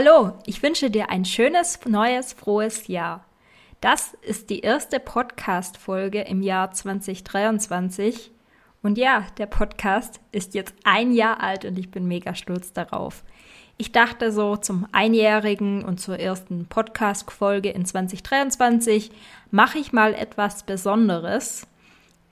Hallo, 0.00 0.34
ich 0.46 0.62
wünsche 0.62 0.92
dir 0.92 1.10
ein 1.10 1.24
schönes, 1.24 1.80
neues, 1.84 2.32
frohes 2.32 2.86
Jahr. 2.86 3.24
Das 3.80 4.14
ist 4.22 4.48
die 4.48 4.60
erste 4.60 5.00
Podcast-Folge 5.00 6.20
im 6.20 6.40
Jahr 6.40 6.70
2023. 6.70 8.30
Und 8.80 8.96
ja, 8.96 9.26
der 9.38 9.46
Podcast 9.46 10.20
ist 10.30 10.54
jetzt 10.54 10.72
ein 10.84 11.10
Jahr 11.10 11.42
alt 11.42 11.64
und 11.64 11.76
ich 11.80 11.90
bin 11.90 12.06
mega 12.06 12.36
stolz 12.36 12.72
darauf. 12.72 13.24
Ich 13.76 13.90
dachte 13.90 14.30
so 14.30 14.54
zum 14.54 14.86
Einjährigen 14.92 15.84
und 15.84 15.98
zur 15.98 16.20
ersten 16.20 16.66
Podcast-Folge 16.66 17.70
in 17.70 17.84
2023 17.84 19.10
mache 19.50 19.78
ich 19.78 19.92
mal 19.92 20.14
etwas 20.14 20.62
Besonderes. 20.62 21.66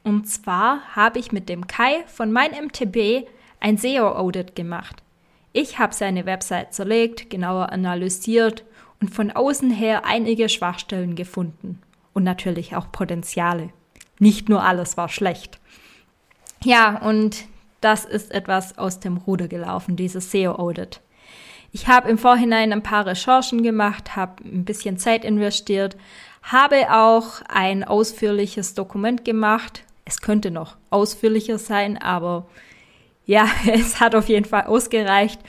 Und 0.04 0.28
zwar 0.28 0.82
habe 0.94 1.18
ich 1.18 1.32
mit 1.32 1.48
dem 1.48 1.66
Kai 1.66 2.04
von 2.06 2.30
mein 2.30 2.52
MTB 2.52 3.26
ein 3.58 3.76
SEO-Audit 3.76 4.54
gemacht. 4.54 5.02
Ich 5.56 5.78
habe 5.78 5.94
seine 5.94 6.26
Website 6.26 6.74
zerlegt, 6.74 7.30
genauer 7.30 7.72
analysiert 7.72 8.62
und 9.00 9.08
von 9.08 9.30
außen 9.30 9.70
her 9.70 10.04
einige 10.04 10.50
Schwachstellen 10.50 11.14
gefunden. 11.14 11.80
Und 12.12 12.24
natürlich 12.24 12.76
auch 12.76 12.92
Potenziale. 12.92 13.70
Nicht 14.18 14.50
nur 14.50 14.62
alles 14.62 14.98
war 14.98 15.08
schlecht. 15.08 15.58
Ja, 16.62 16.98
und 16.98 17.46
das 17.80 18.04
ist 18.04 18.32
etwas 18.32 18.76
aus 18.76 19.00
dem 19.00 19.16
Ruder 19.16 19.48
gelaufen, 19.48 19.96
dieses 19.96 20.30
SEO-Audit. 20.30 21.00
Ich 21.72 21.88
habe 21.88 22.10
im 22.10 22.18
Vorhinein 22.18 22.70
ein 22.70 22.82
paar 22.82 23.06
Recherchen 23.06 23.62
gemacht, 23.62 24.14
habe 24.14 24.44
ein 24.44 24.66
bisschen 24.66 24.98
Zeit 24.98 25.24
investiert, 25.24 25.96
habe 26.42 26.92
auch 26.94 27.40
ein 27.48 27.82
ausführliches 27.82 28.74
Dokument 28.74 29.24
gemacht. 29.24 29.84
Es 30.04 30.20
könnte 30.20 30.50
noch 30.50 30.76
ausführlicher 30.90 31.56
sein, 31.56 31.96
aber 31.96 32.46
ja, 33.26 33.46
es 33.72 34.00
hat 34.00 34.14
auf 34.14 34.28
jeden 34.28 34.46
Fall 34.46 34.64
ausgereicht, 34.64 35.40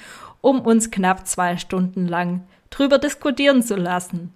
um 0.41 0.61
uns 0.61 0.91
knapp 0.91 1.25
zwei 1.27 1.57
Stunden 1.57 2.07
lang 2.07 2.45
drüber 2.69 2.97
diskutieren 2.97 3.63
zu 3.63 3.75
lassen. 3.75 4.33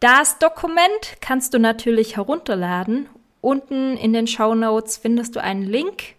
Das 0.00 0.38
Dokument 0.38 1.16
kannst 1.20 1.54
du 1.54 1.58
natürlich 1.58 2.16
herunterladen. 2.16 3.08
Unten 3.40 3.96
in 3.96 4.12
den 4.12 4.26
Show 4.26 4.54
Notes 4.54 4.96
findest 4.96 5.36
du 5.36 5.42
einen 5.42 5.62
Link. 5.62 6.14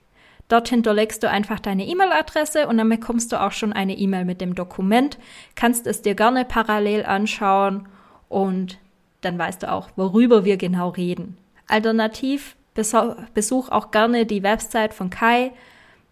Dort 0.49 0.69
hinterlegst 0.69 1.21
du 1.21 1.29
einfach 1.29 1.59
deine 1.59 1.85
E-Mail-Adresse 1.85 2.67
und 2.67 2.77
dann 2.77 2.89
bekommst 2.89 3.31
du 3.31 3.41
auch 3.41 3.51
schon 3.51 3.71
eine 3.71 3.97
E-Mail 3.97 4.25
mit 4.25 4.41
dem 4.41 4.55
Dokument. 4.55 5.17
Kannst 5.55 5.85
es 5.85 6.01
dir 6.01 6.15
gerne 6.15 6.43
parallel 6.43 7.05
anschauen 7.05 7.87
und 8.29 8.79
dann 9.21 9.37
weißt 9.37 9.63
du 9.63 9.71
auch, 9.71 9.89
worüber 9.95 10.43
wir 10.45 10.57
genau 10.57 10.89
reden. 10.89 11.37
Alternativ 11.67 12.55
besuch 13.33 13.69
auch 13.69 13.91
gerne 13.91 14.25
die 14.25 14.43
Website 14.43 14.93
von 14.93 15.09
Kai 15.09 15.51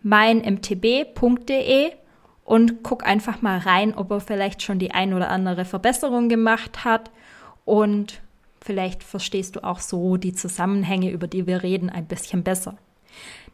meinmtb.de 0.08 1.92
und 2.46 2.84
guck 2.84 3.06
einfach 3.06 3.42
mal 3.42 3.58
rein, 3.58 3.94
ob 3.94 4.10
er 4.12 4.22
vielleicht 4.22 4.62
schon 4.62 4.80
die 4.80 4.92
ein 4.92 5.14
oder 5.14 5.30
andere 5.30 5.66
Verbesserung 5.66 6.30
gemacht 6.30 6.86
hat 6.86 7.12
und 7.66 8.22
vielleicht 8.62 9.04
verstehst 9.04 9.56
du 9.56 9.64
auch 9.64 9.80
so 9.80 10.17
die 10.17 10.34
Zusammenhänge, 10.34 11.12
über 11.12 11.28
die 11.28 11.46
wir 11.46 11.64
reden, 11.64 11.90
ein 11.90 12.06
bisschen 12.06 12.44
besser. 12.44 12.78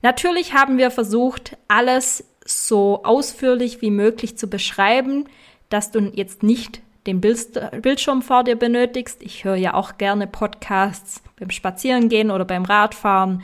Natürlich 0.04 0.54
haben 0.54 0.78
wir 0.78 0.92
versucht, 0.92 1.58
alles 1.68 2.26
so 2.46 3.04
ausführlich 3.04 3.82
wie 3.82 3.92
möglich 3.92 4.38
zu 4.38 4.48
beschreiben, 4.48 5.26
dass 5.70 5.92
du 5.92 6.12
jetzt 6.14 6.44
nicht 6.44 6.82
den 7.08 7.20
Bildschirm 7.20 8.22
vor 8.22 8.44
dir 8.44 8.56
benötigst. 8.56 9.24
Ich 9.24 9.44
höre 9.44 9.56
ja 9.56 9.74
auch 9.74 9.98
gerne 9.98 10.28
Podcasts 10.28 11.22
beim 11.40 11.50
Spazierengehen 11.50 12.32
oder 12.32 12.46
beim 12.46 12.64
Radfahren. 12.64 13.44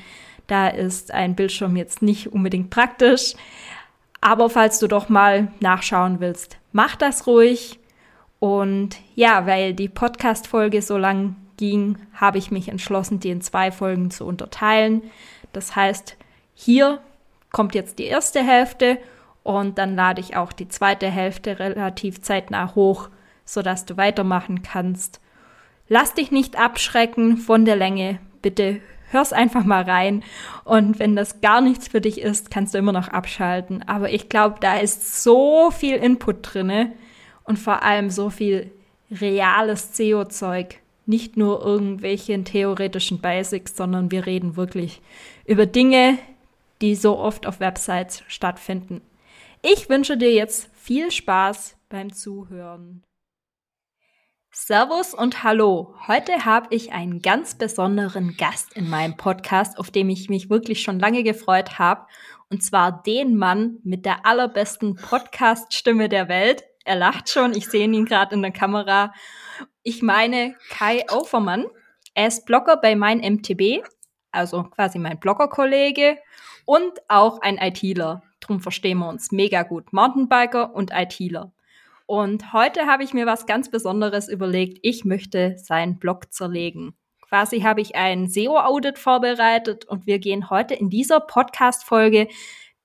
Da 0.49 0.67
ist 0.67 1.13
ein 1.13 1.35
Bildschirm 1.35 1.75
jetzt 1.75 2.01
nicht 2.01 2.33
unbedingt 2.33 2.71
praktisch. 2.71 3.35
Aber 4.19 4.49
falls 4.49 4.79
du 4.79 4.87
doch 4.87 5.07
mal 5.07 5.49
nachschauen 5.59 6.19
willst, 6.19 6.57
mach 6.71 6.95
das 6.95 7.27
ruhig. 7.27 7.79
Und 8.39 8.97
ja, 9.15 9.45
weil 9.45 9.73
die 9.73 9.89
Podcast-Folge 9.89 10.81
so 10.81 10.97
lang 10.97 11.35
ging, 11.57 11.99
habe 12.13 12.39
ich 12.39 12.49
mich 12.49 12.67
entschlossen, 12.67 13.19
die 13.19 13.29
in 13.29 13.41
zwei 13.41 13.71
Folgen 13.71 14.09
zu 14.09 14.25
unterteilen. 14.25 15.03
Das 15.53 15.75
heißt, 15.75 16.17
hier 16.55 16.99
kommt 17.51 17.75
jetzt 17.75 17.99
die 17.99 18.05
erste 18.05 18.43
Hälfte 18.43 18.97
und 19.43 19.77
dann 19.77 19.95
lade 19.95 20.19
ich 20.19 20.35
auch 20.35 20.51
die 20.51 20.67
zweite 20.67 21.11
Hälfte 21.11 21.59
relativ 21.59 22.21
zeitnah 22.21 22.73
hoch, 22.73 23.09
sodass 23.45 23.85
du 23.85 23.97
weitermachen 23.97 24.63
kannst. 24.63 25.21
Lass 25.87 26.15
dich 26.15 26.31
nicht 26.31 26.57
abschrecken 26.57 27.37
von 27.37 27.65
der 27.65 27.75
Länge. 27.75 28.19
Bitte 28.41 28.81
hör's 29.11 29.33
einfach 29.33 29.63
mal 29.63 29.83
rein. 29.83 30.23
Und 30.63 30.99
wenn 30.99 31.15
das 31.15 31.41
gar 31.41 31.61
nichts 31.61 31.87
für 31.87 32.01
dich 32.01 32.21
ist, 32.21 32.51
kannst 32.51 32.73
du 32.73 32.77
immer 32.77 32.91
noch 32.91 33.07
abschalten. 33.07 33.83
Aber 33.87 34.11
ich 34.11 34.29
glaube, 34.29 34.57
da 34.59 34.77
ist 34.77 35.23
so 35.23 35.71
viel 35.71 35.95
Input 35.95 36.37
drinne 36.41 36.93
und 37.43 37.59
vor 37.59 37.83
allem 37.83 38.09
so 38.09 38.29
viel 38.29 38.71
reales 39.11 39.95
SEO-Zeug. 39.95 40.79
Nicht 41.05 41.37
nur 41.37 41.65
irgendwelche 41.65 42.43
theoretischen 42.43 43.19
Basics, 43.19 43.75
sondern 43.75 44.11
wir 44.11 44.27
reden 44.27 44.55
wirklich 44.55 45.01
über 45.45 45.65
Dinge, 45.65 46.19
die 46.81 46.95
so 46.95 47.17
oft 47.17 47.47
auf 47.47 47.59
Websites 47.59 48.23
stattfinden. 48.27 49.01
Ich 49.61 49.89
wünsche 49.89 50.17
dir 50.17 50.31
jetzt 50.31 50.69
viel 50.75 51.11
Spaß 51.11 51.75
beim 51.89 52.13
Zuhören. 52.13 53.03
Servus 54.51 55.13
und 55.13 55.43
Hallo. 55.43 55.93
Heute 56.07 56.43
habe 56.43 56.73
ich 56.73 56.91
einen 56.91 57.21
ganz 57.21 57.53
besonderen 57.53 58.35
Gast 58.35 58.75
in 58.75 58.89
meinem 58.89 59.15
Podcast, 59.15 59.77
auf 59.77 59.91
dem 59.91 60.09
ich 60.09 60.27
mich 60.27 60.49
wirklich 60.49 60.81
schon 60.81 60.97
lange 60.97 61.21
gefreut 61.21 61.77
habe. 61.77 62.07
Und 62.49 62.63
zwar 62.63 63.03
den 63.03 63.35
Mann 63.35 63.77
mit 63.83 64.05
der 64.07 64.25
allerbesten 64.25 64.95
Podcast-Stimme 64.95 66.09
der 66.09 66.29
Welt. 66.29 66.63
Er 66.83 66.95
lacht 66.95 67.29
schon, 67.29 67.53
ich 67.53 67.67
sehe 67.67 67.85
ihn 67.85 68.05
gerade 68.05 68.33
in 68.33 68.41
der 68.41 68.51
Kamera. 68.51 69.13
Ich 69.83 70.01
meine 70.01 70.55
Kai 70.71 71.07
Aufermann. 71.09 71.67
Er 72.15 72.27
ist 72.27 72.47
Blogger 72.47 72.77
bei 72.77 72.95
mein 72.95 73.19
MTB, 73.19 73.83
also 74.31 74.63
quasi 74.63 74.97
mein 74.97 75.19
Bloggerkollege 75.19 76.17
und 76.65 76.93
auch 77.07 77.39
ein 77.41 77.59
ITler. 77.59 78.23
Drum 78.39 78.61
verstehen 78.61 78.97
wir 78.97 79.09
uns 79.09 79.31
mega 79.31 79.61
gut. 79.61 79.93
Mountainbiker 79.93 80.73
und 80.73 80.89
ITler. 80.91 81.51
Und 82.09 82.53
heute 82.53 82.87
habe 82.87 83.03
ich 83.03 83.13
mir 83.13 83.27
was 83.27 83.45
ganz 83.45 83.69
Besonderes 83.69 84.29
überlegt. 84.29 84.79
Ich 84.81 85.05
möchte 85.05 85.55
seinen 85.59 85.99
Blog 85.99 86.33
zerlegen. 86.33 86.97
Quasi 87.21 87.59
habe 87.59 87.81
ich 87.81 87.95
ein 87.95 88.27
SEO-Audit 88.27 88.97
vorbereitet 88.97 89.85
und 89.85 90.07
wir 90.07 90.17
gehen 90.17 90.49
heute 90.49 90.73
in 90.73 90.89
dieser 90.89 91.19
Podcast-Folge 91.19 92.27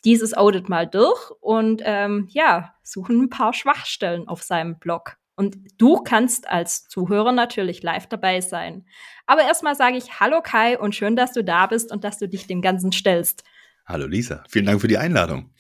dieses 0.05 0.35
Audit 0.35 0.69
mal 0.69 0.87
durch 0.87 1.31
und 1.41 1.81
ähm, 1.87 2.29
ja, 2.33 2.75
suchen 2.83 3.19
ein 3.23 3.31
paar 3.31 3.55
Schwachstellen 3.55 4.29
auf 4.29 4.43
seinem 4.43 4.79
Blog. 4.79 5.17
Und 5.37 5.57
du 5.79 6.03
kannst 6.03 6.47
als 6.51 6.87
Zuhörer 6.89 7.33
natürlich 7.33 7.83
live 7.83 8.07
dabei 8.07 8.43
sein. 8.43 8.85
Aber 9.25 9.41
erstmal 9.41 9.75
sage 9.75 9.97
ich 9.97 10.21
Hallo 10.21 10.43
Kai 10.43 10.79
und 10.79 10.95
schön, 10.95 11.17
dass 11.17 11.33
du 11.33 11.43
da 11.43 11.67
bist 11.67 11.91
und 11.91 12.05
dass 12.05 12.19
du 12.19 12.29
dich 12.29 12.47
dem 12.47 12.61
Ganzen 12.61 12.93
stellst. 12.93 13.43
Hallo 13.87 14.07
Lisa, 14.07 14.45
vielen 14.51 14.67
Dank 14.67 14.83
für 14.83 14.89
die 14.89 14.99
Einladung. 14.99 15.54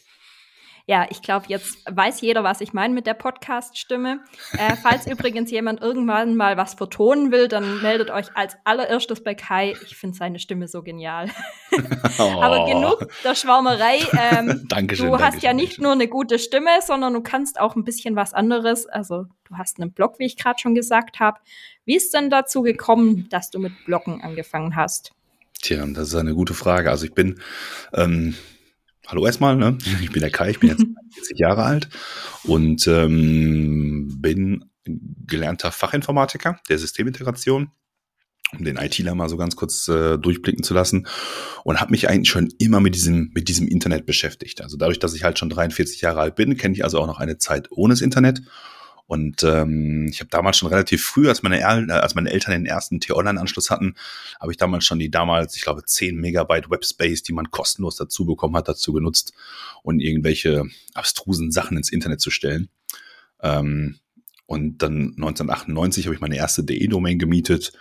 Ja, 0.87 1.07
ich 1.09 1.23
glaube, 1.23 1.47
jetzt 1.49 1.79
weiß 1.91 2.21
jeder, 2.21 2.45
was 2.45 2.61
ich 2.61 2.75
meine 2.75 2.93
mit 2.93 3.07
der 3.07 3.15
Podcast-Stimme. 3.15 4.21
Äh, 4.53 4.77
falls 4.77 5.07
übrigens 5.11 5.51
jemand 5.51 5.81
irgendwann 5.81 6.37
mal 6.37 6.59
was 6.59 6.75
vertonen 6.75 7.33
will, 7.33 7.49
dann 7.49 7.81
meldet 7.81 8.11
euch 8.11 8.27
als 8.35 8.57
allererstes 8.65 9.25
bei 9.25 9.35
Kai. 9.35 9.75
Ich 9.87 9.97
finde 9.97 10.15
seine 10.15 10.39
Stimme 10.39 10.69
so 10.69 10.83
genial. 10.83 11.31
oh. 12.19 12.23
Aber 12.23 12.67
genug 12.67 13.09
der 13.25 13.35
Schwärmerei. 13.35 14.01
Ähm, 14.13 14.65
Dankeschön. 14.69 15.07
Du 15.07 15.13
hast 15.15 15.23
Dankeschön, 15.23 15.43
ja 15.43 15.53
nicht 15.55 15.65
Dankeschön. 15.65 15.83
nur 15.85 15.93
eine 15.93 16.09
gute 16.09 16.39
Stimme, 16.39 16.83
sondern 16.83 17.15
du 17.15 17.23
kannst 17.23 17.59
auch 17.59 17.77
ein 17.77 17.85
bisschen 17.85 18.15
was 18.15 18.35
anderes. 18.35 18.87
Also 18.87 19.25
du 19.49 19.57
hast 19.57 19.81
einen 19.81 19.91
Blog, 19.91 20.19
wie 20.19 20.27
ich 20.27 20.37
gerade 20.37 20.59
schon 20.59 20.75
gesagt 20.75 21.19
habe. 21.19 21.41
Wie 21.87 21.97
ist 21.97 22.13
denn 22.13 22.29
dazu 22.29 22.61
gekommen, 22.61 23.27
dass 23.31 23.51
du 23.51 23.59
mit 23.59 23.73
Bloggen 23.87 24.21
angefangen 24.21 24.77
hast? 24.77 25.13
Tja, 25.63 25.83
das 25.87 26.09
ist 26.09 26.15
eine 26.15 26.35
gute 26.35 26.53
Frage. 26.53 26.91
Also 26.91 27.07
ich 27.07 27.15
bin 27.15 27.41
ähm, 27.95 28.35
Hallo 29.07 29.27
erstmal, 29.27 29.57
ne? 29.57 29.79
ich 30.03 30.11
bin 30.11 30.21
der 30.21 30.31
Kai, 30.31 30.51
ich 30.51 30.61
bin 30.61 30.71
jetzt 30.71 30.85
40 31.15 31.39
Jahre 31.39 31.65
alt 31.65 31.89
und 32.45 32.87
ähm, 32.87 34.15
bin 34.21 34.65
gelernter 34.85 35.73
Fachinformatiker 35.73 36.59
der 36.69 36.79
Systemintegration 36.79 37.71
um 38.59 38.65
den 38.65 38.77
ITler 38.77 39.15
mal 39.15 39.29
so 39.29 39.37
ganz 39.37 39.57
kurz 39.57 39.89
äh, 39.89 40.19
durchblicken 40.19 40.63
zu 40.63 40.75
lassen 40.75 41.07
und 41.65 41.81
habe 41.81 41.91
mich 41.91 42.09
eigentlich 42.09 42.29
schon 42.29 42.53
immer 42.59 42.81
mit 42.81 42.95
diesem 42.95 43.31
mit 43.35 43.49
diesem 43.49 43.67
Internet 43.69 44.07
beschäftigt. 44.07 44.61
Also 44.61 44.77
dadurch, 44.77 44.99
dass 44.99 45.15
ich 45.15 45.25
halt 45.25 45.39
schon 45.39 45.51
43 45.51 46.01
Jahre 46.01 46.21
alt 46.21 46.37
bin, 46.37 46.57
kenne 46.57 46.75
ich 46.75 46.85
also 46.85 47.01
auch 47.01 47.07
noch 47.07 47.19
eine 47.19 47.39
Zeit 47.39 47.69
ohne 47.71 47.95
das 47.95 48.01
Internet. 48.01 48.43
Und 49.07 49.43
ähm, 49.43 50.09
ich 50.09 50.21
habe 50.21 50.31
damals 50.31 50.57
schon 50.57 50.69
relativ 50.69 51.05
früh, 51.05 51.29
als 51.29 51.43
meine, 51.43 51.61
äh, 51.61 51.63
als 51.63 52.15
meine 52.15 52.31
Eltern 52.31 52.53
den 52.53 52.67
ersten 52.67 53.01
T-Online-Anschluss 53.01 53.71
hatten, 53.71 53.95
habe 54.41 54.53
ich 54.53 54.57
damals 54.57 54.85
schon 54.85 54.99
die 54.99 55.11
damals, 55.11 55.57
ich 55.57 55.63
glaube, 55.63 55.85
10 55.85 56.17
Megabyte 56.17 56.71
Webspace, 56.71 57.23
die 57.23 57.35
man 57.35 57.51
kostenlos 57.51 57.97
dazu 57.97 58.25
bekommen 58.25 58.57
hat, 58.57 58.69
dazu 58.69 58.93
genutzt 58.93 59.35
und 59.83 60.01
irgendwelche 60.01 60.65
abstrusen 60.95 61.53
Sachen 61.53 61.77
ins 61.77 61.93
Internet 61.93 62.21
zu 62.21 62.31
stellen. 62.31 62.71
Ähm, 63.43 63.99
und 64.47 64.79
dann 64.79 65.15
1998 65.17 66.07
habe 66.07 66.15
ich 66.15 66.21
meine 66.21 66.37
erste 66.37 66.65
DE-Domain 66.65 67.19
gemietet 67.19 67.73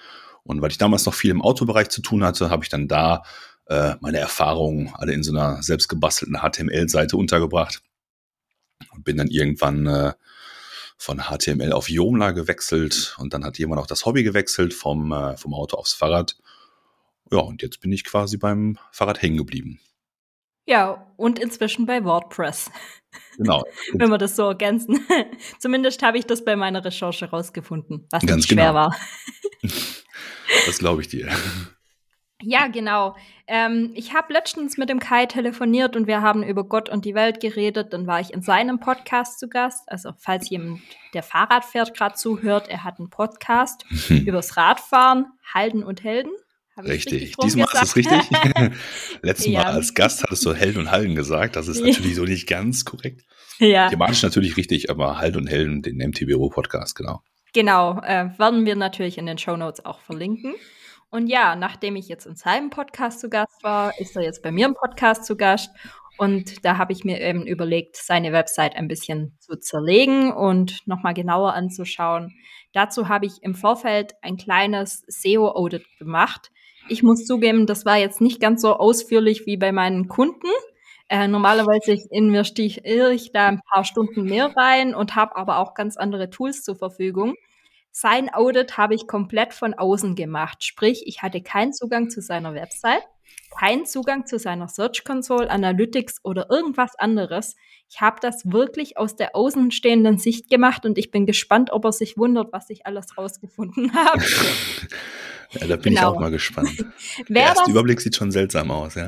und 0.43 0.61
weil 0.61 0.71
ich 0.71 0.77
damals 0.77 1.05
noch 1.05 1.13
viel 1.13 1.31
im 1.31 1.41
Autobereich 1.41 1.89
zu 1.89 2.01
tun 2.01 2.23
hatte, 2.23 2.49
habe 2.49 2.63
ich 2.63 2.69
dann 2.69 2.87
da 2.87 3.23
äh, 3.67 3.95
meine 4.01 4.19
Erfahrungen 4.19 4.91
alle 4.93 5.13
in 5.13 5.23
so 5.23 5.31
einer 5.31 5.61
selbst 5.63 5.87
gebastelten 5.87 6.37
HTML-Seite 6.37 7.15
untergebracht 7.15 7.81
und 8.93 9.05
bin 9.05 9.17
dann 9.17 9.29
irgendwann 9.29 9.87
äh, 9.87 10.13
von 11.03 11.19
HTML 11.19 11.73
auf 11.73 11.89
Joomla 11.89 12.31
gewechselt 12.31 13.15
und 13.19 13.33
dann 13.33 13.43
hat 13.43 13.59
jemand 13.59 13.81
auch 13.81 13.87
das 13.87 14.05
Hobby 14.05 14.23
gewechselt 14.23 14.73
vom, 14.73 15.11
äh, 15.11 15.35
vom 15.35 15.53
Auto 15.53 15.75
aufs 15.75 15.91
Fahrrad. 15.91 16.37
Ja, 17.29 17.39
und 17.39 17.61
jetzt 17.61 17.81
bin 17.81 17.91
ich 17.91 18.05
quasi 18.05 18.37
beim 18.37 18.79
Fahrrad 18.91 19.21
hängen 19.21 19.35
geblieben. 19.35 19.81
Ja, 20.65 21.13
und 21.17 21.39
inzwischen 21.39 21.85
bei 21.85 22.05
WordPress. 22.05 22.71
Genau. 23.35 23.65
Wenn 23.93 24.11
wir 24.11 24.17
das 24.17 24.37
so 24.37 24.43
ergänzen. 24.43 25.05
Zumindest 25.59 26.01
habe 26.03 26.17
ich 26.17 26.25
das 26.25 26.45
bei 26.45 26.55
meiner 26.55 26.85
Recherche 26.85 27.29
rausgefunden, 27.29 28.07
was 28.09 28.25
Ganz 28.25 28.35
nicht 28.37 28.53
schwer 28.53 28.67
genau. 28.67 28.73
war. 28.73 28.95
Das 30.67 30.77
glaube 30.77 31.01
ich 31.01 31.07
dir. 31.07 31.29
Ja, 32.45 32.67
genau. 32.67 33.15
Ähm, 33.47 33.91
ich 33.95 34.13
habe 34.13 34.33
letztens 34.33 34.77
mit 34.77 34.89
dem 34.89 34.99
Kai 34.99 35.25
telefoniert 35.25 35.95
und 35.95 36.07
wir 36.07 36.21
haben 36.21 36.43
über 36.43 36.65
Gott 36.65 36.89
und 36.89 37.05
die 37.05 37.15
Welt 37.15 37.39
geredet. 37.39 37.93
Dann 37.93 38.05
war 38.05 38.19
ich 38.19 38.33
in 38.33 38.41
seinem 38.41 38.79
Podcast 38.79 39.39
zu 39.39 39.47
Gast. 39.47 39.83
Also 39.87 40.11
falls 40.17 40.49
jemand, 40.49 40.81
der 41.13 41.23
Fahrrad 41.23 41.63
fährt, 41.63 41.95
gerade 41.95 42.15
zuhört, 42.15 42.67
er 42.67 42.83
hat 42.83 42.99
einen 42.99 43.09
Podcast 43.09 43.85
übers 44.09 44.57
Radfahren, 44.57 45.27
Halden 45.53 45.83
und 45.83 46.03
Helden. 46.03 46.31
Richtig. 46.77 47.13
richtig 47.13 47.35
Diesmal 47.37 47.67
ist 47.71 47.83
es 47.83 47.95
richtig. 47.95 48.19
Letztes 49.21 49.45
Ja. 49.45 49.63
Mal 49.63 49.73
als 49.73 49.93
Gast 49.93 50.23
hattest 50.23 50.45
du 50.45 50.53
Helden 50.53 50.79
und 50.79 50.91
Halden 50.91 51.15
gesagt. 51.15 51.55
Das 51.55 51.67
ist 51.67 51.81
natürlich 51.81 52.15
so 52.15 52.23
nicht 52.23 52.47
ganz 52.47 52.83
korrekt. 52.83 53.23
ja, 53.59 53.89
Thematisch 53.89 54.23
natürlich 54.23 54.57
richtig, 54.57 54.89
aber 54.89 55.19
Halt 55.19 55.37
und 55.37 55.47
Helden, 55.47 55.81
den 55.81 55.97
MTBO 55.97 56.49
Podcast, 56.49 56.95
genau. 56.95 57.21
genau. 57.53 58.01
Äh, 58.01 58.37
werden 58.37 58.65
wir 58.65 58.75
natürlich 58.75 59.17
in 59.17 59.27
den 59.27 59.37
Show 59.37 59.55
Notes 59.55 59.85
auch 59.85 59.99
verlinken. 59.99 60.55
Und 61.13 61.27
ja, 61.27 61.55
nachdem 61.55 61.95
ich 61.95 62.07
jetzt 62.07 62.25
in 62.25 62.35
seinem 62.35 62.71
Podcast 62.71 63.19
zu 63.19 63.29
Gast 63.29 63.61
war, 63.61 63.93
ist 63.99 64.15
er 64.15 64.23
jetzt 64.23 64.41
bei 64.41 64.51
mir 64.51 64.65
im 64.65 64.73
Podcast 64.73 65.25
zu 65.25 65.37
Gast. 65.37 65.69
Und 66.17 66.65
da 66.65 66.79
habe 66.79 66.91
ich 66.91 67.03
mir 67.05 67.21
eben 67.21 67.45
überlegt, 67.45 67.97
seine 67.97 68.31
Website 68.33 68.75
ein 68.75 68.87
bisschen 68.87 69.37
zu 69.39 69.55
zerlegen 69.59 70.31
und 70.33 70.87
nochmal 70.87 71.13
genauer 71.13 71.53
anzuschauen. 71.53 72.33
Dazu 72.71 73.09
habe 73.09 73.27
ich 73.27 73.43
im 73.43 73.53
Vorfeld 73.53 74.15
ein 74.23 74.37
kleines 74.37 75.03
SEO-Audit 75.05 75.85
gemacht. 75.99 76.49
Ich 76.89 77.03
muss 77.03 77.25
zugeben, 77.25 77.67
das 77.67 77.85
war 77.85 77.97
jetzt 77.97 78.19
nicht 78.19 78.41
ganz 78.41 78.63
so 78.63 78.75
ausführlich 78.77 79.45
wie 79.45 79.57
bei 79.57 79.71
meinen 79.71 80.07
Kunden. 80.07 80.47
Äh, 81.09 81.27
normalerweise 81.27 81.95
investiere 82.09 83.13
ich 83.13 83.31
da 83.31 83.49
ein 83.49 83.61
paar 83.71 83.83
Stunden 83.83 84.23
mehr 84.23 84.51
rein 84.57 84.95
und 84.95 85.15
habe 85.15 85.35
aber 85.35 85.59
auch 85.59 85.75
ganz 85.75 85.95
andere 85.95 86.31
Tools 86.31 86.63
zur 86.63 86.75
Verfügung. 86.75 87.35
Sein 87.95 88.33
Audit 88.33 88.75
habe 88.77 88.95
ich 88.95 89.07
komplett 89.07 89.53
von 89.53 89.75
außen 89.75 90.15
gemacht. 90.15 90.63
Sprich, 90.63 91.03
ich 91.05 91.21
hatte 91.21 91.43
keinen 91.43 91.73
Zugang 91.73 92.09
zu 92.09 92.21
seiner 92.21 92.55
Website, 92.55 93.03
keinen 93.59 93.85
Zugang 93.85 94.25
zu 94.25 94.39
seiner 94.39 94.67
Search 94.67 95.03
Console, 95.03 95.49
Analytics 95.49 96.19
oder 96.23 96.47
irgendwas 96.49 96.95
anderes. 96.97 97.55
Ich 97.89 98.01
habe 98.01 98.17
das 98.21 98.51
wirklich 98.51 98.97
aus 98.97 99.15
der 99.15 99.35
außenstehenden 99.35 100.17
Sicht 100.17 100.49
gemacht 100.49 100.85
und 100.85 100.97
ich 100.97 101.11
bin 101.11 101.25
gespannt, 101.25 101.71
ob 101.71 101.85
er 101.85 101.91
sich 101.91 102.17
wundert, 102.17 102.51
was 102.51 102.69
ich 102.69 102.85
alles 102.87 103.17
rausgefunden 103.17 103.93
habe. 103.95 104.23
Ja, 105.59 105.67
da 105.67 105.75
bin 105.75 105.93
ich 105.93 105.99
Genau. 105.99 106.13
auch 106.13 106.19
mal 106.19 106.31
gespannt. 106.31 106.79
Der 106.79 107.25
Wer 107.27 107.41
erste 107.43 107.59
das, 107.65 107.69
Überblick 107.69 108.01
sieht 108.01 108.15
schon 108.15 108.31
seltsam 108.31 108.71
aus, 108.71 108.95
ja. 108.95 109.07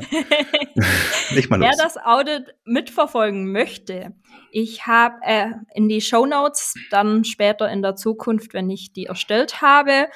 Nicht 1.34 1.50
mal 1.50 1.60
wer 1.60 1.70
los. 1.70 1.78
das 1.82 1.98
Audit 1.98 2.54
mitverfolgen 2.66 3.52
möchte, 3.52 4.14
ich 4.52 4.86
habe 4.86 5.16
äh, 5.24 5.48
in 5.74 5.90
die 5.90 6.02
Show 6.02 6.28
Notes 6.28 6.76
dann 6.92 7.24
später 7.24 7.68
in 7.72 7.82
der 7.82 7.96
Zukunft, 7.96 8.54
wenn 8.54 8.70
ich 8.70 8.94
die 8.94 9.06
erstellt 9.08 9.62
habe, 9.64 10.08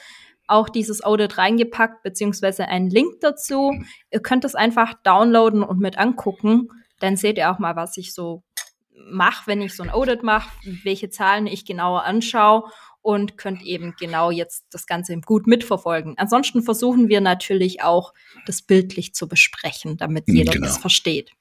auch 0.50 0.70
dieses 0.70 1.04
Audit 1.04 1.38
reingepackt, 1.38 2.04
beziehungsweise 2.04 2.68
einen 2.68 2.90
Link 2.90 3.20
dazu. 3.22 3.74
Ihr 4.12 4.22
könnt 4.22 4.46
es 4.46 4.56
einfach 4.56 4.94
downloaden 5.04 5.64
und 5.64 5.80
mit 5.80 5.98
angucken. 5.98 6.70
Dann 7.00 7.18
seht 7.18 7.38
ihr 7.38 7.52
auch 7.52 7.60
mal, 7.60 7.76
was 7.76 7.98
ich 7.98 8.14
so 8.14 8.44
mache, 8.92 9.48
wenn 9.48 9.62
ich 9.62 9.76
so 9.76 9.84
ein 9.84 9.90
Audit 9.90 10.24
mache, 10.24 10.50
welche 10.84 11.10
Zahlen 11.10 11.48
ich 11.48 11.66
genauer 11.66 12.04
anschaue 12.04 12.70
und 13.02 13.38
könnt 13.38 13.64
eben 13.64 13.96
genau 13.98 14.30
jetzt 14.30 14.66
das 14.72 14.86
Ganze 14.86 15.20
gut 15.22 15.48
mitverfolgen. 15.48 16.18
Ansonsten 16.18 16.62
versuchen 16.64 17.08
wir 17.08 17.22
natürlich 17.22 17.82
auch, 17.82 18.14
das 18.46 18.62
bildlich 18.62 19.14
zu 19.14 19.28
besprechen, 19.28 19.98
damit 19.98 20.28
Mhm, 20.28 20.36
jeder 20.36 20.52
genau. 20.54 20.68
das 20.68 20.78
versteht. 20.78 21.32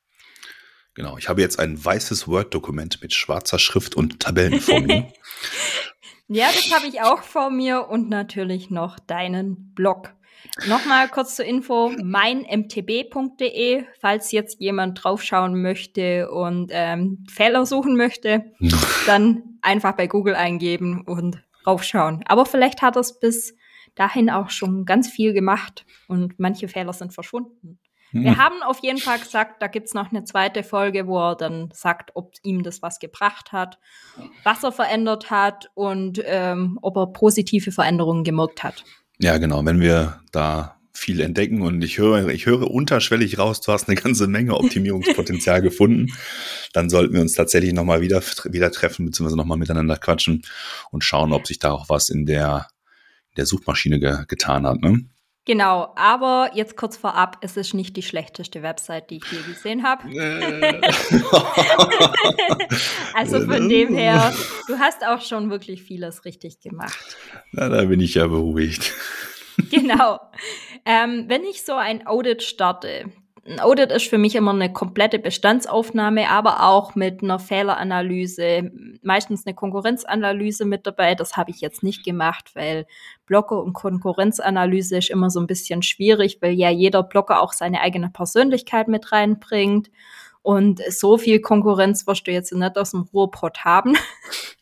Genau, 0.94 1.16
ich 1.16 1.28
habe 1.28 1.40
jetzt 1.40 1.58
ein 1.58 1.84
weißes 1.84 2.26
Word-Dokument 2.26 3.00
mit 3.02 3.14
schwarzer 3.14 3.58
Schrift 3.58 3.94
und 3.94 4.20
Tabellen 4.20 4.60
vor 4.60 4.80
mir. 4.80 5.12
Ja, 6.28 6.48
das 6.54 6.70
habe 6.74 6.86
ich 6.86 7.00
auch 7.00 7.22
vor 7.22 7.50
mir 7.50 7.88
und 7.88 8.10
natürlich 8.10 8.70
noch 8.70 8.98
deinen 8.98 9.74
Blog. 9.74 10.14
Nochmal 10.66 11.08
kurz 11.08 11.36
zur 11.36 11.44
Info, 11.46 11.90
meinmtb.de, 12.02 13.84
falls 14.00 14.32
jetzt 14.32 14.60
jemand 14.60 15.02
draufschauen 15.02 15.60
möchte 15.60 16.30
und 16.30 16.70
ähm, 16.72 17.24
Fehler 17.30 17.64
suchen 17.66 17.96
möchte, 17.96 18.52
dann 19.06 19.58
einfach 19.62 19.92
bei 19.92 20.06
Google 20.06 20.34
eingeben 20.34 21.02
und 21.02 21.42
raufschauen. 21.66 22.22
Aber 22.26 22.46
vielleicht 22.46 22.82
hat 22.82 22.96
es 22.96 23.18
bis 23.18 23.56
dahin 23.94 24.30
auch 24.30 24.50
schon 24.50 24.84
ganz 24.84 25.08
viel 25.08 25.32
gemacht 25.32 25.86
und 26.06 26.38
manche 26.38 26.68
Fehler 26.68 26.92
sind 26.92 27.12
verschwunden. 27.12 27.78
Wir 28.12 28.32
Hm. 28.32 28.38
haben 28.38 28.62
auf 28.62 28.80
jeden 28.82 28.98
Fall 28.98 29.18
gesagt, 29.18 29.60
da 29.60 29.66
gibt's 29.66 29.94
noch 29.94 30.10
eine 30.10 30.24
zweite 30.24 30.62
Folge, 30.62 31.06
wo 31.06 31.18
er 31.18 31.36
dann 31.36 31.70
sagt, 31.72 32.10
ob 32.14 32.32
ihm 32.42 32.62
das 32.62 32.80
was 32.82 32.98
gebracht 32.98 33.52
hat, 33.52 33.78
was 34.44 34.64
er 34.64 34.72
verändert 34.72 35.30
hat 35.30 35.70
und 35.74 36.20
ähm, 36.24 36.78
ob 36.80 36.96
er 36.96 37.08
positive 37.12 37.70
Veränderungen 37.70 38.24
gemerkt 38.24 38.62
hat. 38.62 38.84
Ja, 39.18 39.38
genau, 39.38 39.64
wenn 39.64 39.80
wir 39.80 40.20
da 40.32 40.78
viel 40.98 41.20
entdecken 41.20 41.62
und 41.62 41.82
ich 41.82 41.98
höre, 41.98 42.28
ich 42.28 42.46
höre 42.46 42.70
unterschwellig 42.70 43.38
raus, 43.38 43.60
du 43.60 43.72
hast 43.72 43.88
eine 43.88 44.00
ganze 44.00 44.26
Menge 44.26 44.56
Optimierungspotenzial 44.56 45.62
gefunden, 45.62 46.12
dann 46.72 46.90
sollten 46.90 47.14
wir 47.14 47.20
uns 47.20 47.34
tatsächlich 47.34 47.72
nochmal 47.72 48.00
wieder, 48.00 48.20
wieder 48.44 48.72
treffen, 48.72 49.06
beziehungsweise 49.06 49.36
nochmal 49.36 49.58
miteinander 49.58 49.96
quatschen 49.96 50.42
und 50.90 51.04
schauen, 51.04 51.32
ob 51.32 51.46
sich 51.46 51.58
da 51.58 51.70
auch 51.70 51.88
was 51.88 52.10
in 52.10 52.26
der, 52.26 52.66
der 53.36 53.46
Suchmaschine 53.46 54.00
ge, 54.00 54.24
getan 54.26 54.66
hat. 54.66 54.80
Ne? 54.80 55.04
Genau, 55.48 55.92
aber 55.96 56.50
jetzt 56.52 56.76
kurz 56.76 56.98
vorab, 56.98 57.38
es 57.40 57.56
ist 57.56 57.72
nicht 57.72 57.96
die 57.96 58.02
schlechteste 58.02 58.62
Website, 58.62 59.08
die 59.08 59.16
ich 59.16 59.24
je 59.32 59.38
gesehen 59.50 59.82
habe. 59.82 60.02
Also 63.14 63.40
von 63.40 63.68
dem 63.68 63.94
her, 63.94 64.32
du 64.68 64.78
hast 64.78 65.04
auch 65.04 65.22
schon 65.22 65.50
wirklich 65.50 65.82
vieles 65.82 66.26
richtig 66.26 66.60
gemacht. 66.60 67.16
Na, 67.52 67.70
da 67.70 67.84
bin 67.86 68.00
ich 68.00 68.14
ja 68.14 68.26
beruhigt. 68.26 68.92
Genau. 69.70 70.20
Ähm, 70.84 71.24
wenn 71.28 71.44
ich 71.44 71.64
so 71.64 71.74
ein 71.74 72.06
Audit 72.06 72.42
starte, 72.42 73.06
ein 73.48 73.60
Audit 73.60 73.90
ist 73.92 74.08
für 74.08 74.18
mich 74.18 74.34
immer 74.34 74.52
eine 74.52 74.72
komplette 74.72 75.18
Bestandsaufnahme, 75.18 76.28
aber 76.28 76.68
auch 76.68 76.94
mit 76.94 77.22
einer 77.22 77.38
Fehleranalyse, 77.38 78.70
meistens 79.02 79.46
eine 79.46 79.54
Konkurrenzanalyse 79.54 80.64
mit 80.64 80.86
dabei. 80.86 81.14
Das 81.14 81.36
habe 81.36 81.50
ich 81.50 81.60
jetzt 81.60 81.82
nicht 81.82 82.04
gemacht, 82.04 82.50
weil 82.54 82.86
Blocker 83.26 83.62
und 83.62 83.72
Konkurrenzanalyse 83.72 84.98
ist 84.98 85.10
immer 85.10 85.30
so 85.30 85.40
ein 85.40 85.46
bisschen 85.46 85.82
schwierig, 85.82 86.38
weil 86.40 86.52
ja 86.52 86.70
jeder 86.70 87.02
Blocker 87.02 87.40
auch 87.40 87.52
seine 87.52 87.80
eigene 87.80 88.10
Persönlichkeit 88.10 88.88
mit 88.88 89.12
reinbringt. 89.12 89.90
Und 90.42 90.80
so 90.90 91.18
viel 91.18 91.40
Konkurrenz 91.40 92.06
wirst 92.06 92.26
du 92.26 92.30
jetzt 92.30 92.52
nicht 92.52 92.78
aus 92.78 92.92
dem 92.92 93.08
Ruhrpott 93.12 93.64
haben 93.64 93.96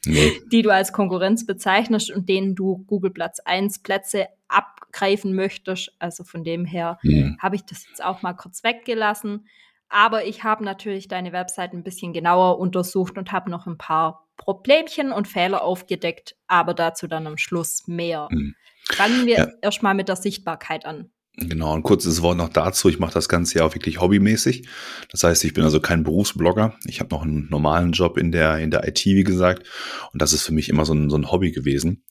Nee. 0.07 0.41
die 0.53 0.63
du 0.63 0.71
als 0.71 0.93
Konkurrenz 0.93 1.47
bezeichnest 1.47 2.11
und 2.11 2.29
denen 2.29 2.55
du 2.55 2.85
Google 2.87 3.11
Platz 3.11 3.41
1 3.45 3.81
Plätze 3.81 4.27
abgreifen 4.49 5.35
möchtest. 5.35 5.93
Also 5.99 6.25
von 6.25 6.45
dem 6.45 6.65
her 6.65 6.99
Hm. 7.03 7.37
habe 7.41 7.57
ich 7.57 7.65
das 7.65 7.87
jetzt 7.89 8.05
auch 8.05 8.23
mal 8.23 8.35
kurz 8.35 8.63
weggelassen. 8.65 9.47
Aber 9.89 10.25
ich 10.25 10.43
habe 10.43 10.65
natürlich 10.65 11.07
deine 11.09 11.33
Website 11.33 11.73
ein 11.73 11.85
bisschen 11.85 12.13
genauer 12.13 12.59
untersucht 12.59 13.17
und 13.19 13.31
habe 13.33 13.51
noch 13.51 13.67
ein 13.67 13.79
paar 13.79 14.27
Problemchen 14.37 15.13
und 15.13 15.29
Fehler 15.29 15.63
aufgedeckt, 15.63 16.37
aber 16.47 16.75
dazu 16.75 17.07
dann 17.07 17.27
am 17.27 17.39
Schluss 17.39 17.87
mehr. 17.87 18.29
Mhm. 18.31 18.55
Fangen 18.85 19.27
wir 19.27 19.37
Ja. 19.37 19.49
erstmal 19.63 19.95
mit 19.95 20.09
der 20.09 20.17
Sichtbarkeit 20.17 20.85
an. 20.87 21.11
Genau, 21.39 21.75
ein 21.77 21.83
kurzes 21.83 22.23
Wort 22.23 22.39
noch 22.39 22.49
dazu. 22.49 22.89
Ich 22.89 22.99
mache 22.99 23.13
das 23.13 23.29
Ganze 23.29 23.59
ja 23.59 23.65
auch 23.67 23.75
wirklich 23.75 24.01
hobbymäßig. 24.01 24.67
Das 25.11 25.23
heißt, 25.23 25.45
ich 25.45 25.53
bin 25.53 25.65
also 25.65 25.81
kein 25.81 26.03
Berufsblogger. 26.03 26.75
Ich 26.87 26.99
habe 26.99 27.15
noch 27.15 27.23
einen 27.23 27.49
normalen 27.51 27.93
Job 27.93 28.17
in 28.17 28.33
der, 28.33 28.59
in 28.59 28.71
der 28.71 28.89
IT, 28.89 29.05
wie 29.05 29.23
gesagt. 29.25 29.69
Und 30.13 30.23
das 30.23 30.33
ist 30.33 30.45
für 30.45 30.53
mich 30.55 30.69
immer 30.71 30.85
so 30.87 30.95
ein, 30.95 31.11
so 31.11 31.17
ein 31.17 31.31
Hobby 31.31 31.53
gewesen. 31.53 32.05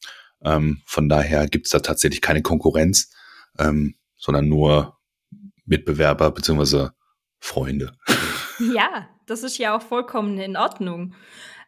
Ähm, 0.45 0.81
von 0.85 1.09
daher 1.09 1.47
gibt's 1.47 1.71
da 1.71 1.79
tatsächlich 1.79 2.21
keine 2.21 2.41
Konkurrenz, 2.41 3.11
ähm, 3.57 3.95
sondern 4.15 4.47
nur 4.47 4.97
Mitbewerber 5.65 6.31
beziehungsweise 6.31 6.93
Freunde. 7.39 7.97
Ja, 8.73 9.09
das 9.25 9.43
ist 9.43 9.57
ja 9.57 9.75
auch 9.75 9.81
vollkommen 9.81 10.37
in 10.39 10.55
Ordnung. 10.55 11.13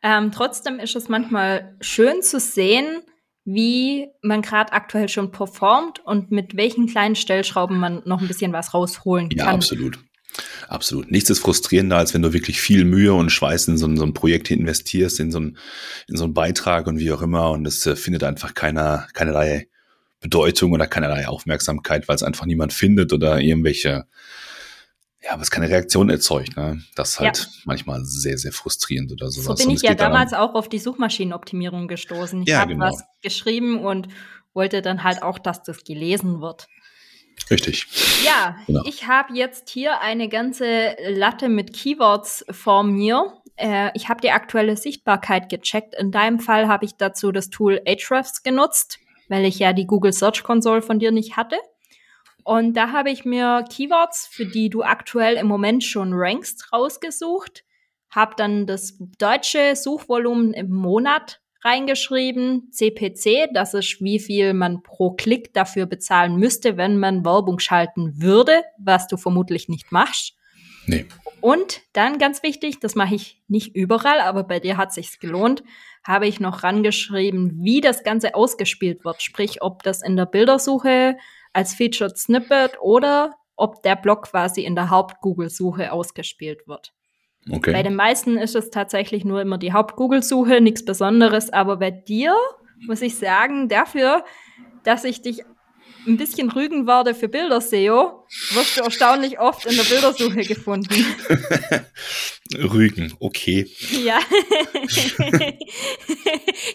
Ähm, 0.01 0.31
trotzdem 0.31 0.79
ist 0.79 0.95
es 0.95 1.09
manchmal 1.09 1.75
schön 1.81 2.21
zu 2.21 2.39
sehen, 2.39 3.01
wie 3.43 4.07
man 4.21 4.41
gerade 4.41 4.73
aktuell 4.73 5.09
schon 5.09 5.31
performt 5.31 5.99
und 6.05 6.31
mit 6.31 6.55
welchen 6.55 6.87
kleinen 6.87 7.15
Stellschrauben 7.15 7.77
man 7.77 8.01
noch 8.05 8.21
ein 8.21 8.27
bisschen 8.27 8.53
was 8.53 8.73
rausholen 8.73 9.29
kann. 9.29 9.37
Ja, 9.37 9.53
absolut. 9.53 9.99
Absolut. 10.67 11.11
Nichts 11.11 11.29
ist 11.29 11.39
frustrierender, 11.39 11.97
als 11.97 12.13
wenn 12.13 12.21
du 12.21 12.33
wirklich 12.33 12.59
viel 12.59 12.85
Mühe 12.85 13.13
und 13.13 13.31
Schweiß 13.31 13.67
in 13.67 13.77
so, 13.77 13.87
ein, 13.87 13.97
so 13.97 14.05
ein 14.05 14.13
Projekt 14.13 14.51
investierst, 14.51 15.19
in 15.19 15.31
so, 15.31 15.39
ein, 15.39 15.57
in 16.07 16.17
so 16.17 16.25
einen 16.25 16.33
Beitrag 16.33 16.87
und 16.87 16.99
wie 16.99 17.11
auch 17.11 17.21
immer. 17.21 17.51
Und 17.51 17.65
es 17.65 17.85
äh, 17.85 17.95
findet 17.95 18.23
einfach 18.23 18.53
keiner, 18.53 19.07
keinerlei 19.13 19.67
Bedeutung 20.19 20.73
oder 20.73 20.87
keinerlei 20.87 21.27
Aufmerksamkeit, 21.27 22.07
weil 22.07 22.15
es 22.15 22.23
einfach 22.23 22.45
niemand 22.45 22.73
findet 22.73 23.13
oder 23.13 23.39
irgendwelche 23.39 24.05
ja, 25.23 25.39
was 25.39 25.51
keine 25.51 25.69
Reaktion 25.69 26.09
erzeugt. 26.09 26.55
Ne? 26.55 26.81
Das 26.95 27.11
ist 27.11 27.19
halt 27.19 27.37
ja. 27.37 27.45
manchmal 27.65 28.05
sehr, 28.05 28.37
sehr 28.37 28.51
frustrierend 28.51 29.11
oder 29.11 29.29
sowas. 29.29 29.59
So 29.59 29.65
bin 29.65 29.75
ich 29.75 29.81
ja 29.81 29.93
damals 29.93 30.31
daran, 30.31 30.49
auch 30.49 30.55
auf 30.55 30.69
die 30.69 30.79
Suchmaschinenoptimierung 30.79 31.87
gestoßen. 31.87 32.43
Ich 32.43 32.49
ja, 32.49 32.59
habe 32.59 32.73
genau. 32.73 32.85
was 32.85 33.03
geschrieben 33.21 33.79
und 33.79 34.07
wollte 34.53 34.81
dann 34.81 35.03
halt 35.03 35.23
auch, 35.23 35.39
dass 35.39 35.63
das 35.63 35.83
gelesen 35.83 36.41
wird. 36.41 36.67
Richtig. 37.49 37.87
Ja, 38.25 38.57
genau. 38.65 38.83
ich 38.85 39.07
habe 39.07 39.33
jetzt 39.33 39.69
hier 39.69 40.01
eine 40.01 40.27
ganze 40.27 40.95
Latte 41.07 41.49
mit 41.49 41.73
Keywords 41.73 42.45
vor 42.51 42.83
mir. 42.83 43.41
Äh, 43.55 43.91
ich 43.93 44.09
habe 44.09 44.21
die 44.21 44.31
aktuelle 44.31 44.75
Sichtbarkeit 44.75 45.49
gecheckt. 45.49 45.95
In 45.95 46.11
deinem 46.11 46.39
Fall 46.39 46.67
habe 46.67 46.85
ich 46.85 46.95
dazu 46.97 47.31
das 47.31 47.49
Tool 47.49 47.81
Ahrefs 47.87 48.43
genutzt, 48.43 48.99
weil 49.29 49.45
ich 49.45 49.59
ja 49.59 49.73
die 49.73 49.87
Google 49.87 50.13
Search 50.13 50.43
Console 50.43 50.81
von 50.81 50.99
dir 50.99 51.11
nicht 51.11 51.37
hatte. 51.37 51.57
Und 52.43 52.75
da 52.75 52.91
habe 52.91 53.11
ich 53.11 53.25
mir 53.25 53.65
Keywords, 53.69 54.27
für 54.27 54.45
die 54.45 54.69
du 54.69 54.81
aktuell 54.83 55.35
im 55.35 55.47
Moment 55.47 55.83
schon 55.83 56.13
rankst, 56.13 56.71
rausgesucht, 56.71 57.65
habe 58.09 58.35
dann 58.37 58.65
das 58.65 58.97
deutsche 59.17 59.75
Suchvolumen 59.75 60.53
im 60.53 60.73
Monat 60.73 61.41
reingeschrieben, 61.67 62.71
CPC, 62.71 63.49
das 63.53 63.73
ist 63.73 64.01
wie 64.01 64.19
viel 64.19 64.53
man 64.53 64.81
pro 64.83 65.11
Klick 65.11 65.53
dafür 65.53 65.85
bezahlen 65.85 66.37
müsste, 66.37 66.77
wenn 66.77 66.97
man 66.97 67.25
Werbung 67.25 67.59
schalten 67.59 68.21
würde, 68.21 68.63
was 68.77 69.07
du 69.07 69.17
vermutlich 69.17 69.67
nicht 69.67 69.91
machst. 69.91 70.35
Nee. 70.85 71.05
Und 71.41 71.81
dann 71.93 72.17
ganz 72.17 72.41
wichtig, 72.43 72.79
das 72.79 72.95
mache 72.95 73.15
ich 73.15 73.41
nicht 73.47 73.75
überall, 73.75 74.21
aber 74.21 74.43
bei 74.43 74.59
dir 74.59 74.77
hat 74.77 74.93
sich's 74.93 75.19
gelohnt, 75.19 75.63
habe 76.03 76.27
ich 76.27 76.39
noch 76.39 76.63
rangeschrieben, 76.63 77.59
wie 77.61 77.81
das 77.81 78.03
Ganze 78.03 78.33
ausgespielt 78.33 79.03
wird, 79.03 79.21
sprich, 79.21 79.61
ob 79.61 79.83
das 79.83 80.01
in 80.01 80.15
der 80.15 80.25
Bildersuche 80.25 81.17
als 81.51 81.75
Featured 81.75 82.17
Snippet 82.17 82.77
oder 82.81 83.35
ob 83.57 83.83
der 83.83 83.97
Block 83.97 84.29
quasi 84.31 84.61
in 84.61 84.75
der 84.75 84.89
Haupt-Google-Suche 84.89 85.91
ausgespielt 85.91 86.67
wird. 86.67 86.93
Okay. 87.49 87.71
Bei 87.71 87.83
den 87.83 87.95
meisten 87.95 88.37
ist 88.37 88.55
es 88.55 88.69
tatsächlich 88.69 89.23
nur 89.25 89.41
immer 89.41 89.57
die 89.57 89.73
Haupt-Google-Suche, 89.73 90.61
nichts 90.61 90.83
Besonderes. 90.83 91.51
Aber 91.51 91.77
bei 91.77 91.91
dir 91.91 92.35
muss 92.85 93.01
ich 93.01 93.15
sagen, 93.15 93.69
dafür, 93.69 94.23
dass 94.83 95.03
ich 95.03 95.21
dich 95.21 95.43
ein 96.07 96.17
bisschen 96.17 96.49
rügen 96.51 96.87
werde 96.87 97.13
für 97.13 97.27
Bilderseo, 97.27 98.25
wirst 98.53 98.77
du 98.77 98.81
erstaunlich 98.81 99.39
oft 99.39 99.65
in 99.65 99.75
der 99.75 99.83
Bildersuche 99.83 100.41
gefunden. 100.43 100.93
Rügen, 102.55 103.13
okay. 103.19 103.69
Ja. 103.91 104.19
ich 104.87 105.19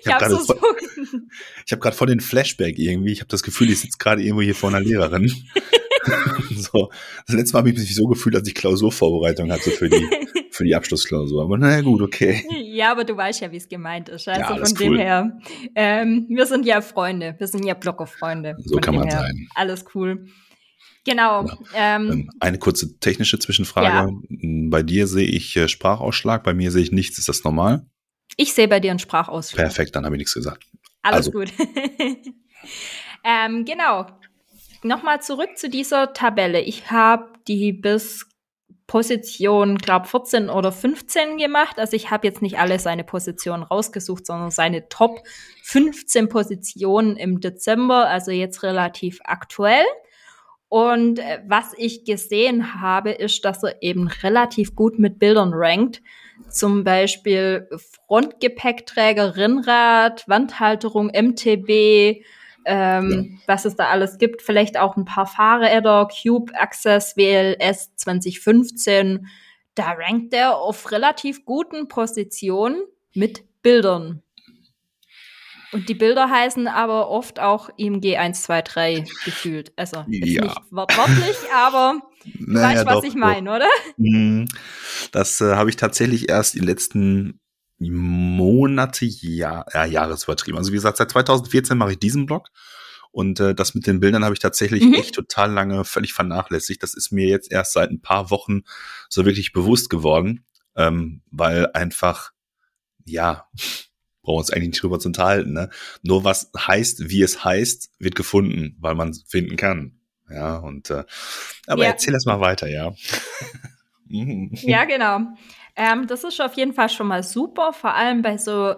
habe 0.06 0.24
hab 0.24 0.30
so 0.32 1.76
gerade 1.78 1.96
voll 1.96 2.08
den 2.08 2.20
Flashback 2.20 2.78
irgendwie. 2.78 3.12
Ich 3.12 3.20
habe 3.20 3.28
das 3.28 3.42
Gefühl, 3.42 3.70
ich 3.70 3.80
sitze 3.80 3.96
gerade 3.98 4.22
irgendwo 4.22 4.42
hier 4.42 4.54
vor 4.54 4.68
einer 4.68 4.80
Lehrerin. 4.80 5.32
so, 6.56 6.90
das 7.26 7.36
letzte 7.36 7.54
Mal 7.54 7.58
habe 7.60 7.70
ich 7.70 7.78
mich 7.78 7.94
so 7.94 8.06
gefühlt, 8.06 8.34
als 8.36 8.48
ich 8.48 8.54
Klausurvorbereitung 8.54 9.50
hatte 9.52 9.70
für 9.70 9.88
die, 9.88 10.08
für 10.50 10.64
die 10.64 10.74
Abschlussklausur. 10.74 11.42
Aber 11.42 11.58
naja, 11.58 11.80
gut, 11.80 12.02
okay. 12.02 12.44
Ja, 12.64 12.92
aber 12.92 13.04
du 13.04 13.16
weißt 13.16 13.40
ja, 13.40 13.52
wie 13.52 13.56
es 13.56 13.68
gemeint 13.68 14.08
ist. 14.08 14.28
Also 14.28 14.40
ja, 14.40 14.64
von 14.64 14.74
dem 14.74 14.96
her, 14.96 15.38
ähm, 15.74 16.26
wir 16.28 16.46
sind 16.46 16.66
ja 16.66 16.80
Freunde. 16.80 17.34
Wir 17.38 17.46
sind 17.46 17.64
ja 17.64 17.74
Blogger-Freunde. 17.74 18.56
So 18.64 18.76
kann 18.76 18.94
man 18.94 19.08
her. 19.08 19.20
sein. 19.20 19.48
Alles 19.54 19.84
cool. 19.94 20.26
Genau. 21.04 21.46
Ja. 21.46 21.56
Ähm, 21.74 22.10
ähm, 22.10 22.30
Eine 22.40 22.58
kurze 22.58 22.98
technische 22.98 23.38
Zwischenfrage. 23.38 23.88
Ja. 23.88 24.08
Bei 24.70 24.82
dir 24.82 25.06
sehe 25.06 25.26
ich 25.26 25.56
äh, 25.56 25.68
Sprachausschlag, 25.68 26.44
bei 26.44 26.54
mir 26.54 26.70
sehe 26.70 26.82
ich 26.82 26.92
nichts. 26.92 27.18
Ist 27.18 27.28
das 27.28 27.44
normal? 27.44 27.86
Ich 28.36 28.52
sehe 28.52 28.68
bei 28.68 28.80
dir 28.80 28.90
einen 28.90 29.00
Sprachausschlag. 29.00 29.66
Perfekt, 29.66 29.96
dann 29.96 30.04
habe 30.04 30.14
ich 30.16 30.20
nichts 30.20 30.34
gesagt. 30.34 30.64
Alles 31.02 31.26
also. 31.26 31.32
gut. 31.32 31.52
ähm, 33.24 33.64
genau. 33.64 34.06
Nochmal 34.84 35.22
zurück 35.22 35.56
zu 35.56 35.70
dieser 35.70 36.12
Tabelle. 36.12 36.60
Ich 36.60 36.90
habe 36.90 37.32
die 37.46 37.72
bis 37.72 38.26
Position, 38.86 39.78
glaube 39.78 40.06
14 40.06 40.50
oder 40.50 40.72
15 40.72 41.38
gemacht. 41.38 41.78
Also 41.78 41.96
ich 41.96 42.10
habe 42.10 42.26
jetzt 42.26 42.42
nicht 42.42 42.58
alle 42.58 42.78
seine 42.78 43.04
Positionen 43.04 43.62
rausgesucht, 43.62 44.26
sondern 44.26 44.50
seine 44.50 44.88
Top 44.88 45.22
15 45.62 46.28
Positionen 46.28 47.16
im 47.16 47.40
Dezember, 47.40 48.08
also 48.08 48.32
jetzt 48.32 48.62
relativ 48.62 49.20
aktuell. 49.24 49.86
Und 50.68 51.20
äh, 51.20 51.40
was 51.46 51.74
ich 51.76 52.04
gesehen 52.04 52.80
habe, 52.80 53.12
ist, 53.12 53.44
dass 53.44 53.62
er 53.62 53.82
eben 53.82 54.08
relativ 54.08 54.74
gut 54.74 54.98
mit 54.98 55.18
Bildern 55.18 55.52
rankt. 55.54 56.02
Zum 56.48 56.82
Beispiel 56.82 57.68
Frontgepäckträger, 58.06 59.36
Rennrad, 59.36 60.28
Wandhalterung, 60.28 61.06
MTB, 61.08 62.24
ähm, 62.64 63.38
ja. 63.38 63.38
was 63.46 63.64
es 63.64 63.76
da 63.76 63.88
alles 63.88 64.18
gibt. 64.18 64.42
Vielleicht 64.42 64.78
auch 64.78 64.96
ein 64.96 65.04
paar 65.04 65.26
Fahrräder, 65.26 66.08
Cube 66.08 66.52
Access 66.54 67.16
WLS 67.16 67.94
2015. 67.96 69.26
Da 69.74 69.92
rankt 69.92 70.34
er 70.34 70.56
auf 70.56 70.90
relativ 70.90 71.44
guten 71.44 71.88
Positionen 71.88 72.82
mit 73.14 73.44
Bildern. 73.62 74.22
Und 75.72 75.88
die 75.88 75.94
Bilder 75.94 76.28
heißen 76.28 76.68
aber 76.68 77.08
oft 77.08 77.40
auch 77.40 77.70
IMG 77.78 78.16
123 78.18 79.10
gefühlt. 79.24 79.72
Also 79.76 80.04
ja. 80.08 80.42
nicht 80.44 80.56
wortwörtlich, 80.70 81.36
aber 81.54 82.02
du 82.24 82.52
naja, 82.52 82.68
weißt, 82.68 82.86
was 82.86 82.94
doch, 82.96 83.04
ich 83.04 83.14
meine, 83.14 83.50
oder? 83.50 83.68
Mhm. 83.96 84.48
Das 85.12 85.40
äh, 85.40 85.54
habe 85.54 85.70
ich 85.70 85.76
tatsächlich 85.76 86.28
erst 86.28 86.54
die 86.54 86.60
letzten 86.60 87.40
Monate, 87.90 89.04
ja, 89.04 89.64
ja, 89.72 89.84
Jahresübertrieben. 89.84 90.58
Also 90.58 90.70
wie 90.72 90.76
gesagt, 90.76 90.98
seit 90.98 91.10
2014 91.10 91.76
mache 91.76 91.92
ich 91.92 91.98
diesen 91.98 92.26
Blog. 92.26 92.48
Und 93.10 93.40
äh, 93.40 93.54
das 93.54 93.74
mit 93.74 93.86
den 93.86 94.00
Bildern 94.00 94.24
habe 94.24 94.34
ich 94.34 94.40
tatsächlich 94.40 94.84
mhm. 94.84 94.94
echt 94.94 95.14
total 95.14 95.52
lange 95.52 95.84
völlig 95.84 96.14
vernachlässigt. 96.14 96.82
Das 96.82 96.94
ist 96.94 97.12
mir 97.12 97.28
jetzt 97.28 97.52
erst 97.52 97.74
seit 97.74 97.90
ein 97.90 98.00
paar 98.00 98.30
Wochen 98.30 98.62
so 99.10 99.26
wirklich 99.26 99.52
bewusst 99.52 99.90
geworden, 99.90 100.44
ähm, 100.76 101.20
weil 101.30 101.70
einfach, 101.74 102.32
ja, 103.04 103.48
brauchen 104.22 104.36
wir 104.36 104.38
uns 104.38 104.50
eigentlich 104.50 104.68
nicht 104.68 104.82
drüber 104.82 104.98
zu 104.98 105.08
unterhalten. 105.08 105.52
Ne? 105.52 105.68
Nur 106.02 106.24
was 106.24 106.50
heißt, 106.56 107.10
wie 107.10 107.22
es 107.22 107.44
heißt, 107.44 107.90
wird 107.98 108.14
gefunden, 108.14 108.76
weil 108.80 108.94
man 108.94 109.10
es 109.10 109.24
finden 109.28 109.56
kann. 109.56 109.98
Ja, 110.30 110.56
und 110.56 110.88
äh, 110.88 111.04
aber 111.66 111.82
ja. 111.82 111.90
erzähl 111.90 112.14
erst 112.14 112.26
mal 112.26 112.40
weiter, 112.40 112.68
ja. 112.68 112.94
ja, 114.08 114.84
genau. 114.86 115.20
Ähm, 115.76 116.06
das 116.06 116.24
ist 116.24 116.40
auf 116.40 116.54
jeden 116.54 116.74
Fall 116.74 116.88
schon 116.88 117.08
mal 117.08 117.22
super, 117.22 117.72
vor 117.72 117.94
allem 117.94 118.22
bei 118.22 118.36
so 118.36 118.74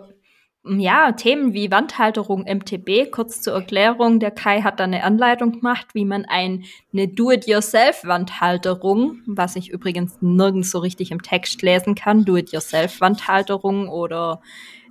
ja, 0.67 1.13
Themen 1.13 1.53
wie 1.53 1.71
Wandhalterung 1.71 2.45
MTB, 2.45 3.11
kurz 3.11 3.43
zur 3.43 3.53
Erklärung, 3.53 4.19
der 4.19 4.31
Kai 4.31 4.63
hat 4.63 4.81
da 4.81 4.85
eine 4.85 5.05
Anleitung 5.05 5.53
gemacht, 5.53 5.89
wie 5.93 6.07
man 6.07 6.25
ein, 6.25 6.65
eine 6.93 7.07
Do-it-yourself-Wandhalterung, 7.07 9.21
was 9.27 9.57
ich 9.57 9.69
übrigens 9.71 10.17
nirgends 10.23 10.71
so 10.71 10.79
richtig 10.79 11.11
im 11.11 11.21
Text 11.21 11.61
lesen 11.61 11.95
kann, 11.95 12.25
Do-it-yourself-Wandhalterung 12.25 13.91
oder 13.91 14.41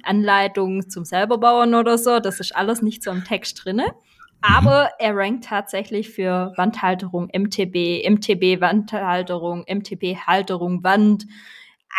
Anleitung 0.03 0.87
zum 0.89 1.05
selberbauen 1.05 1.73
oder 1.73 1.97
so, 1.97 2.19
das 2.19 2.39
ist 2.39 2.55
alles 2.55 2.83
nicht 2.83 3.01
so 3.01 3.09
im 3.09 3.23
Text 3.23 3.65
drinne. 3.65 3.95
Aber 4.41 4.91
er 4.99 5.15
rankt 5.15 5.45
tatsächlich 5.45 6.09
für 6.09 6.53
Wandhalterung 6.57 7.29
MTB, 7.33 8.07
MTB-Wandhalterung, 8.07 9.65
MTB-Halterung, 9.67 10.83
Wand, 10.83 11.25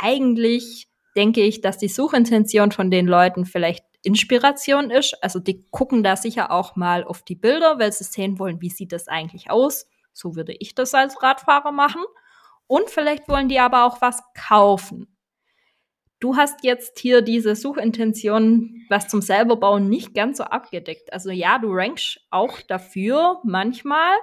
eigentlich 0.01 0.89
denke 1.17 1.43
ich, 1.43 1.61
dass 1.61 1.79
die 1.79 1.89
Suchintention 1.89 2.73
von 2.73 2.91
den 2.91 3.07
Leuten 3.07 3.47
vielleicht 3.47 3.85
Inspiration 4.03 4.91
ist. 4.91 5.17
Also 5.23 5.39
die 5.39 5.65
gucken 5.71 6.03
da 6.03 6.17
sicher 6.17 6.51
auch 6.51 6.77
mal 6.77 7.05
auf 7.05 7.23
die 7.23 7.37
Bilder, 7.37 7.79
weil 7.79 7.93
sie 7.93 8.05
sehen 8.05 8.39
wollen, 8.39 8.61
wie 8.61 8.71
sieht 8.71 8.93
das 8.93 9.09
eigentlich 9.09 9.51
aus. 9.51 9.87
So 10.13 10.37
würde 10.37 10.55
ich 10.59 10.75
das 10.75 10.95
als 10.95 11.23
Radfahrer 11.23 11.73
machen. 11.73 12.03
Und 12.67 12.91
vielleicht 12.91 13.29
wollen 13.29 13.49
die 13.49 13.59
aber 13.59 13.85
auch 13.85 14.01
was 14.01 14.23
kaufen. 14.35 15.09
Du 16.21 16.37
hast 16.37 16.65
jetzt 16.65 16.99
hier 16.99 17.21
diese 17.21 17.55
Suchintention, 17.55 18.87
was 18.89 19.09
zum 19.09 19.21
selberbauen, 19.21 19.89
nicht 19.89 20.15
ganz 20.15 20.39
so 20.39 20.45
abgedeckt. 20.45 21.13
Also 21.13 21.31
ja, 21.31 21.59
du 21.59 21.71
rankst 21.71 22.21
auch 22.31 22.61
dafür 22.63 23.41
manchmal, 23.45 24.15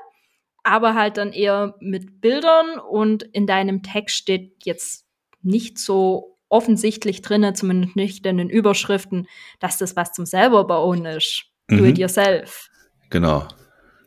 aber 0.64 0.96
halt 0.96 1.18
dann 1.18 1.34
eher 1.34 1.76
mit 1.80 2.22
Bildern 2.22 2.80
und 2.80 3.24
in 3.24 3.46
deinem 3.46 3.84
Text 3.84 4.16
steht 4.16 4.64
jetzt 4.64 5.06
nicht 5.44 5.78
so 5.80 6.38
offensichtlich 6.50 7.22
drinne, 7.22 7.54
zumindest 7.54 7.96
nicht 7.96 8.26
in 8.26 8.38
den 8.38 8.50
Überschriften, 8.50 9.28
dass 9.60 9.78
das 9.78 9.96
was 9.96 10.12
zum 10.12 10.26
selberbauen 10.26 11.06
ist. 11.06 11.46
do 11.70 11.86
it 11.86 11.98
yourself. 11.98 12.70
Genau, 13.10 13.48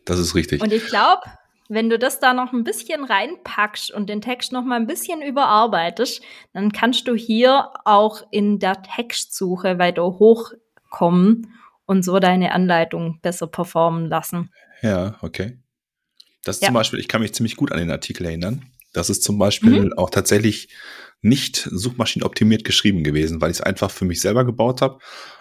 das 0.04 0.18
ist 0.18 0.34
richtig. 0.34 0.62
Und 0.62 0.72
ich 0.72 0.86
glaube, 0.86 1.22
wenn 1.68 1.88
du 1.88 1.98
das 1.98 2.20
da 2.20 2.34
noch 2.34 2.52
ein 2.52 2.64
bisschen 2.64 3.04
reinpackst 3.04 3.90
und 3.90 4.08
den 4.08 4.20
Text 4.20 4.52
noch 4.52 4.64
mal 4.64 4.76
ein 4.76 4.86
bisschen 4.86 5.22
überarbeitest, 5.22 6.22
dann 6.52 6.72
kannst 6.72 7.08
du 7.08 7.14
hier 7.14 7.70
auch 7.84 8.22
in 8.30 8.58
der 8.58 8.82
Textsuche 8.82 9.78
weiter 9.78 10.04
hochkommen 10.04 11.52
und 11.86 12.04
so 12.04 12.18
deine 12.18 12.52
Anleitung 12.52 13.20
besser 13.22 13.46
performen 13.46 14.08
lassen. 14.08 14.50
Ja, 14.82 15.16
okay. 15.22 15.58
Das 16.44 16.60
ja. 16.60 16.66
zum 16.66 16.74
Beispiel, 16.74 17.00
ich 17.00 17.08
kann 17.08 17.22
mich 17.22 17.32
ziemlich 17.32 17.56
gut 17.56 17.72
an 17.72 17.78
den 17.78 17.90
Artikel 17.90 18.26
erinnern. 18.26 18.66
Das 18.94 19.10
ist 19.10 19.22
zum 19.22 19.38
Beispiel 19.38 19.86
mhm. 19.86 19.92
auch 19.94 20.08
tatsächlich 20.08 20.68
nicht 21.20 21.68
suchmaschinenoptimiert 21.70 22.64
geschrieben 22.64 23.02
gewesen, 23.02 23.40
weil 23.40 23.50
ich 23.50 23.58
es 23.58 23.62
einfach 23.62 23.90
für 23.90 24.04
mich 24.04 24.20
selber 24.20 24.44
gebaut 24.44 24.80
habe. 24.82 24.98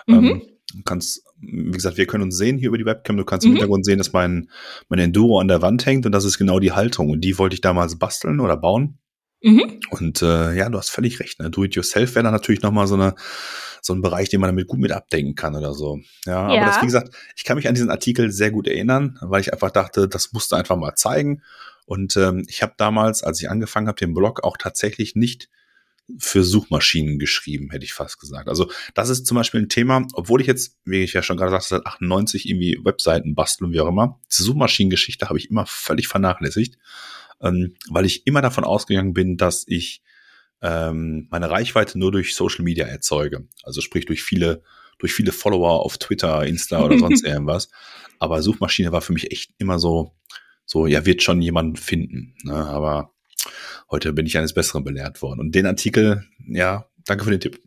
Mhm. 0.08 0.16
Ähm, 0.16 0.42
du 0.74 0.84
kannst, 0.84 1.24
wie 1.40 1.72
gesagt, 1.72 1.98
wir 1.98 2.08
können 2.08 2.24
uns 2.24 2.38
sehen 2.38 2.58
hier 2.58 2.70
über 2.70 2.78
die 2.78 2.86
Webcam. 2.86 3.18
Du 3.18 3.26
kannst 3.26 3.46
mhm. 3.46 3.52
im 3.52 3.56
Hintergrund 3.58 3.86
sehen, 3.86 3.98
dass 3.98 4.14
mein, 4.14 4.50
mein 4.90 5.00
Enduro 5.00 5.40
an 5.40 5.48
der 5.48 5.62
Wand 5.62 5.86
hängt 5.86 6.06
und 6.06 6.12
das 6.12 6.26
ist 6.26 6.38
genau 6.38 6.60
die 6.60 6.72
Haltung. 6.72 7.10
Und 7.10 7.22
die 7.22 7.38
wollte 7.38 7.54
ich 7.54 7.62
damals 7.62 7.98
basteln 8.00 8.40
oder 8.40 8.58
bauen. 8.58 8.98
Mhm. 9.42 9.82
Und 9.90 10.22
äh, 10.22 10.54
ja, 10.56 10.70
du 10.70 10.78
hast 10.78 10.90
völlig 10.90 11.20
recht. 11.20 11.40
Ne? 11.40 11.50
Do-it-yourself 11.50 12.16
wäre 12.16 12.24
dann 12.24 12.34
natürlich 12.34 12.62
nochmal 12.62 12.88
so 12.88 12.96
eine 12.96 13.16
so 13.82 13.94
ein 13.94 14.02
Bereich, 14.02 14.30
den 14.30 14.40
man 14.40 14.48
damit 14.48 14.68
gut 14.68 14.80
mit 14.80 14.94
abdenken 14.94 15.36
kann 15.36 15.56
oder 15.56 15.74
so. 15.74 16.00
Ja, 16.26 16.54
ja, 16.54 16.62
aber 16.62 16.72
das, 16.72 16.82
wie 16.82 16.86
gesagt, 16.86 17.14
ich 17.36 17.44
kann 17.44 17.58
mich 17.58 17.68
an 17.68 17.76
diesen 17.76 17.90
Artikel 17.90 18.32
sehr 18.32 18.50
gut 18.50 18.66
erinnern, 18.66 19.20
weil 19.22 19.42
ich 19.42 19.52
einfach 19.52 19.72
dachte, 19.72 20.08
das 20.08 20.32
musst 20.32 20.54
du 20.54 20.56
einfach 20.56 20.78
mal 20.78 20.96
zeigen. 20.96 21.42
Und 21.86 22.16
ähm, 22.18 22.46
ich 22.48 22.62
habe 22.62 22.74
damals, 22.78 23.24
als 23.24 23.42
ich 23.42 23.50
angefangen 23.50 23.88
habe, 23.88 24.00
den 24.00 24.14
Blog 24.14 24.44
auch 24.44 24.58
tatsächlich 24.58 25.16
nicht 25.16 25.50
für 26.18 26.44
Suchmaschinen 26.44 27.18
geschrieben, 27.18 27.70
hätte 27.72 27.86
ich 27.86 27.94
fast 27.94 28.20
gesagt. 28.20 28.50
Also 28.50 28.70
das 28.94 29.10
ist 29.10 29.26
zum 29.26 29.36
Beispiel 29.36 29.62
ein 29.62 29.70
Thema, 29.70 30.06
obwohl 30.14 30.42
ich 30.42 30.48
jetzt, 30.48 30.78
wie 30.84 31.04
ich 31.04 31.14
ja 31.14 31.24
schon 31.24 31.38
gerade 31.38 31.52
sagte, 31.52 31.70
seit 31.70 31.86
98 31.86 32.48
irgendwie 32.48 32.80
Webseiten 32.84 33.36
basteln, 33.36 33.72
wie 33.72 33.80
auch 33.80 33.88
immer. 33.88 34.20
Diese 34.30 34.44
Suchmaschinengeschichte 34.44 35.30
habe 35.30 35.40
ich 35.40 35.50
immer 35.50 35.66
völlig 35.66 36.08
vernachlässigt, 36.08 36.78
ähm, 37.42 37.76
weil 37.90 38.06
ich 38.06 38.28
immer 38.28 38.42
davon 38.42 38.66
ausgegangen 38.66 39.14
bin, 39.14 39.38
dass 39.38 39.64
ich 39.68 40.02
ähm, 40.62 41.28
meine 41.32 41.50
Reichweite 41.50 41.98
nur 41.98 42.12
durch 42.12 42.36
Social 42.36 42.64
Media 42.64 42.86
erzeuge. 42.86 43.48
Also 43.64 43.82
sprich 43.82 44.06
durch 44.06 44.24
viele, 44.24 44.62
durch 45.00 45.14
viele 45.14 45.32
Follower 45.32 45.86
auf 45.86 45.98
Twitter, 45.98 46.46
Insta 46.46 46.84
oder 46.84 46.98
sonst 47.00 47.24
irgendwas. 47.26 47.70
Aber 48.20 48.42
Suchmaschine 48.42 48.92
war 48.92 49.02
für 49.02 49.14
mich 49.14 49.32
echt 49.32 49.54
immer 49.58 49.80
so, 49.80 50.16
so, 50.74 50.88
ja, 50.88 51.06
wird 51.06 51.22
schon 51.22 51.40
jemand 51.40 51.80
finden. 51.80 52.36
Ne? 52.44 52.56
Aber 52.56 53.14
heute 53.92 54.12
bin 54.12 54.26
ich 54.26 54.38
eines 54.38 54.54
Besseren 54.54 54.84
belehrt 54.84 55.22
worden. 55.22 55.40
Und 55.40 55.54
den 55.54 55.68
Artikel, 55.68 56.26
ja, 56.48 56.88
danke 57.06 57.24
für 57.24 57.30
den 57.30 57.40
Tipp. 57.40 57.62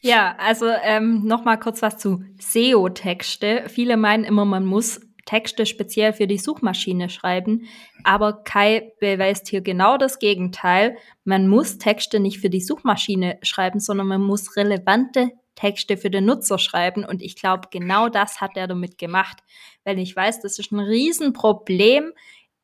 Ja, 0.00 0.36
also 0.38 0.66
ähm, 0.84 1.26
noch 1.26 1.44
mal 1.44 1.56
kurz 1.56 1.82
was 1.82 1.98
zu 1.98 2.22
SEO-Texte. 2.38 3.64
Viele 3.66 3.96
meinen 3.96 4.22
immer, 4.22 4.44
man 4.44 4.64
muss 4.64 5.00
Texte 5.24 5.66
speziell 5.66 6.12
für 6.12 6.28
die 6.28 6.38
Suchmaschine 6.38 7.08
schreiben. 7.08 7.66
Aber 8.04 8.44
Kai 8.44 8.92
beweist 9.00 9.48
hier 9.48 9.60
genau 9.60 9.96
das 9.96 10.20
Gegenteil. 10.20 10.96
Man 11.24 11.48
muss 11.48 11.78
Texte 11.78 12.20
nicht 12.20 12.38
für 12.38 12.50
die 12.50 12.60
Suchmaschine 12.60 13.38
schreiben, 13.42 13.80
sondern 13.80 14.06
man 14.06 14.20
muss 14.22 14.56
relevante 14.56 15.30
Texte 15.56 15.96
für 15.96 16.10
den 16.10 16.26
Nutzer 16.26 16.58
schreiben. 16.58 17.04
Und 17.04 17.22
ich 17.22 17.36
glaube, 17.36 17.68
genau 17.70 18.08
das 18.08 18.40
hat 18.40 18.56
er 18.56 18.68
damit 18.68 18.98
gemacht. 18.98 19.38
Weil 19.84 19.98
ich 19.98 20.14
weiß, 20.14 20.40
das 20.40 20.58
ist 20.60 20.72
ein 20.72 20.80
Riesenproblem 20.80 22.12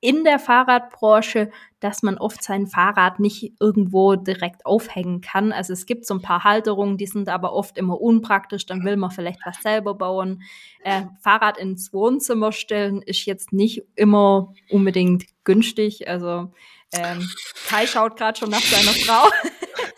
in 0.01 0.23
der 0.25 0.39
Fahrradbranche, 0.39 1.51
dass 1.81 2.03
man 2.03 2.19
oft 2.19 2.43
sein 2.43 2.67
Fahrrad 2.67 3.19
nicht 3.19 3.55
irgendwo 3.61 4.15
direkt 4.15 4.65
aufhängen 4.65 5.21
kann. 5.21 5.53
Also 5.53 5.73
es 5.73 5.87
gibt 5.87 6.07
so 6.07 6.15
ein 6.15 6.23
paar 6.23 6.45
Halterungen, 6.45 6.99
die 6.99 7.07
sind 7.07 7.29
aber 7.29 7.53
oft 7.53 7.77
immer 7.79 8.01
unpraktisch. 8.01 8.67
Dann 8.67 8.85
will 8.85 8.97
man 8.97 9.11
vielleicht 9.11 9.41
was 9.45 9.61
selber 9.61 9.95
bauen. 9.95 10.43
Äh, 10.85 11.03
Fahrrad 11.21 11.59
ins 11.59 11.93
Wohnzimmer 11.93 12.53
stellen 12.53 13.03
ist 13.03 13.27
jetzt 13.27 13.53
nicht 13.53 13.83
immer 13.97 14.55
unbedingt 14.69 15.25
günstig. 15.45 16.09
Also 16.09 16.53
ähm, 16.93 17.29
Kai 17.67 17.87
schaut 17.87 18.17
gerade 18.17 18.39
schon 18.39 18.51
nach 18.51 18.63
seiner 18.63 18.93
Frau. 18.93 19.29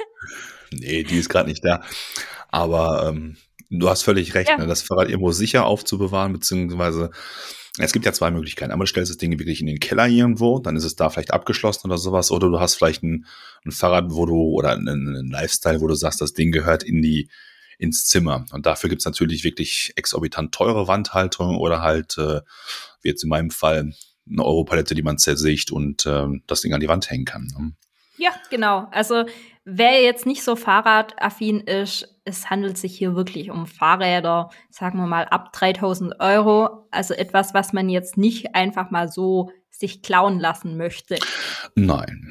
nee, 0.72 1.02
die 1.02 1.18
ist 1.18 1.28
gerade 1.28 1.48
nicht 1.48 1.64
da. 1.64 1.82
Aber 2.48 3.08
ähm, 3.08 3.36
du 3.68 3.88
hast 3.88 4.02
völlig 4.02 4.34
recht, 4.34 4.48
ja. 4.48 4.56
ne? 4.56 4.66
das 4.66 4.82
Fahrrad 4.82 5.08
irgendwo 5.08 5.32
sicher 5.32 5.66
aufzubewahren, 5.66 6.32
beziehungsweise 6.32 7.10
es 7.78 7.92
gibt 7.92 8.04
ja 8.04 8.12
zwei 8.12 8.30
Möglichkeiten. 8.30 8.72
Einmal 8.72 8.86
du 8.86 8.90
stellst 8.90 9.10
das 9.10 9.18
Ding 9.18 9.38
wirklich 9.38 9.60
in 9.60 9.66
den 9.66 9.78
Keller 9.78 10.08
irgendwo, 10.08 10.58
dann 10.58 10.76
ist 10.76 10.84
es 10.84 10.96
da 10.96 11.08
vielleicht 11.08 11.32
abgeschlossen 11.32 11.86
oder 11.86 11.98
sowas, 11.98 12.30
oder 12.30 12.48
du 12.48 12.60
hast 12.60 12.74
vielleicht 12.74 13.02
ein, 13.02 13.26
ein 13.64 13.70
Fahrrad, 13.70 14.06
wo 14.08 14.26
du, 14.26 14.34
oder 14.34 14.72
einen, 14.72 15.30
Lifestyle, 15.30 15.80
wo 15.80 15.86
du 15.86 15.94
sagst, 15.94 16.20
das 16.20 16.32
Ding 16.32 16.50
gehört 16.50 16.82
in 16.82 17.00
die, 17.00 17.28
ins 17.78 18.06
Zimmer. 18.06 18.44
Und 18.52 18.66
dafür 18.66 18.90
gibt's 18.90 19.04
natürlich 19.04 19.44
wirklich 19.44 19.92
exorbitant 19.96 20.52
teure 20.52 20.88
Wandhaltung 20.88 21.56
oder 21.56 21.80
halt, 21.80 22.18
äh, 22.18 22.40
wie 23.02 23.08
jetzt 23.08 23.22
in 23.22 23.30
meinem 23.30 23.50
Fall, 23.50 23.94
eine 24.30 24.44
Europalette, 24.44 24.94
die 24.94 25.02
man 25.02 25.18
zersägt 25.18 25.70
und 25.70 26.06
äh, 26.06 26.26
das 26.46 26.60
Ding 26.60 26.74
an 26.74 26.80
die 26.80 26.88
Wand 26.88 27.10
hängen 27.10 27.24
kann. 27.24 27.48
Ne? 27.56 27.72
Ja, 28.16 28.30
genau. 28.50 28.86
Also 28.90 29.24
wer 29.72 30.02
jetzt 30.02 30.26
nicht 30.26 30.42
so 30.42 30.56
fahrradaffin 30.56 31.60
ist, 31.60 32.20
es 32.24 32.50
handelt 32.50 32.78
sich 32.78 32.96
hier 32.96 33.14
wirklich 33.14 33.50
um 33.50 33.66
Fahrräder, 33.66 34.50
sagen 34.70 34.98
wir 34.98 35.06
mal 35.06 35.24
ab 35.24 35.52
3000 35.52 36.20
Euro. 36.20 36.86
Also 36.90 37.14
etwas, 37.14 37.54
was 37.54 37.72
man 37.72 37.88
jetzt 37.88 38.16
nicht 38.16 38.54
einfach 38.54 38.90
mal 38.90 39.08
so 39.08 39.50
sich 39.70 40.02
klauen 40.02 40.38
lassen 40.38 40.76
möchte. 40.76 41.18
Nein. 41.74 42.30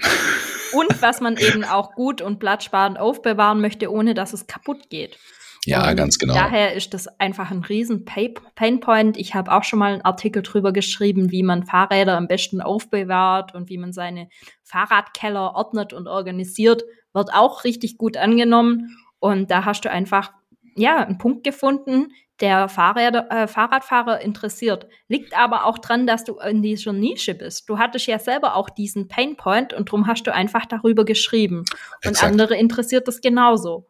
Und 0.73 1.01
was 1.01 1.21
man 1.21 1.37
eben 1.37 1.63
auch 1.63 1.93
gut 1.93 2.21
und 2.21 2.39
platzsparend 2.39 2.99
aufbewahren 2.99 3.61
möchte, 3.61 3.91
ohne 3.91 4.13
dass 4.13 4.33
es 4.33 4.47
kaputt 4.47 4.89
geht. 4.89 5.17
Ja, 5.65 5.89
und 5.89 5.95
ganz 5.97 6.17
genau. 6.17 6.33
Daher 6.33 6.73
ist 6.73 6.93
das 6.93 7.07
einfach 7.19 7.51
ein 7.51 7.63
riesen 7.63 8.05
Painpoint. 8.05 9.17
Ich 9.17 9.35
habe 9.35 9.51
auch 9.51 9.63
schon 9.63 9.79
mal 9.79 9.93
einen 9.93 10.01
Artikel 10.03 10.41
drüber 10.41 10.71
geschrieben, 10.71 11.31
wie 11.31 11.43
man 11.43 11.65
Fahrräder 11.65 12.15
am 12.15 12.27
besten 12.27 12.61
aufbewahrt 12.61 13.53
und 13.53 13.69
wie 13.69 13.77
man 13.77 13.91
seine 13.91 14.29
Fahrradkeller 14.63 15.55
ordnet 15.55 15.91
und 15.91 16.07
organisiert. 16.07 16.83
Wird 17.13 17.33
auch 17.33 17.63
richtig 17.63 17.97
gut 17.97 18.17
angenommen. 18.17 18.97
Und 19.19 19.51
da 19.51 19.65
hast 19.65 19.85
du 19.85 19.91
einfach, 19.91 20.31
ja, 20.75 20.97
einen 20.97 21.17
Punkt 21.17 21.43
gefunden, 21.43 22.13
der 22.41 22.69
Fahrräder, 22.69 23.29
äh, 23.31 23.47
Fahrradfahrer 23.47 24.21
interessiert. 24.21 24.87
Liegt 25.07 25.37
aber 25.37 25.65
auch 25.65 25.77
dran, 25.77 26.07
dass 26.07 26.23
du 26.23 26.37
in 26.39 26.61
dieser 26.61 26.93
Nische 26.93 27.35
bist. 27.35 27.67
Du 27.67 27.77
hattest 27.77 28.07
ja 28.07 28.19
selber 28.19 28.55
auch 28.55 28.69
diesen 28.69 29.07
Painpoint 29.07 29.73
und 29.73 29.89
darum 29.89 30.07
hast 30.07 30.23
du 30.23 30.33
einfach 30.33 30.65
darüber 30.65 31.03
geschrieben. 31.03 31.59
Und 31.59 32.11
Exakt. 32.11 32.31
andere 32.31 32.55
interessiert 32.55 33.07
das 33.07 33.21
genauso. 33.21 33.87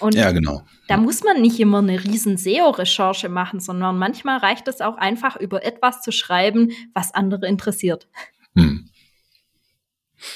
Und 0.00 0.14
ja, 0.14 0.32
genau. 0.32 0.62
Da 0.88 0.96
muss 0.96 1.22
man 1.22 1.40
nicht 1.40 1.60
immer 1.60 1.78
eine 1.78 2.02
riesen 2.02 2.36
SEO-Recherche 2.36 3.28
machen, 3.28 3.60
sondern 3.60 3.98
manchmal 3.98 4.38
reicht 4.38 4.66
es 4.68 4.80
auch 4.80 4.96
einfach, 4.96 5.36
über 5.36 5.64
etwas 5.64 6.00
zu 6.02 6.10
schreiben, 6.10 6.72
was 6.94 7.14
andere 7.14 7.46
interessiert. 7.46 8.08
Hm. 8.56 8.88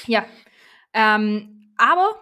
Ja. 0.05 0.25
Ähm, 0.93 1.58
aber 1.79 2.15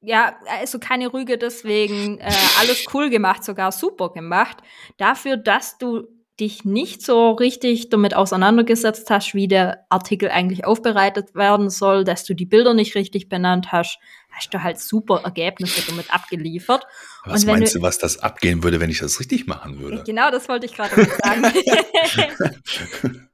ja, 0.00 0.36
also 0.60 0.78
keine 0.78 1.12
Rüge 1.12 1.38
deswegen, 1.38 2.18
äh, 2.18 2.30
alles 2.60 2.84
cool 2.94 3.10
gemacht, 3.10 3.44
sogar 3.44 3.72
super 3.72 4.10
gemacht. 4.10 4.58
Dafür, 4.98 5.36
dass 5.36 5.78
du 5.78 6.06
dich 6.38 6.64
nicht 6.64 7.02
so 7.02 7.30
richtig 7.30 7.88
damit 7.88 8.14
auseinandergesetzt 8.14 9.08
hast, 9.10 9.34
wie 9.34 9.48
der 9.48 9.86
Artikel 9.88 10.28
eigentlich 10.28 10.64
aufbereitet 10.66 11.34
werden 11.34 11.70
soll, 11.70 12.04
dass 12.04 12.24
du 12.24 12.34
die 12.34 12.44
Bilder 12.44 12.74
nicht 12.74 12.94
richtig 12.94 13.28
benannt 13.28 13.72
hast, 13.72 13.98
hast 14.30 14.52
du 14.52 14.62
halt 14.62 14.78
super 14.78 15.22
Ergebnisse 15.24 15.82
damit 15.86 16.12
abgeliefert. 16.12 16.86
Was 17.24 17.46
meinst 17.46 17.74
du, 17.74 17.80
was 17.80 17.98
das 17.98 18.18
abgehen 18.18 18.62
würde, 18.62 18.80
wenn 18.80 18.90
ich 18.90 18.98
das 18.98 19.18
richtig 19.18 19.46
machen 19.46 19.80
würde? 19.80 20.04
Genau, 20.04 20.30
das 20.30 20.46
wollte 20.48 20.66
ich 20.66 20.74
gerade 20.74 20.94
sagen. 20.94 21.42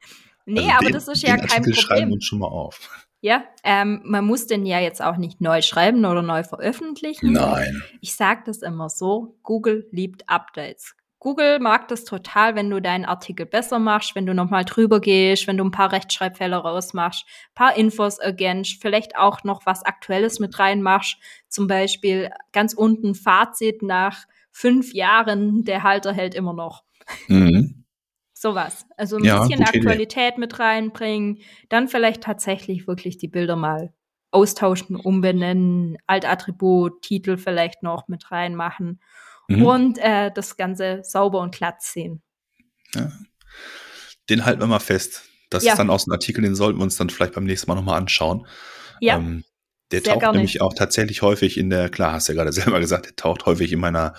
nee, 0.47 0.61
also 0.61 0.71
aber 0.71 0.85
den, 0.87 0.93
das 0.93 1.09
ist 1.09 1.23
ja 1.23 1.37
kein 1.37 1.43
Artikel 1.43 1.61
Problem. 1.61 1.75
schreiben 1.75 2.13
uns 2.13 2.25
schon 2.25 2.39
mal 2.39 2.49
auf. 2.49 2.89
Ja, 3.25 3.45
ähm, 3.63 4.01
man 4.05 4.25
muss 4.25 4.49
den 4.49 4.67
ja 4.67 4.81
jetzt 4.81 5.01
auch 5.01 5.17
nicht 5.17 5.41
neu 5.41 5.63
schreiben 5.63 6.05
oder 6.05 6.23
neu 6.23 6.43
veröffentlichen. 6.43 7.33
Nein. 7.33 7.81
Ich 8.01 8.15
sage 8.17 8.43
das 8.45 8.63
immer 8.63 8.89
so, 8.89 9.39
Google 9.45 9.87
liebt 9.93 10.29
Updates. 10.29 10.97
Google 11.21 11.61
mag 11.61 11.87
das 11.87 12.03
total, 12.05 12.57
wenn 12.57 12.69
du 12.69 12.83
deinen 12.83 13.05
Artikel 13.05 13.47
besser 13.47 13.79
machst, 13.79 14.17
wenn 14.17 14.27
du 14.27 14.35
nochmal 14.35 14.65
drüber 14.65 15.01
gehst, 15.01 15.47
wenn 15.47 15.57
du 15.57 15.63
ein 15.65 15.71
paar 15.71 15.93
Rechtschreibfehler 15.93 16.57
rausmachst, 16.57 17.25
paar 17.55 17.77
Infos 17.77 18.19
ergänzt, 18.19 18.79
vielleicht 18.83 19.17
auch 19.17 19.45
noch 19.45 19.67
was 19.67 19.85
Aktuelles 19.85 20.41
mit 20.41 20.59
reinmachst. 20.59 21.17
Zum 21.47 21.69
Beispiel 21.69 22.31
ganz 22.51 22.75
unten 22.75 23.15
Fazit 23.15 23.83
nach 23.83 24.25
fünf 24.51 24.95
Jahren, 24.95 25.63
der 25.63 25.85
Halter 25.85 26.13
hält 26.13 26.35
immer 26.35 26.55
noch. 26.55 26.83
Mhm. 27.29 27.82
Sowas. 28.43 28.87
Also 28.97 29.19
ein 29.19 29.25
ja, 29.25 29.45
bisschen 29.45 29.63
Aktualität 29.63 30.33
Idee. 30.33 30.41
mit 30.41 30.59
reinbringen, 30.59 31.39
dann 31.69 31.87
vielleicht 31.87 32.25
tatsächlich 32.25 32.89
wirklich 32.89 33.17
die 33.17 33.29
Bilder 33.29 33.55
mal 33.55 33.95
austauschen, 34.33 34.97
umbenennen, 34.97 35.97
Altattribut, 36.09 37.03
Titel 37.03 37.37
vielleicht 37.37 37.85
noch 37.85 38.09
mit 38.09 38.33
reinmachen 38.33 39.01
mhm. 39.47 39.65
und 39.65 39.99
äh, 39.99 40.33
das 40.35 40.57
Ganze 40.57 41.03
sauber 41.05 41.39
und 41.39 41.55
glatt 41.55 41.83
sehen. 41.83 42.21
Ja. 42.97 43.13
Den 44.29 44.45
halten 44.45 44.61
wir 44.61 44.67
mal 44.67 44.81
fest. 44.81 45.23
Das 45.49 45.63
ja. 45.63 45.75
ist 45.75 45.79
dann 45.79 45.89
aus 45.89 46.07
dem 46.07 46.13
Artikel, 46.13 46.43
den 46.43 46.57
sollten 46.57 46.81
wir 46.81 46.83
uns 46.83 46.97
dann 46.97 47.11
vielleicht 47.11 47.35
beim 47.35 47.45
nächsten 47.45 47.71
Mal 47.71 47.77
nochmal 47.77 47.97
anschauen. 47.97 48.49
Ja. 48.99 49.19
Ähm, 49.19 49.45
Der 49.93 50.01
Sehr 50.01 50.19
taucht 50.19 50.35
nämlich 50.35 50.61
auch 50.61 50.75
tatsächlich 50.75 51.23
häufig 51.23 51.59
in 51.59 51.71
der, 51.71 51.89
klar, 51.89 52.13
hast 52.13 52.29
du 52.29 52.33
ja 52.33 52.39
gerade 52.39 52.53
selber 52.53 52.81
gesagt, 52.81 53.07
der 53.07 53.17
taucht 53.17 53.47
häufig 53.47 53.73
in 53.73 53.81
meiner 53.81 54.15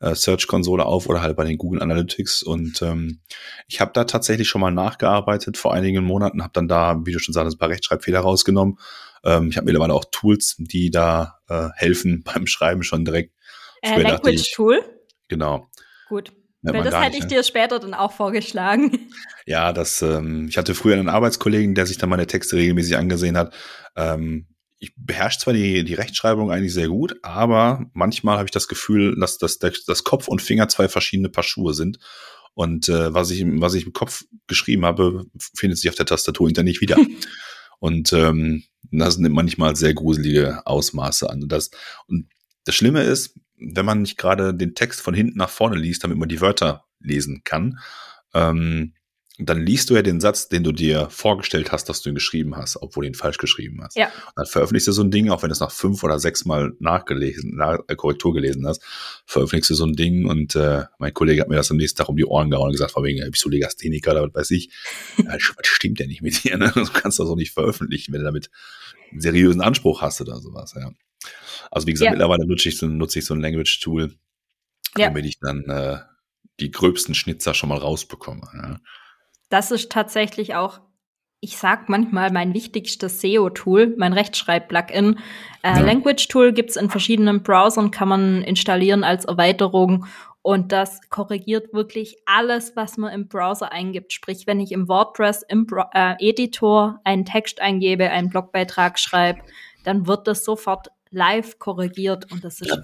äh, 0.00 0.14
Search-Konsole 0.14 0.84
auf 0.84 1.08
oder 1.08 1.22
halt 1.22 1.36
bei 1.36 1.44
den 1.44 1.58
Google 1.58 1.82
Analytics. 1.82 2.42
Und 2.42 2.80
ähm, 2.82 3.20
ich 3.66 3.80
habe 3.80 3.90
da 3.92 4.04
tatsächlich 4.04 4.48
schon 4.48 4.60
mal 4.60 4.70
nachgearbeitet 4.70 5.56
vor 5.56 5.74
einigen 5.74 6.04
Monaten, 6.04 6.42
habe 6.42 6.52
dann 6.52 6.68
da, 6.68 7.00
wie 7.04 7.12
du 7.12 7.18
schon 7.18 7.34
sagst, 7.34 7.56
ein 7.56 7.58
paar 7.58 7.68
Rechtschreibfehler 7.68 8.20
rausgenommen. 8.20 8.78
Ähm, 9.24 9.48
ich 9.50 9.56
habe 9.56 9.66
mittlerweile 9.66 9.94
auch 9.94 10.04
Tools, 10.10 10.56
die 10.58 10.90
da 10.90 11.38
äh, 11.48 11.68
helfen 11.74 12.22
beim 12.34 12.46
Schreiben 12.46 12.82
schon 12.82 13.04
direkt. 13.04 13.34
Äh, 13.82 13.94
Früher 13.94 14.04
dachte 14.04 14.30
Language 14.30 14.40
ich- 14.40 14.52
Tool. 14.54 14.80
Genau. 15.28 15.68
Gut. 16.08 16.32
Weil 16.62 16.82
das 16.82 17.00
hätte 17.00 17.16
ich 17.16 17.24
ne? 17.24 17.28
dir 17.28 17.42
später 17.44 17.78
dann 17.78 17.94
auch 17.94 18.12
vorgeschlagen. 18.12 19.08
Ja, 19.44 19.72
das, 19.72 20.02
ähm, 20.02 20.48
ich 20.48 20.58
hatte 20.58 20.74
früher 20.74 20.94
einen 20.94 21.08
Arbeitskollegen, 21.08 21.76
der 21.76 21.86
sich 21.86 21.98
dann 21.98 22.08
meine 22.08 22.26
Texte 22.26 22.56
regelmäßig 22.56 22.96
angesehen 22.96 23.36
hat. 23.36 23.54
Ähm, 23.94 24.48
ich 24.86 24.92
beherrsche 24.96 25.40
zwar 25.40 25.54
die, 25.54 25.84
die 25.84 25.94
Rechtschreibung 25.94 26.50
eigentlich 26.50 26.72
sehr 26.72 26.88
gut, 26.88 27.16
aber 27.22 27.86
manchmal 27.92 28.36
habe 28.36 28.46
ich 28.46 28.52
das 28.52 28.68
Gefühl, 28.68 29.16
dass 29.18 29.38
das, 29.38 29.58
das 29.58 30.04
Kopf 30.04 30.28
und 30.28 30.42
Finger 30.42 30.68
zwei 30.68 30.88
verschiedene 30.88 31.28
Paar 31.28 31.44
Schuhe 31.44 31.74
sind. 31.74 31.98
Und 32.54 32.88
äh, 32.88 33.12
was, 33.12 33.30
ich, 33.30 33.44
was 33.46 33.74
ich 33.74 33.84
im 33.84 33.92
Kopf 33.92 34.24
geschrieben 34.46 34.84
habe, 34.84 35.26
findet 35.54 35.78
sich 35.78 35.90
auf 35.90 35.96
der 35.96 36.06
Tastatur 36.06 36.46
hinter 36.46 36.62
nicht 36.62 36.80
wieder. 36.80 36.96
und 37.80 38.12
ähm, 38.12 38.64
das 38.90 39.18
nimmt 39.18 39.34
manchmal 39.34 39.76
sehr 39.76 39.92
gruselige 39.92 40.64
Ausmaße 40.66 41.28
an. 41.28 41.42
Und 41.42 41.50
das, 41.50 41.70
und 42.06 42.28
das 42.64 42.74
Schlimme 42.74 43.02
ist, 43.02 43.34
wenn 43.58 43.84
man 43.84 44.02
nicht 44.02 44.16
gerade 44.16 44.54
den 44.54 44.74
Text 44.74 45.00
von 45.00 45.14
hinten 45.14 45.38
nach 45.38 45.50
vorne 45.50 45.76
liest, 45.76 46.04
damit 46.04 46.18
man 46.18 46.28
die 46.28 46.40
Wörter 46.40 46.84
lesen 47.00 47.42
kann, 47.44 47.78
ähm, 48.34 48.94
dann 49.38 49.60
liest 49.64 49.90
du 49.90 49.94
ja 49.94 50.02
den 50.02 50.20
Satz, 50.20 50.48
den 50.48 50.64
du 50.64 50.72
dir 50.72 51.10
vorgestellt 51.10 51.70
hast, 51.70 51.88
dass 51.90 52.00
du 52.00 52.08
ihn 52.08 52.14
geschrieben 52.14 52.56
hast, 52.56 52.80
obwohl 52.80 53.04
du 53.04 53.08
ihn 53.08 53.14
falsch 53.14 53.36
geschrieben 53.36 53.82
hast. 53.82 53.94
Ja. 53.96 54.06
Und 54.06 54.32
dann 54.36 54.46
veröffentlichst 54.46 54.88
du 54.88 54.92
so 54.92 55.02
ein 55.02 55.10
Ding, 55.10 55.28
auch 55.28 55.42
wenn 55.42 55.50
du 55.50 55.52
es 55.52 55.60
nach 55.60 55.70
fünf 55.70 56.02
oder 56.02 56.18
sechs 56.18 56.46
Mal 56.46 56.72
nachgelesen, 56.78 57.54
nach, 57.54 57.80
äh, 57.88 57.96
Korrektur 57.96 58.32
gelesen 58.32 58.66
hast, 58.66 58.82
veröffentlichst 59.26 59.68
du 59.70 59.74
so 59.74 59.84
ein 59.84 59.92
Ding 59.94 60.24
und 60.26 60.56
äh, 60.56 60.84
mein 60.98 61.12
Kollege 61.12 61.42
hat 61.42 61.48
mir 61.48 61.56
das 61.56 61.70
am 61.70 61.76
nächsten 61.76 61.98
Tag 61.98 62.08
um 62.08 62.16
die 62.16 62.24
Ohren 62.24 62.50
gehauen 62.50 62.66
und 62.68 62.72
gesagt, 62.72 62.92
von 62.92 63.04
wegen, 63.04 63.30
bist 63.30 63.44
du 63.44 63.50
Legastheniker 63.50 64.12
oder 64.12 64.22
was 64.28 64.34
weiß 64.34 64.50
ich. 64.52 64.70
Ja, 65.18 65.34
was 65.34 65.66
stimmt 65.66 66.00
ja 66.00 66.06
nicht 66.06 66.22
mit 66.22 66.44
dir, 66.44 66.56
ne? 66.56 66.72
Du 66.74 66.84
kannst 66.86 67.18
das 67.18 67.26
auch 67.28 67.36
nicht 67.36 67.52
veröffentlichen, 67.52 68.12
wenn 68.12 68.20
du 68.20 68.26
damit 68.26 68.50
einen 69.10 69.20
seriösen 69.20 69.60
Anspruch 69.60 70.00
hast 70.02 70.20
oder 70.20 70.40
sowas, 70.40 70.74
ja. 70.76 70.90
Also 71.70 71.86
wie 71.86 71.92
gesagt, 71.92 72.06
Ja. 72.06 72.10
mittlerweile 72.12 72.46
nutze 72.46 72.68
ich 72.68 72.78
so, 72.78 72.86
nutze 72.86 73.18
ich 73.18 73.24
so 73.26 73.34
ein 73.34 73.40
Language-Tool, 73.40 74.14
Ja. 74.96 75.08
damit 75.08 75.26
ich 75.26 75.38
dann 75.40 75.64
äh, 75.68 75.98
die 76.60 76.70
gröbsten 76.70 77.14
Schnitzer 77.14 77.52
schon 77.54 77.68
mal 77.68 77.78
rausbekomme. 77.78 78.48
Ja. 78.54 78.80
Das 79.48 79.70
ist 79.70 79.90
tatsächlich 79.92 80.54
auch, 80.54 80.80
ich 81.40 81.56
sag 81.58 81.88
manchmal, 81.88 82.32
mein 82.32 82.54
wichtigstes 82.54 83.20
SEO-Tool, 83.20 83.94
mein 83.98 84.12
Rechtschreib-Plugin. 84.12 85.18
Äh, 85.62 85.68
Ja. 85.68 85.78
Language 85.80 86.28
Tool 86.28 86.52
gibt's 86.52 86.76
in 86.76 86.90
verschiedenen 86.90 87.42
Browsern, 87.42 87.90
kann 87.90 88.08
man 88.08 88.42
installieren 88.42 89.04
als 89.04 89.24
Erweiterung. 89.24 90.06
Und 90.42 90.70
das 90.70 91.00
korrigiert 91.10 91.72
wirklich 91.72 92.16
alles, 92.24 92.76
was 92.76 92.96
man 92.98 93.12
im 93.12 93.26
Browser 93.28 93.72
eingibt. 93.72 94.12
Sprich, 94.12 94.46
wenn 94.46 94.60
ich 94.60 94.70
im 94.72 94.88
WordPress 94.88 95.42
im 95.48 95.66
Bro 95.66 95.84
äh, 95.92 96.14
Editor 96.20 97.00
einen 97.04 97.24
Text 97.24 97.60
eingebe, 97.60 98.10
einen 98.10 98.30
Blogbeitrag 98.30 98.98
schreibe, 98.98 99.40
dann 99.84 100.06
wird 100.06 100.26
das 100.28 100.44
sofort 100.44 100.88
live 101.10 101.58
korrigiert 101.58 102.30
und 102.30 102.44
das 102.44 102.60
ist 102.60 102.70
Ja. 102.70 102.76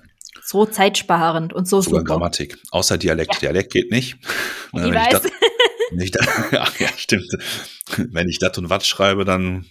so 0.43 0.67
zeitsparend 0.67 1.53
und 1.53 1.69
so 1.69 1.81
Sogar 1.81 2.01
super. 2.01 2.13
Grammatik. 2.15 2.59
Außer 2.73 2.99
Dialekt. 2.99 3.41
Dialekt 3.43 3.73
geht 3.73 3.91
nicht. 3.91 4.17
Ich 4.75 4.83
Wenn 4.83 4.95
weiß. 4.95 5.23
das- 5.23 5.23
wenn 5.93 6.01
ich 6.01 6.11
das, 6.11 6.27
ach 6.53 6.79
ja, 6.79 6.89
stimmt. 6.97 7.31
Wenn 7.97 8.29
ich 8.29 8.39
das 8.39 8.57
und 8.59 8.71
was 8.71 8.87
schreibe, 8.87 9.25
dann 9.25 9.67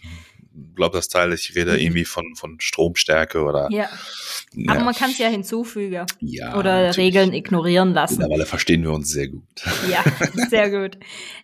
glaubt 0.76 0.96
das 0.96 1.08
Teil, 1.08 1.34
ich 1.34 1.56
rede 1.56 1.82
irgendwie 1.82 2.06
von, 2.06 2.36
von 2.36 2.60
Stromstärke 2.60 3.42
oder. 3.42 3.68
Ja, 3.72 3.90
ja, 4.54 4.72
aber 4.74 4.84
man 4.84 4.94
kann 4.94 5.12
es 5.12 5.18
ja 5.18 5.28
hinzufügen. 5.28 6.06
ja, 6.20 6.58
oder 6.58 6.88
natürlich. 6.88 6.98
Regeln 6.98 7.34
ignorieren 7.34 7.94
lassen. 7.94 8.18
Mittlerweile 8.18 8.46
verstehen 8.46 8.84
wir 8.84 8.92
uns 8.92 9.10
sehr 9.10 9.30
gut. 9.30 9.44
Ja, 9.90 10.04
sehr 10.50 10.70
gut. 10.70 10.98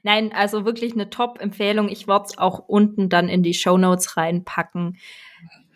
Nein, 0.04 0.32
also 0.34 0.66
wirklich 0.66 0.94
eine 0.94 1.10
Top-Empfehlung. 1.10 1.90
Ich 1.90 2.08
werde 2.08 2.26
es 2.30 2.38
auch 2.38 2.60
unten 2.60 3.10
dann 3.10 3.30
in 3.30 3.44
die 3.44 3.54
Show 3.54 3.78
Notes 3.78 4.18
reinpacken. 4.18 4.98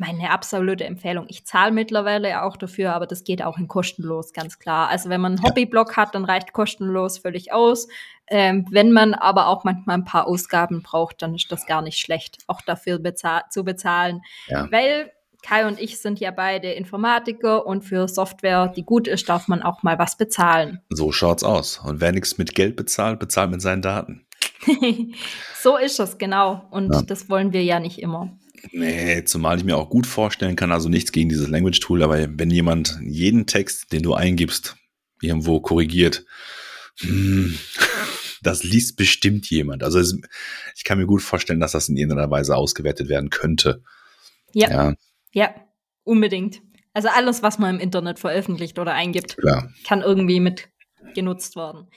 Meine 0.02 0.32
absolute 0.32 0.84
Empfehlung. 0.84 1.26
Ich 1.28 1.46
zahle 1.46 1.72
mittlerweile 1.72 2.42
auch 2.42 2.58
dafür, 2.58 2.96
aber 2.96 3.06
das 3.06 3.24
geht 3.24 3.44
auch 3.44 3.60
in 3.60 3.68
kostenlos, 3.68 4.34
ganz 4.34 4.58
klar. 4.58 4.90
Also 4.90 5.10
wenn 5.10 5.22
man 5.22 5.34
einen 5.34 5.44
Hobbyblog 5.44 5.96
hat, 5.96 6.16
dann 6.16 6.26
reicht 6.26 6.54
kostenlos 6.54 7.20
völlig 7.20 7.54
aus. 7.54 7.88
Ähm, 8.26 8.66
wenn 8.72 8.92
man 8.92 9.14
aber 9.14 9.46
auch 9.48 9.64
manchmal 9.64 9.98
ein 9.98 10.04
paar 10.06 10.26
Ausgaben 10.26 10.82
braucht, 10.82 11.22
dann 11.22 11.36
ist 11.36 11.52
das 11.52 11.68
gar 11.68 11.84
nicht 11.84 12.00
schlecht, 12.00 12.40
auch 12.48 12.62
dafür 12.62 12.98
bezahl 12.98 13.44
zu 13.52 13.64
bezahlen. 13.64 14.24
Ja. 14.48 14.68
Weil 14.72 15.12
Kai 15.44 15.68
und 15.68 15.80
ich 15.80 16.02
sind 16.02 16.20
ja 16.20 16.32
beide 16.32 16.72
Informatiker 16.72 17.68
und 17.68 17.84
für 17.84 18.08
Software, 18.08 18.70
die 18.76 18.84
gut 18.84 19.08
ist, 19.08 19.30
darf 19.30 19.48
man 19.48 19.62
auch 19.62 19.84
mal 19.84 20.00
was 20.00 20.18
bezahlen. 20.18 20.82
So 20.90 21.12
schaut's 21.12 21.44
aus. 21.44 21.78
Und 21.78 22.02
wer 22.02 22.12
nichts 22.12 22.40
mit 22.40 22.56
Geld 22.56 22.76
bezahlt, 22.76 23.20
bezahlt 23.20 23.52
mit 23.52 23.62
seinen 23.62 23.84
Daten. 23.84 24.26
so 25.60 25.78
ist 25.78 26.00
es, 26.00 26.18
genau. 26.18 26.66
Und 26.72 26.92
Ja. 26.92 27.04
das 27.04 27.30
wollen 27.30 27.54
wir 27.54 27.64
ja 27.64 27.80
nicht 27.80 28.00
immer. 28.00 28.30
Nee, 28.72 29.24
zumal 29.26 29.58
ich 29.58 29.64
mir 29.64 29.78
auch 29.78 29.90
gut 29.90 30.06
vorstellen 30.06 30.56
kann, 30.56 30.72
also 30.72 30.90
nichts 30.90 31.12
gegen 31.12 31.30
dieses 31.30 31.48
Language-Tool, 31.48 32.04
aber 32.04 32.28
wenn 32.38 32.52
jemand 32.52 33.00
jeden 33.04 33.46
Text, 33.46 33.92
den 33.92 34.04
du 34.04 34.14
eingibst, 34.14 34.76
irgendwo 35.22 35.60
korrigiert, 35.60 36.26
hm, 37.00 37.58
das 38.42 38.64
liest 38.64 38.98
bestimmt 38.98 39.50
jemand. 39.50 39.84
Also 39.84 40.00
es, 40.00 40.20
ich 40.76 40.84
kann 40.84 40.98
mir 40.98 41.06
gut 41.06 41.22
vorstellen, 41.22 41.60
dass 41.60 41.72
das 41.72 41.90
in 41.90 41.98
irgendeiner 41.98 42.30
Weise 42.30 42.56
ausgewertet 42.56 43.10
werden 43.10 43.30
könnte. 43.30 43.84
Ja, 44.54 44.70
ja, 44.70 44.96
Ja, 45.34 45.56
unbedingt. 46.04 46.62
Also 46.94 47.08
alles, 47.08 47.42
was 47.42 47.58
man 47.58 47.76
im 47.76 47.82
Internet 47.82 48.20
veröffentlicht 48.20 48.78
oder 48.78 48.94
eingibt, 48.94 49.38
klar, 49.38 49.72
kann 49.86 50.02
irgendwie 50.02 50.40
mit 50.40 50.70
genutzt 51.14 51.56
werden. 51.56 51.88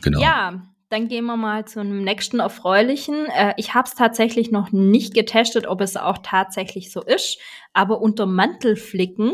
genau. 0.00 0.20
Ja, 0.20 0.74
dann 0.92 1.08
gehen 1.08 1.24
wir 1.24 1.38
mal 1.38 1.64
zum 1.64 2.04
nächsten 2.04 2.38
erfreulichen. 2.38 3.26
Äh, 3.26 3.54
ich 3.56 3.72
habe 3.72 3.88
es 3.88 3.94
tatsächlich 3.94 4.50
noch 4.50 4.72
nicht 4.72 5.14
getestet, 5.14 5.66
ob 5.66 5.80
es 5.80 5.96
auch 5.96 6.18
tatsächlich 6.22 6.92
so 6.92 7.00
ist, 7.02 7.38
aber 7.72 8.02
unter 8.02 8.26
Mantelflicken 8.26 9.32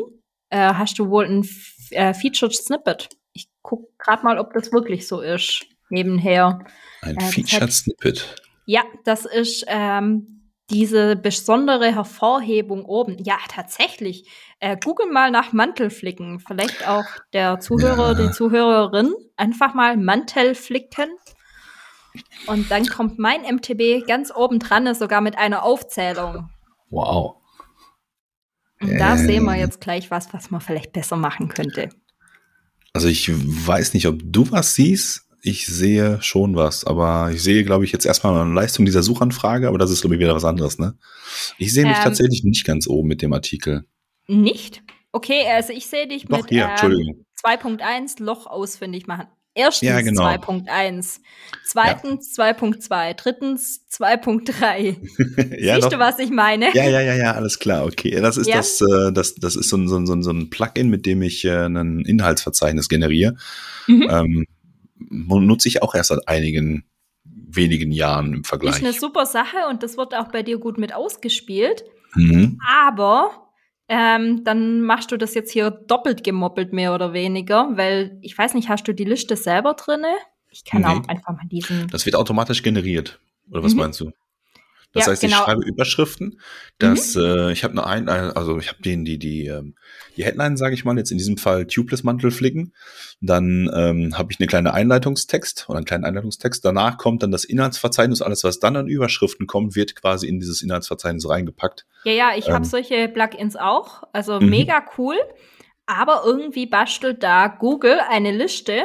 äh, 0.51 0.75
hast 0.75 0.99
du 1.01 1.11
wohl 1.11 1.25
ein 1.27 1.40
F 1.40 1.75
äh, 1.90 2.14
Featured 2.14 2.55
Snippet. 2.55 3.09
Ich 3.33 3.49
guck 3.62 3.99
gerade 3.99 4.23
mal, 4.25 4.38
ob 4.38 4.53
das 4.53 4.73
wirklich 4.73 5.09
so 5.09 5.21
ist. 5.21 5.66
Nebenher. 5.90 6.64
Ein 7.03 7.16
äh, 7.16 7.25
Featured 7.25 7.73
Snippet. 7.73 8.37
Ja, 8.66 8.83
das 9.05 9.25
ist 9.25 9.64
ähm, 9.66 10.53
diese 10.71 11.16
besondere 11.16 11.92
Hervorhebung 11.92 12.85
oben. 12.85 13.16
Ja, 13.25 13.38
tatsächlich. 13.49 14.29
Äh, 14.61 14.77
Google 14.83 15.11
mal 15.11 15.31
nach 15.31 15.53
Mantelflicken. 15.53 16.38
Vielleicht 16.38 16.87
auch 16.87 17.07
der 17.33 17.59
Zuhörer, 17.59 18.12
Ja. 18.12 18.27
die 18.27 18.31
Zuhörerin. 18.31 19.12
Einfach 19.37 19.75
mal 19.75 19.97
Mantelflicken. 19.97 21.09
Und 22.47 22.71
dann 22.71 22.87
kommt 22.87 23.18
mein 23.18 23.42
MTB 23.42 24.07
ganz 24.07 24.33
oben 24.35 24.59
dran, 24.59 24.87
ist 24.87 24.99
sogar 24.99 25.21
mit 25.21 25.37
einer 25.38 25.62
Aufzählung. 25.62 26.49
Wow. 26.90 27.37
Und 28.81 28.97
da 28.99 29.14
Äh. 29.14 29.18
sehen 29.18 29.44
wir 29.44 29.57
jetzt 29.57 29.81
gleich 29.81 30.11
was, 30.11 30.33
was 30.33 30.51
man 30.51 30.61
vielleicht 30.61 30.92
besser 30.92 31.16
machen 31.16 31.49
könnte. 31.49 31.88
Also 32.92 33.09
ich 33.09 33.31
weiß 33.31 33.94
nicht, 33.94 34.07
ob 34.07 34.21
du 34.23 34.51
was 34.51 34.75
siehst. 34.75 35.25
Ich 35.40 35.66
sehe 35.66 36.21
schon 36.21 36.57
was, 36.57 36.85
aber 36.85 37.31
ich 37.33 37.42
sehe, 37.42 37.62
glaube 37.64 37.85
ich, 37.85 37.92
jetzt 37.92 38.05
erstmal 38.07 38.40
eine 38.40 38.53
Leistung 38.53 38.85
dieser 38.85 39.03
Suchanfrage, 39.05 39.68
aber 39.68 39.79
das 39.79 39.90
ist, 39.90 40.01
glaube 40.01 40.16
ich, 40.16 40.21
wieder 40.21 40.35
was 40.35 40.44
anderes, 40.44 40.79
ne? 40.79 40.97
Ich 41.59 41.73
sehe 41.73 41.87
mich 41.87 41.97
Ähm. 41.97 42.03
tatsächlich 42.03 42.42
nicht 42.42 42.64
ganz 42.66 42.88
oben 42.88 43.07
mit 43.09 43.23
dem 43.23 43.33
Artikel. 43.33 43.85
Nicht? 44.27 44.83
Okay, 45.12 45.47
also 45.49 45.73
ich 45.73 45.87
sehe 45.87 46.09
dich 46.09 46.25
Doch, 46.27 46.38
mit 46.38 46.49
hier, 46.51 46.64
ähm, 46.64 46.71
Entschuldigung. 46.71 47.25
2.1 47.44 48.21
Loch 48.23 48.47
ausfindig 48.47 49.07
machen. 49.07 49.29
Erstens 49.59 49.88
Ja, 49.88 50.01
genau. 50.01 50.23
2.1, 50.23 51.18
zweitens 51.64 52.38
2.2, 52.38 53.14
drittens 53.14 53.85
2.3. 53.92 55.59
ja, 55.61 55.75
Siehst 55.75 55.87
doch. 55.87 55.90
du, 55.90 55.99
was 55.99 56.18
ich 56.21 56.31
meine? 56.31 56.66
Ja, 56.75 56.85
ja, 56.88 57.01
ja, 57.01 57.14
ja, 57.14 57.33
alles 57.33 57.59
klar, 57.59 57.85
okay. 57.85 58.21
Das 58.21 58.37
ist 58.37 58.47
Ja. 58.47 58.57
das, 58.59 58.81
äh, 58.81 59.12
das, 59.12 59.35
das 59.35 59.57
ist 59.57 59.68
so 59.68 59.77
ein, 59.77 59.88
so 59.88 59.97
ein, 59.97 60.23
so 60.23 60.31
ein, 60.31 60.49
Plugin, 60.51 60.88
mit 60.90 61.07
dem 61.07 61.23
ich 61.23 61.44
äh, 61.44 61.66
ein 61.66 62.01
Inhaltsverzeichnis 62.05 62.88
generiere. 62.88 63.37
Mhm. 63.88 64.07
Ähm, 64.09 64.47
nutze 65.11 65.68
ich 65.68 65.83
auch 65.83 65.94
erst 65.94 66.11
seit 66.11 66.29
einigen 66.29 66.85
wenigen 67.25 67.90
Jahren 67.90 68.33
im 68.35 68.40
Ist 68.42 68.49
Vergleich. 68.49 68.77
eine 68.79 68.92
super 68.92 69.27
Sache 69.27 69.57
und 69.71 69.83
das 69.83 69.97
wird 69.97 70.14
auch 70.14 70.29
bei 70.31 70.42
dir 70.44 70.59
gut 70.59 70.79
mit 70.79 70.94
ausgespielt. 70.94 71.85
Mhm. 72.14 72.61
Aber 72.85 73.47
ähm, 73.88 74.44
dann 74.44 74.83
machst 74.83 75.11
du 75.12 75.16
das 75.16 75.35
jetzt 75.35 75.51
hier 75.51 75.70
doppelt 75.70 76.22
gemoppelt, 76.24 76.72
mehr 76.72 76.94
oder 76.94 77.12
weniger, 77.12 77.68
weil 77.77 78.18
ich 78.22 78.37
weiß 78.37 78.55
nicht, 78.55 78.68
hast 78.68 78.87
du 78.88 78.92
die 78.94 79.05
Liste 79.05 79.37
selber 79.37 79.74
drinne? 79.74 80.09
Ich 80.51 80.64
kann 80.64 80.83
Nee. 80.83 80.87
auch 80.88 81.09
einfach 81.09 81.33
mal 81.33 81.46
diesen. 81.51 81.88
Das 81.88 82.07
wird 82.07 82.16
automatisch 82.16 82.62
generiert. 82.62 83.20
Oder 83.51 83.62
was 83.62 83.72
Mhm. 83.72 83.79
meinst 83.81 84.01
du? 84.01 84.12
Das 84.92 85.05
Ja, 85.05 85.12
heißt, 85.12 85.22
genau. 85.22 85.37
ich 85.37 85.42
schreibe 85.42 85.62
Überschriften. 85.64 86.40
Dass, 86.79 87.14
äh, 87.14 87.53
ich 87.53 87.62
habe 87.64 87.72
eine 87.85 88.09
ein, 88.09 88.09
also 88.09 88.59
ich 88.59 88.68
habe 88.68 88.83
den 88.83 89.05
die 89.05 89.18
die 89.18 89.46
ähm, 89.46 89.74
die 90.18 90.24
Headline, 90.24 90.57
sage 90.57 90.74
ich 90.74 90.85
mal, 90.85 90.98
jetzt 90.98 91.11
in 91.12 91.18
diesem 91.18 91.38
Fall 91.38 91.66
Tubeless 91.66 92.02
Mantel 92.02 92.31
flicken. 92.31 92.74
Dann 93.20 93.70
ähm, 93.74 94.18
habe 94.18 94.33
ich 94.33 94.38
eine 94.40 94.46
kleine 94.46 94.74
Einleitungstext 94.74 95.66
oder 95.68 95.78
einen 95.78 95.87
kleinen 95.87 96.04
Einleitungstext. 96.04 96.64
Danach 96.64 96.98
kommt 96.98 97.22
dann 97.22 97.31
das 97.31 97.44
Inhaltsverzeichnis. 97.44 98.20
Alles, 98.20 98.44
was 98.44 98.59
dann 98.59 98.76
an 98.76 98.88
Überschriften 98.88 99.46
kommt, 99.46 99.76
wird 99.76 99.94
quasi 99.94 100.26
in 100.28 100.40
dieses 100.40 100.61
Inhaltsverzeichnis 100.62 101.28
reingepackt. 101.28 101.87
Ja, 102.04 102.12
ja, 102.12 102.31
ich 102.37 102.48
Ähm. 102.48 102.54
habe 102.54 102.64
solche 102.66 103.09
Plugins 103.09 103.57
auch. 103.57 104.02
Also 104.12 104.40
Mhm. 104.40 104.50
mega 104.50 104.85
cool. 104.98 105.16
Aber 105.87 106.22
irgendwie 106.26 106.66
bastelt 106.66 107.22
da 107.22 107.46
Google 107.48 107.98
eine 108.11 108.33
Liste 108.33 108.83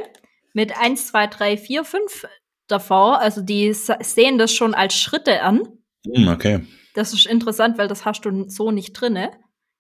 mit 0.54 0.80
1, 0.80 1.08
2, 1.08 1.28
3, 1.28 1.58
4, 1.58 1.84
5 1.84 2.26
davor. 2.68 3.20
Also 3.20 3.42
die 3.42 3.74
sehen 3.74 4.38
das 4.38 4.54
schon 4.54 4.74
als 4.74 4.94
Schritte 4.96 5.42
an. 5.42 5.68
Hm, 6.06 6.28
okay. 6.30 6.62
Das 6.94 7.12
ist 7.12 7.26
interessant, 7.26 7.78
weil 7.78 7.88
das 7.88 8.06
hast 8.06 8.22
du 8.22 8.48
so 8.50 8.72
nicht 8.72 8.94
drinne. 8.94 9.32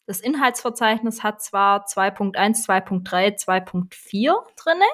Das 0.05 0.19
Inhaltsverzeichnis 0.19 1.23
hat 1.23 1.41
zwar 1.41 1.85
2.1, 1.85 2.65
2.3, 2.65 3.43
2.4 3.43 4.33
drinne. 4.57 4.85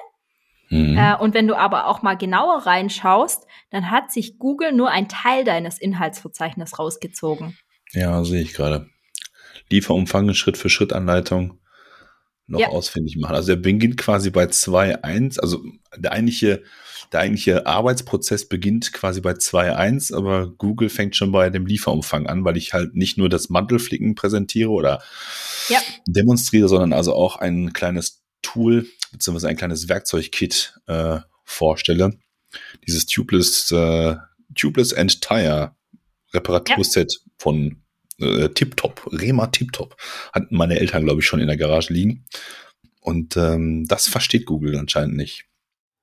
Mhm. 0.70 0.96
Äh, 0.96 1.16
und 1.16 1.34
wenn 1.34 1.48
du 1.48 1.56
aber 1.56 1.86
auch 1.86 2.02
mal 2.02 2.16
genauer 2.16 2.66
reinschaust, 2.66 3.46
dann 3.70 3.90
hat 3.90 4.12
sich 4.12 4.38
Google 4.38 4.72
nur 4.72 4.90
ein 4.90 5.08
Teil 5.08 5.44
deines 5.44 5.78
Inhaltsverzeichnisses 5.78 6.78
rausgezogen. 6.78 7.58
Ja, 7.92 8.22
sehe 8.24 8.42
ich 8.42 8.54
gerade. 8.54 8.88
Lieferumfang, 9.68 10.32
Schritt 10.34 10.56
für 10.56 10.68
Schritt 10.68 10.92
Anleitung 10.92 11.59
noch 12.50 12.60
Ja. 12.60 12.68
ausfindig 12.68 13.16
machen. 13.16 13.34
Also 13.34 13.48
der 13.54 13.56
beginnt 13.62 13.96
quasi 13.96 14.30
bei 14.30 14.44
2.1, 14.44 15.38
also 15.40 15.62
der 15.96 16.12
eigentliche, 16.12 16.62
der 17.12 17.20
eigentliche 17.20 17.66
Arbeitsprozess 17.66 18.48
beginnt 18.48 18.92
quasi 18.92 19.20
bei 19.20 19.32
2.1, 19.32 20.14
aber 20.14 20.48
Google 20.50 20.88
fängt 20.88 21.16
schon 21.16 21.32
bei 21.32 21.50
dem 21.50 21.66
Lieferumfang 21.66 22.26
an, 22.26 22.44
weil 22.44 22.56
ich 22.56 22.72
halt 22.72 22.94
nicht 22.94 23.18
nur 23.18 23.28
das 23.28 23.48
Mantelflicken 23.50 24.14
präsentiere 24.14 24.70
oder 24.70 25.02
Ja. 25.68 25.78
demonstriere, 26.06 26.68
sondern 26.68 26.92
also 26.92 27.14
auch 27.14 27.36
ein 27.36 27.72
kleines 27.72 28.22
Tool 28.42 28.86
beziehungsweise 29.12 29.48
ein 29.48 29.56
kleines 29.56 29.88
Werkzeugkit 29.88 30.74
äh, 30.86 31.18
vorstelle. 31.44 32.18
Dieses 32.86 33.06
Tubeless, 33.06 33.70
äh, 33.70 34.16
Tubeless 34.54 34.92
and 34.92 35.20
Tire 35.20 35.74
Reparaturset 36.32 37.12
von 37.38 37.82
äh, 38.20 38.48
Tiptop, 38.50 39.08
Rema 39.12 39.46
Tiptop. 39.48 39.96
Hatten 40.32 40.56
meine 40.56 40.78
Eltern, 40.78 41.04
glaube 41.04 41.20
ich, 41.20 41.26
schon 41.26 41.40
in 41.40 41.48
der 41.48 41.56
Garage 41.56 41.92
liegen. 41.92 42.26
Und 43.00 43.36
ähm, 43.36 43.86
das 43.88 44.08
versteht 44.08 44.46
Google 44.46 44.76
anscheinend 44.76 45.16
nicht. 45.16 45.46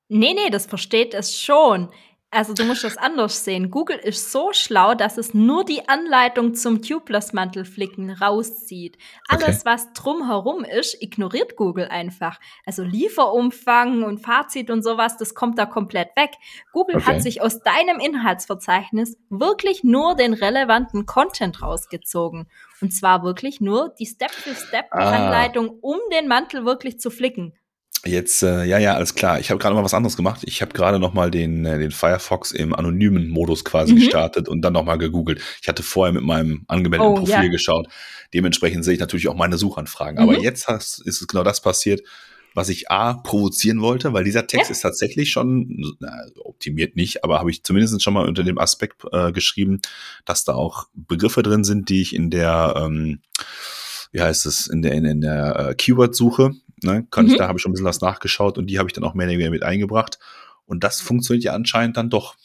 Nee, 0.09 0.33
nee, 0.33 0.49
das 0.49 0.65
versteht 0.65 1.13
es 1.13 1.39
schon. 1.39 1.89
Also 2.29 2.53
du 2.53 2.65
musst 2.65 2.83
das 2.83 2.97
anders 2.97 3.45
sehen. 3.45 3.71
Google 3.71 3.95
ist 3.97 4.33
so 4.33 4.51
schlau, 4.51 4.95
dass 4.95 5.17
es 5.17 5.33
nur 5.33 5.63
die 5.63 5.87
Anleitung 5.87 6.55
zum 6.55 6.81
Tubeless-Mantelflicken 6.81 8.09
rauszieht. 8.11 8.97
Alles, 9.29 9.43
Okay. 9.47 9.59
was 9.63 9.93
drumherum 9.93 10.65
ist, 10.65 11.01
ignoriert 11.01 11.55
Google 11.55 11.85
einfach. 11.87 12.37
Also 12.65 12.83
Lieferumfang 12.83 14.03
und 14.03 14.19
Fazit 14.19 14.69
und 14.69 14.83
sowas, 14.83 15.15
das 15.15 15.35
kommt 15.35 15.57
da 15.57 15.65
komplett 15.65 16.09
weg. 16.17 16.31
Google 16.73 16.97
Okay. 16.97 17.05
hat 17.05 17.21
sich 17.21 17.41
aus 17.41 17.61
deinem 17.61 17.99
Inhaltsverzeichnis 18.01 19.17
wirklich 19.29 19.85
nur 19.85 20.15
den 20.15 20.33
relevanten 20.33 21.05
Content 21.05 21.61
rausgezogen. 21.61 22.49
Und 22.81 22.91
zwar 22.93 23.23
wirklich 23.23 23.61
nur 23.61 23.95
die 23.97 24.05
Ah. 24.05 24.27
Step-für-Step-Anleitung, 24.27 25.79
um 25.79 25.97
den 26.11 26.27
Mantel 26.27 26.65
wirklich 26.65 26.99
zu 26.99 27.09
flicken. 27.09 27.56
Jetzt, 28.05 28.43
äh, 28.43 28.63
ja, 28.63 28.77
ja, 28.77 28.93
alles 28.93 29.15
klar. 29.15 29.39
Ich 29.39 29.49
habe 29.49 29.59
gerade 29.59 29.75
mal 29.75 29.83
was 29.83 29.93
anderes 29.93 30.15
gemacht. 30.15 30.41
Ich 30.45 30.61
habe 30.61 30.71
gerade 30.71 30.99
noch 30.99 31.13
mal 31.13 31.31
den, 31.31 31.65
äh, 31.65 31.79
den 31.79 31.91
Firefox 31.91 32.51
im 32.51 32.73
anonymen 32.73 33.27
Modus 33.27 33.65
quasi 33.65 33.93
Mhm. 33.93 33.97
gestartet 33.97 34.47
und 34.47 34.61
dann 34.61 34.73
noch 34.73 34.85
mal 34.85 34.97
gegoogelt. 34.97 35.41
Ich 35.61 35.67
hatte 35.67 35.83
vorher 35.83 36.13
mit 36.13 36.23
meinem 36.23 36.63
angemeldeten 36.67 37.13
Oh, 37.13 37.19
Profil 37.19 37.45
ja. 37.45 37.49
geschaut. 37.49 37.87
Dementsprechend 38.33 38.85
sehe 38.85 38.93
ich 38.93 38.99
natürlich 38.99 39.27
auch 39.27 39.35
meine 39.35 39.57
Suchanfragen. 39.57 40.19
Aber 40.19 40.33
Mhm. 40.33 40.39
jetzt 40.43 40.67
hast, 40.67 40.99
ist 41.05 41.21
es 41.21 41.27
genau 41.27 41.43
das 41.43 41.59
passiert, 41.61 42.01
was 42.53 42.69
ich 42.69 42.89
A, 42.89 43.15
provozieren 43.15 43.81
wollte, 43.81 44.13
weil 44.13 44.23
dieser 44.23 44.47
Text 44.47 44.69
Ja. 44.69 44.73
ist 44.73 44.81
tatsächlich 44.81 45.31
schon, 45.31 45.95
na, 45.99 46.11
optimiert 46.43 46.95
nicht, 46.95 47.23
aber 47.23 47.39
habe 47.39 47.51
ich 47.51 47.63
zumindest 47.63 48.01
schon 48.01 48.13
mal 48.13 48.27
unter 48.27 48.43
dem 48.43 48.57
Aspekt 48.57 49.03
äh, 49.11 49.31
geschrieben, 49.31 49.79
dass 50.23 50.43
da 50.45 50.53
auch 50.53 50.85
Begriffe 50.93 51.43
drin 51.43 51.63
sind, 51.63 51.89
die 51.89 52.01
ich 52.01 52.15
in 52.15 52.29
der, 52.29 52.73
ähm, 52.77 53.19
wie 54.11 54.21
heißt 54.21 54.45
es, 54.45 54.67
in 54.67 54.81
der, 54.81 54.93
in, 54.93 55.03
in 55.05 55.21
der 55.21 55.69
äh, 55.69 55.75
Keyword-Suche, 55.75 56.51
ne, 56.83 57.07
kann 57.11 57.27
ich, 57.27 57.33
Mhm. 57.33 57.37
da 57.37 57.47
habe 57.47 57.57
ich 57.57 57.61
schon 57.61 57.71
ein 57.71 57.73
bisschen 57.73 57.85
was 57.85 58.01
nachgeschaut 58.01 58.57
und 58.57 58.67
die 58.67 58.79
habe 58.79 58.89
ich 58.89 58.93
dann 58.93 59.03
auch 59.03 59.13
mehr 59.13 59.25
oder 59.27 59.33
weniger 59.33 59.51
mit 59.51 59.63
eingebracht. 59.63 60.19
Und 60.65 60.83
das 60.83 60.99
funktioniert 61.01 61.43
ja 61.45 61.53
anscheinend 61.53 61.95
dann 61.97 62.09
doch. 62.09 62.35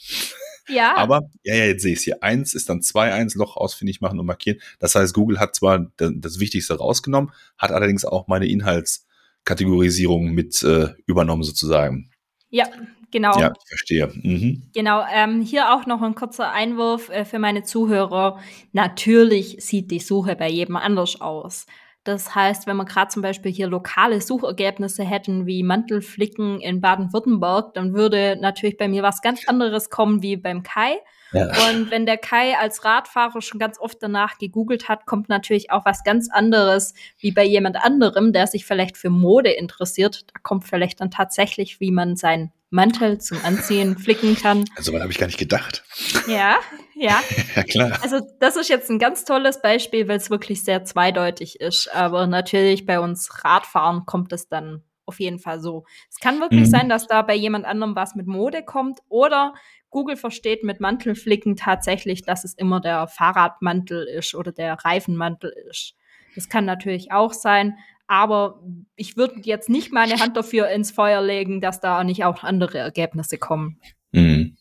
Ja. 0.68 0.95
Aber, 0.97 1.23
ja, 1.42 1.57
ja, 1.57 1.64
jetzt 1.66 1.83
sehe 1.83 1.92
ich 1.92 1.99
es 1.99 2.05
hier. 2.05 2.23
Eins 2.23 2.55
ist 2.55 2.68
dann 2.68 2.83
zwei, 2.83 3.12
eins, 3.12 3.35
Loch 3.35 3.57
ausfindig 3.57 4.01
machen 4.01 4.21
und 4.21 4.27
markieren. 4.27 4.61
Das 4.79 4.95
heißt, 4.95 5.12
Google 5.12 5.40
hat 5.40 5.57
zwar 5.57 5.90
das 5.97 6.38
Wichtigste 6.38 6.79
rausgenommen, 6.79 7.33
hat 7.59 7.73
allerdings 7.73 8.05
auch 8.05 8.29
meine 8.29 8.47
Inhaltskategorisierung 8.47 10.31
mit 10.33 10.62
äh, 10.62 10.90
übernommen 11.07 11.42
sozusagen. 11.42 12.11
ja, 12.51 12.66
genau. 13.11 13.38
Ja, 13.38 13.53
ich 13.61 13.68
verstehe. 13.68 14.07
Mhm. 14.14 14.62
Genau, 14.75 15.05
ähm, 15.12 15.42
hier 15.42 15.75
auch 15.75 15.87
noch 15.87 16.01
ein 16.03 16.14
kurzer 16.14 16.53
Einwurf 16.53 17.09
äh, 17.11 17.25
für 17.25 17.38
meine 17.38 17.62
Zuhörer. 17.64 18.38
Natürlich 18.73 19.57
sieht 19.61 19.90
die 19.90 19.99
Suche 20.01 20.37
bei 20.37 20.49
jedem 20.49 20.77
anders 20.77 21.21
aus. 21.21 21.66
Das 22.05 22.35
heißt, 22.35 22.67
wenn 22.67 22.77
wir 22.77 22.85
gerade 22.85 23.11
zum 23.11 23.23
Beispiel 23.23 23.53
hier 23.53 23.69
lokale 23.69 24.21
Suchergebnisse 24.21 25.05
hätten, 25.05 25.47
wie 25.47 25.62
Mantelflicken 25.62 26.61
in 26.61 26.81
Baden-Württemberg, 26.81 27.75
dann 27.75 27.95
würde 27.95 28.37
natürlich 28.41 28.77
bei 28.77 28.88
mir 28.88 29.05
was 29.05 29.23
ganz 29.23 29.47
anderes 29.47 29.88
kommen 29.88 30.21
wie 30.21 30.37
beim 30.37 30.65
Kai. 30.65 30.99
Ja. 31.33 31.47
Und 31.69 31.91
wenn 31.91 32.05
der 32.05 32.19
Kai 32.19 32.59
als 32.59 32.85
Radfahrer 32.85 33.41
schon 33.41 33.61
ganz 33.61 33.79
oft 33.79 34.03
danach 34.03 34.37
gegoogelt 34.38 34.88
hat, 34.88 35.07
kommt 35.07 35.29
natürlich 35.29 35.71
auch 35.71 35.85
was 35.85 36.03
ganz 36.03 36.29
anderes 36.31 36.93
wie 37.19 37.31
bei 37.31 37.45
jemand 37.45 37.77
anderem, 37.77 38.33
der 38.33 38.49
sich 38.49 38.67
vielleicht 38.67 38.97
für 38.97 39.09
Mode 39.09 39.51
interessiert. 39.51 40.27
Da 40.35 40.41
kommt 40.43 40.65
vielleicht 40.65 41.01
dann 41.01 41.11
tatsächlich, 41.11 41.81
wie 41.81 41.93
man 41.93 42.17
seinen 42.17 42.53
Mantel 42.73 43.19
zum 43.21 43.39
Anziehen 43.45 43.97
flicken 43.99 44.35
kann. 44.35 44.65
Also, 44.77 44.93
weit 44.93 45.03
habe 45.03 45.13
ich 45.13 45.19
gar 45.19 45.27
nicht 45.27 45.39
gedacht. 45.39 45.85
Ja, 46.27 46.57
ja. 46.95 47.21
Ja, 47.55 47.63
klar. 47.65 47.99
Also 48.03 48.21
das 48.41 48.57
ist 48.57 48.69
jetzt 48.71 48.89
ein 48.91 48.99
ganz 48.99 49.25
tolles 49.25 49.61
Beispiel, 49.61 50.09
weil 50.09 50.17
es 50.17 50.31
wirklich 50.31 50.65
sehr 50.65 50.85
zweideutig 50.85 51.61
ist. 51.61 51.89
Aber 51.95 52.27
natürlich 52.27 52.87
bei 52.87 52.99
uns 52.99 53.45
Radfahren 53.45 54.07
kommt 54.07 54.33
es 54.33 54.49
dann 54.49 54.83
auf 55.05 55.21
jeden 55.21 55.39
Fall 55.39 55.61
so. 55.61 55.85
Es 56.11 56.19
kann 56.19 56.41
wirklich 56.41 56.61
Mhm. 56.63 56.67
sein, 56.71 56.89
dass 56.89 57.07
da 57.07 57.21
bei 57.23 57.35
jemand 57.35 57.67
anderem 57.67 57.95
was 57.95 58.15
mit 58.15 58.27
Mode 58.27 58.63
kommt 58.63 59.01
oder 59.09 59.53
Google 59.91 60.17
versteht 60.17 60.65
mit 60.65 60.81
Mantelflicken 60.81 61.57
tatsächlich, 61.57 62.23
dass 62.23 62.45
es 62.45 62.55
immer 62.55 62.81
der 62.81 63.07
Fahrradmantel 63.09 64.05
ist 64.07 64.35
oder 64.35 64.53
der 64.53 64.75
Reifenmantel 64.75 65.53
ist. 65.71 65.95
Das 66.35 66.49
kann 66.49 66.65
natürlich 66.65 67.13
auch 67.13 67.35
sein, 67.35 67.77
aber 68.12 68.61
ich 68.94 69.16
würde 69.16 69.40
jetzt 69.42 69.70
nicht 69.70 69.90
meine 69.90 70.20
Hand 70.20 70.37
dafür 70.37 70.68
ins 70.68 70.90
Feuer 70.90 71.22
legen, 71.22 71.62
dass 71.62 71.81
da 71.81 72.05
nicht 72.05 72.27
auch 72.27 72.44
andere 72.44 72.77
Ergebnisse 72.77 73.38
kommen. 73.38 73.81
Mhm. 74.11 74.59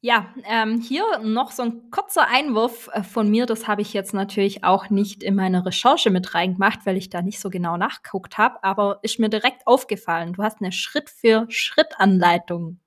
Ja, 0.00 0.32
ähm, 0.48 0.80
hier 0.80 1.02
noch 1.24 1.50
so 1.50 1.64
ein 1.64 1.90
kurzer 1.90 2.28
Einwurf 2.28 2.88
äh, 2.92 3.02
von 3.02 3.28
mir. 3.28 3.46
Das 3.46 3.66
habe 3.66 3.82
ich 3.82 3.92
jetzt 3.92 4.14
natürlich 4.14 4.62
auch 4.62 4.90
nicht 4.90 5.24
in 5.24 5.34
meine 5.34 5.66
Recherche 5.66 6.10
mit 6.10 6.34
reingemacht, 6.34 6.86
weil 6.86 6.96
ich 6.96 7.10
da 7.10 7.20
nicht 7.20 7.40
so 7.40 7.50
genau 7.50 7.76
nachgeguckt 7.76 8.38
habe. 8.38 8.62
Aber 8.62 9.00
ist 9.02 9.18
mir 9.18 9.28
direkt 9.28 9.66
aufgefallen. 9.66 10.32
Du 10.32 10.44
hast 10.44 10.60
eine 10.60 10.70
Schritt-für-Schritt-Anleitung. 10.70 12.78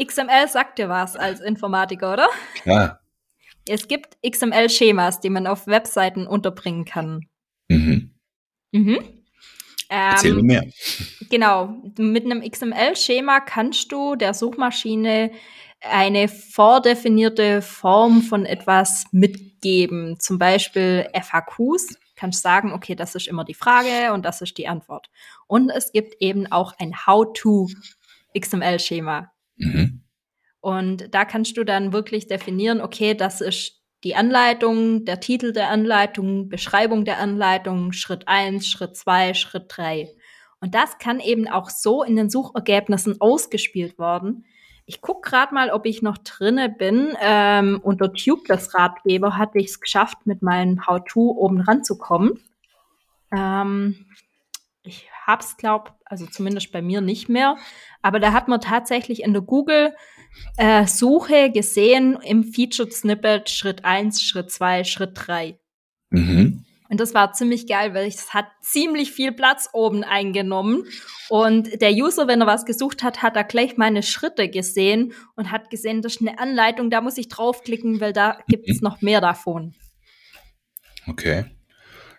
XML 0.00 0.46
sagt 0.46 0.78
dir 0.78 0.88
was 0.88 1.16
als 1.16 1.40
Informatiker, 1.40 2.12
oder? 2.12 2.28
Klar. 2.62 3.00
Es 3.68 3.88
gibt 3.88 4.16
XML-Schemas, 4.24 5.18
die 5.18 5.30
man 5.30 5.48
auf 5.48 5.66
Webseiten 5.66 6.28
unterbringen 6.28 6.84
kann. 6.84 7.26
Mhm. 7.66 8.12
Mhm. 8.72 8.98
Erzähl 9.88 10.34
mir 10.34 10.40
Ähm, 10.40 10.46
mehr. 10.46 10.64
Genau, 11.30 11.80
mit 11.98 12.24
einem 12.24 12.42
XML-Schema 12.42 13.40
kannst 13.40 13.92
du 13.92 14.16
der 14.16 14.34
Suchmaschine 14.34 15.30
eine 15.80 16.28
vordefinierte 16.28 17.62
Form 17.62 18.22
von 18.22 18.44
etwas 18.46 19.04
mitgeben. 19.12 20.18
Zum 20.18 20.38
Beispiel 20.38 21.06
FAQs. 21.12 21.98
Kannst 22.16 22.42
sagen, 22.42 22.72
okay, 22.72 22.94
das 22.94 23.14
ist 23.14 23.28
immer 23.28 23.44
die 23.44 23.52
Frage 23.54 24.14
und 24.14 24.24
das 24.24 24.40
ist 24.40 24.56
die 24.56 24.68
Antwort. 24.68 25.10
Und 25.46 25.68
es 25.70 25.92
gibt 25.92 26.14
eben 26.20 26.50
auch 26.50 26.72
ein 26.78 27.06
How-to-XML-Schema. 27.06 29.30
Mhm. 29.56 30.02
Und 30.60 31.14
da 31.14 31.26
kannst 31.26 31.56
du 31.58 31.64
dann 31.64 31.92
wirklich 31.92 32.26
definieren, 32.26 32.80
okay, 32.80 33.14
das 33.14 33.40
ist 33.40 33.82
die 34.04 34.14
Anleitung, 34.14 35.04
der 35.04 35.20
Titel 35.20 35.52
der 35.52 35.70
Anleitung, 35.70 36.48
Beschreibung 36.48 37.04
der 37.04 37.18
Anleitung, 37.18 37.92
Schritt 37.92 38.28
eins, 38.28 38.68
Schritt 38.68 38.96
zwei, 38.96 39.34
Schritt 39.34 39.64
drei. 39.68 40.10
Und 40.60 40.74
das 40.74 40.98
kann 40.98 41.20
eben 41.20 41.48
auch 41.48 41.70
so 41.70 42.02
in 42.02 42.16
den 42.16 42.30
Suchergebnissen 42.30 43.20
ausgespielt 43.20 43.98
werden. 43.98 44.44
Ich 44.86 45.00
gucke 45.00 45.28
gerade 45.28 45.52
mal, 45.52 45.70
ob 45.70 45.84
ich 45.84 46.00
noch 46.00 46.18
drinne 46.18 46.68
bin. 46.68 47.16
Ähm, 47.20 47.80
unter 47.82 48.12
Tubeless 48.12 48.72
Ratgeber 48.74 49.36
hatte 49.36 49.58
ich 49.58 49.66
es 49.66 49.80
geschafft, 49.80 50.26
mit 50.26 50.42
meinem 50.42 50.86
How-To 50.86 51.32
oben 51.36 51.60
ranzukommen. 51.60 52.38
Ähm, 53.36 54.06
ich 54.84 55.10
hab's, 55.26 55.56
glaub, 55.56 55.94
also 56.04 56.26
zumindest 56.26 56.70
bei 56.70 56.82
mir 56.82 57.00
nicht 57.00 57.28
mehr. 57.28 57.56
Aber 58.00 58.20
da 58.20 58.32
hat 58.32 58.46
man 58.46 58.60
tatsächlich 58.60 59.24
in 59.24 59.32
der 59.32 59.42
Google 59.42 59.92
äh, 60.56 60.86
Suche 60.86 61.50
gesehen 61.50 62.18
im 62.22 62.44
Featured 62.44 62.92
Snippet 62.92 63.50
Schritt 63.50 63.84
1, 63.84 64.22
Schritt 64.22 64.50
2, 64.50 64.84
Schritt 64.84 65.12
3. 65.14 65.58
Mhm. 66.10 66.64
Und 66.88 67.00
das 67.00 67.14
war 67.14 67.32
ziemlich 67.32 67.66
geil, 67.66 67.94
weil 67.94 68.06
es 68.06 68.32
hat 68.32 68.46
ziemlich 68.62 69.10
viel 69.10 69.32
Platz 69.32 69.68
oben 69.72 70.04
eingenommen. 70.04 70.84
Und 71.28 71.80
der 71.80 71.92
User, 71.92 72.28
wenn 72.28 72.40
er 72.40 72.46
was 72.46 72.64
gesucht 72.64 73.02
hat, 73.02 73.22
hat 73.22 73.36
er 73.36 73.44
gleich 73.44 73.76
meine 73.76 74.02
Schritte 74.02 74.48
gesehen 74.48 75.12
und 75.34 75.50
hat 75.50 75.70
gesehen, 75.70 76.00
das 76.00 76.16
ist 76.16 76.20
eine 76.20 76.38
Anleitung, 76.38 76.90
da 76.90 77.00
muss 77.00 77.18
ich 77.18 77.28
draufklicken, 77.28 78.00
weil 78.00 78.12
da 78.12 78.38
gibt 78.48 78.68
es 78.68 78.80
mhm. 78.80 78.84
noch 78.84 79.02
mehr 79.02 79.20
davon. 79.20 79.74
Okay. 81.08 81.46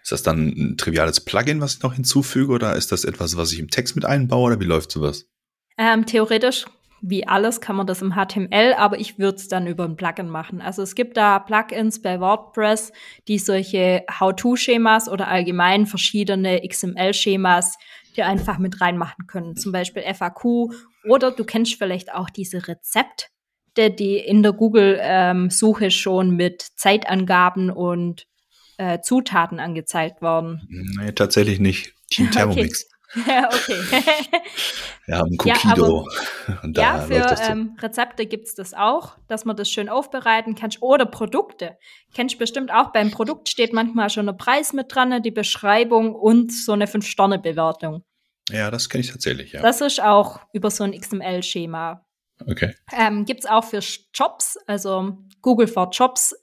Ist 0.01 0.11
das 0.11 0.23
dann 0.23 0.47
ein 0.47 0.77
triviales 0.77 1.21
Plugin, 1.21 1.59
was 1.59 1.75
ich 1.75 1.83
noch 1.83 1.93
hinzufüge, 1.93 2.51
oder 2.51 2.75
ist 2.75 2.91
das 2.91 3.03
etwas, 3.03 3.35
was 3.35 3.51
ich 3.51 3.59
im 3.59 3.69
Text 3.69 3.95
mit 3.95 4.05
einbaue, 4.05 4.47
oder 4.47 4.59
wie 4.59 4.65
läuft 4.65 4.91
sowas? 4.91 5.29
Ähm, 5.77 6.05
theoretisch 6.05 6.65
wie 7.01 7.27
alles 7.27 7.61
kann 7.61 7.75
man 7.75 7.87
das 7.87 8.01
im 8.01 8.13
HTML, 8.13 8.73
aber 8.77 8.99
ich 8.99 9.19
würde 9.19 9.37
es 9.37 9.47
dann 9.47 9.67
über 9.67 9.85
ein 9.85 9.95
Plugin 9.95 10.29
machen. 10.29 10.61
Also 10.61 10.81
es 10.81 10.95
gibt 10.95 11.17
da 11.17 11.39
Plugins 11.39 12.01
bei 12.01 12.19
WordPress, 12.19 12.91
die 13.27 13.39
solche 13.39 14.03
How-To-Schemas 14.19 15.09
oder 15.09 15.27
allgemein 15.27 15.85
verschiedene 15.85 16.61
XML-Schemas 16.67 17.77
dir 18.15 18.25
einfach 18.25 18.57
mit 18.57 18.81
reinmachen 18.81 19.27
können. 19.27 19.55
Zum 19.55 19.71
Beispiel 19.71 20.01
FAQ 20.01 20.73
oder 21.07 21.31
du 21.31 21.45
kennst 21.45 21.75
vielleicht 21.75 22.13
auch 22.13 22.29
diese 22.29 22.67
Rezepte, 22.67 23.27
die 23.77 24.17
in 24.17 24.41
der 24.41 24.53
Google-Suche 24.53 25.85
ähm, 25.85 25.91
schon 25.91 26.35
mit 26.35 26.61
Zeitangaben 26.75 27.69
und 27.69 28.25
äh, 28.77 28.99
Zutaten 29.01 29.59
angezeigt 29.59 30.21
worden. 30.21 30.67
Nee, 30.69 31.11
tatsächlich 31.11 31.59
nicht. 31.59 31.93
Team 32.09 32.31
Thermomix. 32.31 32.85
Okay. 32.85 32.96
Ja, 33.15 33.49
okay. 33.53 33.81
Wir 35.05 35.17
haben 35.17 35.37
Coquido. 35.37 36.07
Ja, 36.47 36.59
ja 36.75 36.99
für 36.99 37.35
ähm, 37.49 37.77
Rezepte 37.79 38.25
gibt's 38.25 38.55
das 38.55 38.73
auch, 38.73 39.17
dass 39.27 39.45
man 39.45 39.55
das 39.55 39.69
schön 39.69 39.89
aufbereiten 39.89 40.55
kann. 40.55 40.71
Oder 40.81 41.05
Produkte. 41.05 41.77
Kennst 42.13 42.35
du 42.35 42.39
bestimmt 42.39 42.71
auch, 42.71 42.91
beim 42.91 43.11
Produkt 43.11 43.49
steht 43.49 43.73
manchmal 43.73 44.09
schon 44.09 44.27
ein 44.27 44.37
Preis 44.37 44.73
mit 44.73 44.93
dran, 44.93 45.21
die 45.21 45.31
Beschreibung 45.31 46.15
und 46.15 46.51
so 46.51 46.73
eine 46.73 46.87
Fünf-Sterne-Bewertung. 46.87 48.03
Ja, 48.49 48.71
das 48.71 48.89
kenne 48.89 49.01
ich 49.03 49.11
tatsächlich, 49.11 49.51
ja. 49.51 49.61
Das 49.61 49.81
ist 49.81 50.01
auch 50.01 50.39
über 50.53 50.71
so 50.71 50.83
ein 50.83 50.97
XML-Schema. 50.97 52.05
Okay. 52.45 52.75
Ähm, 52.97 53.25
gibt's 53.25 53.45
auch 53.45 53.63
für 53.63 53.79
Jobs, 54.13 54.57
also 54.67 55.17
Google 55.41 55.67
for 55.67 55.89
Jobs 55.91 56.35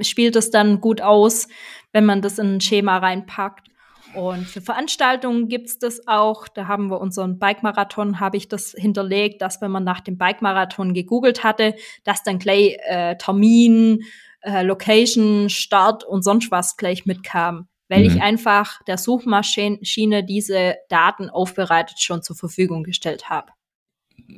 spielt 0.00 0.36
es 0.36 0.50
dann 0.50 0.80
gut 0.80 1.00
aus, 1.00 1.48
wenn 1.92 2.04
man 2.04 2.22
das 2.22 2.38
in 2.38 2.56
ein 2.56 2.60
Schema 2.60 2.98
reinpackt. 2.98 3.68
Und 4.14 4.46
für 4.46 4.60
Veranstaltungen 4.60 5.48
gibt's 5.48 5.78
das 5.78 6.06
auch. 6.06 6.48
Da 6.48 6.66
haben 6.66 6.88
wir 6.88 7.00
unseren 7.00 7.38
Bike-Marathon, 7.38 8.20
habe 8.20 8.36
ich 8.36 8.48
das 8.48 8.74
hinterlegt, 8.76 9.40
dass 9.40 9.60
wenn 9.60 9.70
man 9.70 9.84
nach 9.84 10.00
dem 10.00 10.18
Bike-Marathon 10.18 10.94
gegoogelt 10.94 11.44
hatte, 11.44 11.74
dass 12.04 12.22
dann 12.22 12.38
gleich 12.38 12.76
äh, 12.86 13.16
Termin, 13.16 14.02
äh, 14.42 14.62
Location, 14.62 15.48
Start 15.48 16.04
und 16.04 16.22
sonst 16.22 16.50
was 16.50 16.76
gleich 16.76 17.06
mitkam. 17.06 17.68
Weil 17.88 18.00
mhm. 18.00 18.06
ich 18.06 18.22
einfach 18.22 18.82
der 18.84 18.98
Suchmaschine 18.98 20.24
diese 20.24 20.76
Daten 20.88 21.30
aufbereitet 21.30 22.00
schon 22.00 22.22
zur 22.22 22.36
Verfügung 22.36 22.84
gestellt 22.84 23.30
habe. 23.30 23.52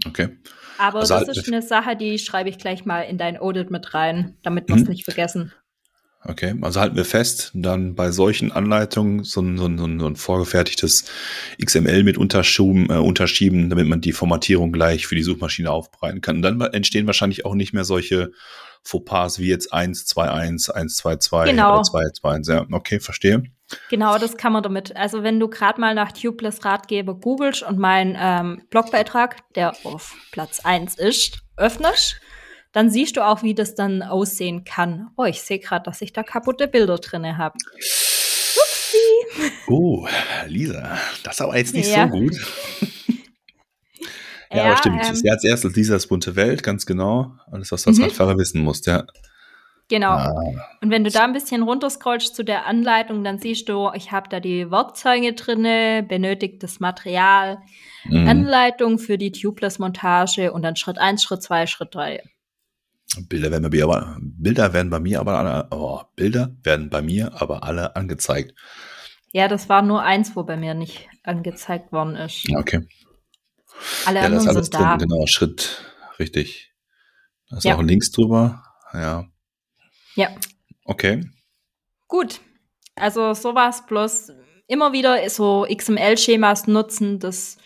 Okay. 0.07 0.39
Aber 0.79 1.01
also 1.01 1.15
das 1.15 1.27
halt 1.29 1.37
ist 1.37 1.49
eine 1.49 1.63
Sache, 1.63 1.97
die 1.97 2.19
schreibe 2.19 2.49
ich 2.49 2.59
gleich 2.59 2.85
mal 2.85 3.03
in 3.03 3.19
dein 3.19 3.39
Audit 3.39 3.71
mit 3.71 3.95
rein, 3.95 4.37
damit 4.43 4.69
wir 4.69 4.77
es 4.77 4.83
mhm. 4.83 4.91
nicht 4.91 5.05
vergessen. 5.05 5.53
Okay, 6.27 6.55
also 6.63 6.81
halten 6.81 6.97
wir 6.97 7.05
fest, 7.05 7.51
dann 7.55 7.95
bei 7.95 8.11
solchen 8.11 8.51
Anleitungen 8.51 9.25
so 9.25 9.43
ein, 9.43 9.59
so 9.59 9.67
ein, 9.67 10.01
so 10.01 10.07
ein 10.07 10.17
vorgefertigtes 10.17 11.05
XML 11.63 12.03
mit 12.03 12.17
unterschieben, 12.17 12.89
äh, 12.89 12.95
unterschieben, 12.95 13.69
damit 13.69 13.87
man 13.87 14.01
die 14.01 14.13
Formatierung 14.13 14.73
gleich 14.73 15.07
für 15.07 15.17
die 15.17 15.23
Suchmaschine 15.23 15.71
aufbereiten 15.71 16.23
kann. 16.23 16.37
Und 16.37 16.43
dann 16.43 16.61
entstehen 16.61 17.07
wahrscheinlich 17.07 17.45
auch 17.45 17.55
nicht 17.55 17.75
mehr 17.75 17.85
solche 17.85 18.33
Fauxpas 18.83 19.39
wie 19.39 19.49
jetzt 19.49 19.73
121, 19.73 20.75
122 20.75 21.51
genau. 21.51 21.75
oder 21.75 21.83
221. 21.83 22.55
Ja, 22.55 22.67
okay, 22.77 23.01
verstehe. 23.01 23.43
Genau, 23.91 24.19
das 24.19 24.37
kann 24.37 24.53
man 24.53 24.63
damit. 24.63 24.95
Also 24.97 25.23
wenn 25.23 25.41
du 25.41 25.49
gerade 25.49 25.81
mal 25.81 25.95
nach 25.95 26.13
Tubeless 26.13 26.65
Ratgeber 26.65 27.15
googelst 27.15 27.63
und 27.63 27.79
meinen 27.79 28.17
ähm, 28.19 28.63
Blogbeitrag, 28.71 29.37
der 29.55 29.75
auf 29.85 30.15
Platz 30.33 30.61
1 30.61 30.97
ist, 30.97 31.39
öffnest, 31.57 32.21
dann 32.75 32.91
siehst 32.91 33.17
du 33.17 33.25
auch, 33.25 33.43
wie 33.45 33.55
das 33.55 33.77
dann 33.77 34.03
aussehen 34.03 34.65
kann. 34.65 35.09
Oh, 35.17 35.25
ich 35.25 35.41
sehe 35.41 35.61
gerade, 35.61 35.85
dass 35.85 36.03
ich 36.03 36.13
da 36.13 36.25
kaputte 36.25 36.67
Bilder 36.67 36.99
drinne 36.99 37.39
habe. 37.39 37.57
Oh, 39.69 40.07
Lisa, 40.49 40.99
das 41.23 41.37
ist 41.37 41.41
aber 41.41 41.57
jetzt 41.57 41.73
nicht 41.73 41.89
ja. 41.89 42.09
so 42.09 42.19
gut. 42.19 42.35
ja, 44.51 44.57
ja, 44.57 44.65
aber 44.65 44.77
stimmt. 44.77 45.03
Ähm, 45.07 45.15
Sie 45.15 45.31
als 45.31 45.45
erstes 45.45 45.77
Lisas 45.77 46.09
bunte 46.09 46.35
Welt, 46.35 46.65
ganz 46.65 46.85
genau. 46.85 47.33
Alles, 47.51 47.71
was 47.71 47.85
du 47.85 47.91
als 47.91 47.99
mhm. 47.99 48.05
Radfahrer 48.05 48.39
wissen 48.39 48.63
musst, 48.63 48.87
ja. 48.87 49.05
Genau. 49.89 50.11
Ah. 50.11 50.33
Und 50.81 50.91
wenn 50.91 51.05
du 51.05 51.11
da 51.11 51.25
ein 51.25 51.33
bisschen 51.33 51.63
runterscrollst 51.63 52.35
zu 52.35 52.43
der 52.43 52.67
Anleitung, 52.67 53.23
dann 53.23 53.39
siehst 53.39 53.69
du, 53.69 53.91
ich 53.95 54.11
habe 54.11 54.29
da 54.29 54.41
die 54.41 54.71
Werkzeuge 54.71 55.35
drinne, 55.35 56.03
benötigtes 56.03 56.81
Material, 56.81 57.59
mhm. 58.05 58.27
Anleitung 58.27 58.99
für 58.99 59.17
die 59.17 59.31
Tubeless-Montage 59.31 60.53
und 60.53 60.63
dann 60.63 60.75
Schritt 60.75 60.99
1, 60.99 61.23
Schritt 61.23 61.43
2, 61.43 61.67
Schritt 61.67 61.95
3. 61.95 62.23
Bilder 63.29 63.51
werden 63.51 63.63
bei 63.63 63.71
mir 63.71 63.85
aber, 63.85 64.19
Bilder 64.21 64.73
werden 64.73 64.91
bei 64.91 64.99
mir 64.99 65.21
aber 65.21 65.39
alle, 65.39 65.69
oh, 65.71 66.01
Bilder 66.17 66.57
werden 66.63 66.91
bei 66.91 67.03
mir 67.03 67.41
aber 67.41 67.63
alle 67.63 67.97
angezeigt. 67.97 68.55
Ja, 69.33 69.49
das 69.49 69.69
war 69.69 69.83
nur 69.83 70.03
eins, 70.03 70.37
wo 70.37 70.45
bei 70.45 70.57
mir 70.57 70.75
nicht 70.75 71.09
angezeigt 71.23 71.93
worden 71.93 72.17
ist. 72.17 72.49
Okay. 72.57 72.87
Alle 74.07 74.21
ja, 74.21 74.27
anderen 74.27 74.63
sind 74.63 74.75
da. 74.75 74.97
Drin, 74.97 75.09
genau, 75.09 75.27
Schritt, 75.27 75.83
richtig. 76.19 76.73
Da 77.49 77.59
ist 77.59 77.65
ja. 77.65 77.77
auch 77.77 77.83
Links 77.83 78.11
drüber. 78.11 78.63
Ja. 78.93 79.27
Ja. 80.15 80.31
Okay. 80.85 81.29
Gut. 82.09 82.41
Also 82.97 83.35
sowas 83.35 83.87
bloß 83.87 84.33
immer 84.67 84.93
wieder 84.93 85.29
so 85.29 85.67
XML-Schemas 85.69 86.67
nutzen, 86.69 87.19
das 87.19 87.59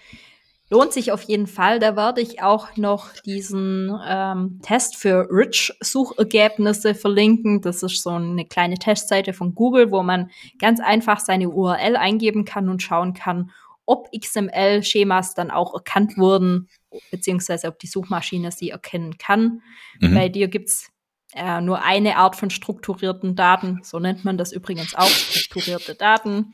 lohnt 0.70 0.92
sich 0.92 1.12
auf 1.12 1.22
jeden 1.22 1.46
Fall. 1.46 1.78
Da 1.78 1.96
werde 1.96 2.20
ich 2.20 2.42
auch 2.42 2.76
noch 2.76 3.12
diesen 3.24 3.90
ähm, 4.06 4.60
Test 4.62 4.96
für 4.96 5.28
Rich-Suchergebnisse 5.30 6.94
verlinken. 6.94 7.60
Das 7.60 7.82
ist 7.82 8.02
so 8.02 8.10
eine 8.10 8.44
kleine 8.44 8.76
Testseite 8.76 9.32
von 9.32 9.54
Google, 9.54 9.90
wo 9.90 10.02
man 10.02 10.30
ganz 10.58 10.80
einfach 10.80 11.20
seine 11.20 11.48
URL 11.48 11.96
eingeben 11.96 12.44
kann 12.44 12.68
und 12.68 12.82
schauen 12.82 13.14
kann, 13.14 13.50
ob 13.86 14.08
XML-Schemas 14.12 15.34
dann 15.34 15.50
auch 15.50 15.72
erkannt 15.72 16.18
wurden, 16.18 16.68
beziehungsweise 17.10 17.68
ob 17.68 17.78
die 17.78 17.86
Suchmaschine 17.86 18.52
sie 18.52 18.70
erkennen 18.70 19.16
kann. 19.16 19.62
Mhm. 20.00 20.14
Bei 20.14 20.28
dir 20.28 20.48
gibt's 20.48 20.90
äh, 21.34 21.62
nur 21.62 21.82
eine 21.82 22.16
Art 22.16 22.36
von 22.36 22.50
strukturierten 22.50 23.34
Daten. 23.34 23.80
So 23.82 23.98
nennt 23.98 24.24
man 24.24 24.36
das 24.36 24.52
übrigens 24.52 24.94
auch, 24.94 25.08
strukturierte 25.08 25.94
Daten. 25.94 26.52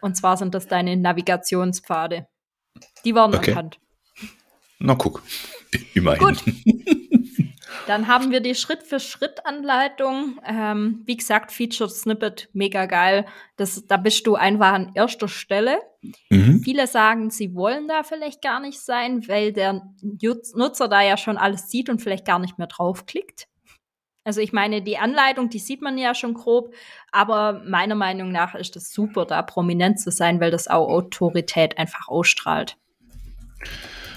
Und 0.00 0.16
zwar 0.16 0.36
sind 0.36 0.54
das 0.54 0.68
deine 0.68 0.96
Navigationspfade. 0.96 2.28
Die 3.04 3.14
waren 3.14 3.34
okay. 3.34 3.50
erkannt. 3.50 3.78
Na 4.78 4.94
guck, 4.94 5.22
immerhin. 5.94 6.20
Gut. 6.20 6.42
Dann 7.86 8.08
haben 8.08 8.30
wir 8.32 8.40
die 8.40 8.54
Schritt-für-Schritt-Anleitung. 8.54 10.40
Ähm, 10.44 11.02
wie 11.04 11.16
gesagt, 11.16 11.52
Featured 11.52 11.90
Snippet, 11.90 12.48
mega 12.52 12.86
geil. 12.86 13.26
Das, 13.56 13.86
da 13.86 13.96
bist 13.96 14.26
du 14.26 14.34
einfach 14.34 14.72
an 14.72 14.92
erster 14.94 15.28
Stelle. 15.28 15.78
Mhm. 16.30 16.62
Viele 16.62 16.86
sagen, 16.88 17.30
sie 17.30 17.54
wollen 17.54 17.86
da 17.86 18.02
vielleicht 18.02 18.42
gar 18.42 18.60
nicht 18.60 18.80
sein, 18.80 19.26
weil 19.28 19.52
der 19.52 19.82
Nutzer 20.02 20.88
da 20.88 21.02
ja 21.02 21.16
schon 21.16 21.36
alles 21.36 21.70
sieht 21.70 21.88
und 21.88 22.02
vielleicht 22.02 22.24
gar 22.24 22.38
nicht 22.38 22.58
mehr 22.58 22.66
draufklickt. 22.66 23.46
Also 24.26 24.40
ich 24.40 24.52
meine, 24.52 24.82
die 24.82 24.98
Anleitung, 24.98 25.50
die 25.50 25.60
sieht 25.60 25.82
man 25.82 25.96
ja 25.96 26.12
schon 26.12 26.34
grob, 26.34 26.74
aber 27.12 27.62
meiner 27.64 27.94
Meinung 27.94 28.32
nach 28.32 28.56
ist 28.56 28.74
es 28.74 28.92
super, 28.92 29.24
da 29.24 29.40
prominent 29.40 30.00
zu 30.00 30.10
sein, 30.10 30.40
weil 30.40 30.50
das 30.50 30.66
auch 30.66 30.88
Autorität 30.88 31.78
einfach 31.78 32.08
ausstrahlt. 32.08 32.76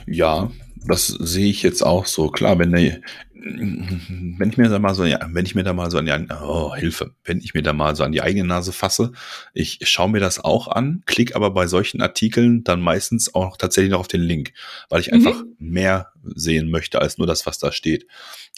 Ja, 0.08 0.50
das 0.86 1.08
sehe 1.08 1.50
ich 1.50 1.64
jetzt 1.64 1.82
auch 1.82 2.06
so. 2.06 2.30
Klar, 2.30 2.60
wenn, 2.60 2.72
der, 2.72 3.02
wenn 3.34 4.50
ich 4.50 4.58
mir 4.58 4.70
da 4.70 4.80
mal 4.80 4.96
so, 4.96 5.06
ja, 5.06 5.20
wenn 5.32 5.46
ich 5.46 5.56
mir 5.56 5.64
da 5.64 5.74
mal 5.74 5.92
so 5.92 5.98
an 5.98 6.06
die, 6.06 6.34
oh, 6.42 6.76
Hilfe, 6.76 7.14
wenn 7.24 7.40
ich 7.40 7.54
mir 7.54 7.62
da 7.62 7.74
mal 7.74 7.96
so 7.96 8.04
an 8.04 8.12
die 8.12 8.22
eigene 8.22 8.48
Nase 8.48 8.72
fasse, 8.72 9.12
ich 9.54 9.80
schaue 9.84 10.10
mir 10.10 10.20
das 10.20 10.40
auch 10.40 10.68
an, 10.68 11.04
klicke 11.06 11.36
aber 11.36 11.52
bei 11.52 11.68
solchen 11.68 12.02
Artikeln 12.02 12.64
dann 12.64 12.82
meistens 12.82 13.34
auch 13.34 13.58
tatsächlich 13.58 13.92
noch 13.92 14.00
auf 14.00 14.08
den 14.08 14.22
Link, 14.22 14.54
weil 14.90 15.02
ich 15.02 15.12
mhm. 15.12 15.16
einfach 15.16 15.44
mehr 15.58 16.12
sehen 16.24 16.70
möchte 16.70 17.02
als 17.02 17.18
nur 17.18 17.28
das, 17.28 17.46
was 17.46 17.60
da 17.60 17.72
steht. 17.72 18.08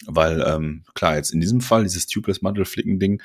Weil, 0.06 0.42
ähm, 0.46 0.84
klar, 0.94 1.16
jetzt 1.16 1.32
in 1.32 1.40
diesem 1.40 1.60
Fall, 1.60 1.82
dieses 1.84 2.06
Tubeless 2.06 2.42
Mantel 2.42 2.64
Flicken 2.64 2.98
Ding, 2.98 3.22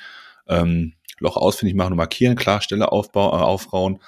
ähm, 0.48 0.94
Loch 1.20 1.36
ausfindig 1.36 1.76
machen 1.76 1.92
und 1.92 1.98
markieren, 1.98 2.36
klar, 2.36 2.60
Stelle 2.60 2.92
aufbau, 2.92 3.30
äh, 3.30 3.42
aufrauen. 3.42 4.00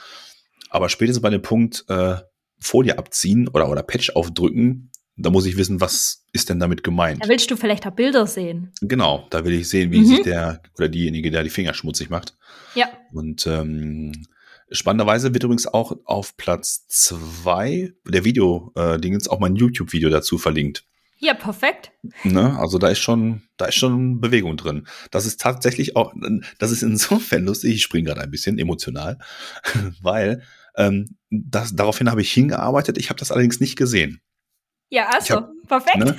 Aber 0.68 0.88
spätestens 0.88 1.22
bei 1.22 1.31
dem 1.31 1.42
Punkt, 1.42 1.85
äh, 1.88 2.16
Folie 2.61 2.99
abziehen 2.99 3.49
oder, 3.49 3.68
oder 3.68 3.83
Patch 3.83 4.11
aufdrücken, 4.11 4.90
da 5.17 5.31
muss 5.31 5.46
ich 5.46 5.56
wissen, 5.56 5.81
was 5.81 6.25
ist 6.33 6.48
denn 6.48 6.61
damit 6.61 6.83
gemeint. 6.83 7.23
Da 7.25 7.29
willst 7.29 7.50
du 7.50 7.56
vielleicht 7.56 7.87
auch 7.87 7.92
Bilder 7.92 8.27
sehen. 8.27 8.73
Genau, 8.81 9.27
da 9.31 9.44
will 9.44 9.52
ich 9.52 9.69
sehen, 9.69 9.92
wie 9.92 10.00
mhm. 10.00 10.06
sich 10.06 10.23
der 10.23 10.63
oder 10.79 10.88
diejenige, 10.88 11.31
der 11.31 11.42
die 11.42 11.50
Finger 11.50 11.75
schmutzig 11.75 12.11
macht. 12.11 12.37
Ja. 12.75 12.88
Und 13.13 13.46
ähm, 13.46 14.13
spannenderweise 14.71 15.35
wird 15.35 15.44
übrigens 15.44 15.67
auch 15.67 15.92
auf 16.04 16.37
Platz 16.37 16.87
zwei 16.88 17.92
der 18.06 18.25
Video-Dingens 18.25 19.27
äh, 19.27 19.31
auch 19.31 19.40
mein 19.40 19.56
YouTube-Video 19.56 20.08
dazu 20.08 20.38
verlinkt. 20.38 20.85
Ja, 21.23 21.35
perfekt. 21.35 21.92
Ne? 22.25 22.58
Also 22.58 22.79
da 22.79 22.88
ist 22.88 23.00
schon, 23.00 23.42
da 23.58 23.67
ist 23.67 23.75
schon 23.75 24.23
Bewegung 24.23 24.56
drin. 24.56 24.87
Das 25.11 25.27
ist 25.27 25.38
tatsächlich 25.38 25.94
auch, 25.94 26.15
das 26.58 26.71
ist 26.71 26.83
insofern 26.83 27.44
lustig, 27.44 27.75
ich 27.75 27.83
springe 27.83 28.04
gerade 28.04 28.23
ein 28.23 28.31
bisschen 28.31 28.58
emotional, 28.58 29.19
weil 30.00 30.42
ähm, 30.77 31.16
das, 31.31 31.75
daraufhin 31.75 32.10
habe 32.10 32.23
ich 32.23 32.33
hingearbeitet, 32.33 32.98
ich 32.98 33.10
habe 33.10 33.18
das 33.18 33.31
allerdings 33.31 33.60
nicht 33.60 33.77
gesehen. 33.77 34.21
Ja, 34.90 35.08
also, 35.08 35.37
hab, 35.37 35.50
perfekt. 35.68 35.98
Ne? 35.98 36.16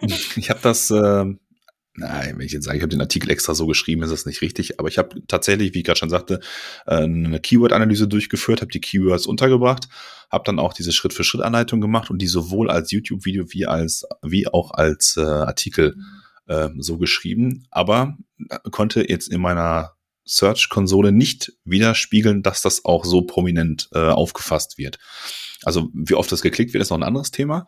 Ich 0.36 0.48
habe 0.50 0.60
das, 0.62 0.90
äh, 0.90 1.24
Nein, 1.98 2.34
wenn 2.36 2.44
ich 2.44 2.52
jetzt 2.52 2.64
sage, 2.64 2.76
ich 2.76 2.82
habe 2.82 2.90
den 2.90 3.00
Artikel 3.00 3.30
extra 3.30 3.54
so 3.54 3.66
geschrieben, 3.66 4.02
ist 4.02 4.10
das 4.10 4.26
nicht 4.26 4.42
richtig. 4.42 4.78
Aber 4.78 4.88
ich 4.88 4.98
habe 4.98 5.22
tatsächlich, 5.28 5.72
wie 5.72 5.78
ich 5.78 5.84
gerade 5.84 5.98
schon 5.98 6.10
sagte, 6.10 6.40
äh, 6.86 6.96
eine 6.96 7.40
Keyword-Analyse 7.40 8.06
durchgeführt, 8.06 8.60
habe 8.60 8.70
die 8.70 8.80
Keywords 8.80 9.26
untergebracht, 9.26 9.88
habe 10.30 10.44
dann 10.44 10.58
auch 10.58 10.74
diese 10.74 10.92
Schritt-für-Schritt-Anleitung 10.92 11.80
gemacht 11.80 12.10
und 12.10 12.20
die 12.20 12.26
sowohl 12.26 12.70
als 12.70 12.90
YouTube-Video 12.90 13.46
wie 13.52 13.66
als 13.66 14.04
wie 14.22 14.46
auch 14.46 14.72
als 14.72 15.16
äh, 15.16 15.22
Artikel 15.22 15.96
äh, 16.48 16.68
so 16.78 16.98
geschrieben, 16.98 17.66
aber 17.70 18.18
äh, 18.50 18.58
konnte 18.70 19.08
jetzt 19.08 19.28
in 19.28 19.40
meiner 19.40 19.95
Search-Konsole 20.26 21.12
nicht 21.12 21.52
widerspiegeln, 21.64 22.42
dass 22.42 22.60
das 22.60 22.84
auch 22.84 23.04
so 23.04 23.22
prominent 23.22 23.88
äh, 23.92 23.98
aufgefasst 23.98 24.76
wird. 24.76 24.98
Also 25.62 25.88
wie 25.94 26.14
oft 26.14 26.30
das 26.30 26.42
geklickt 26.42 26.74
wird, 26.74 26.82
ist 26.82 26.90
noch 26.90 26.98
ein 26.98 27.04
anderes 27.04 27.30
Thema, 27.30 27.66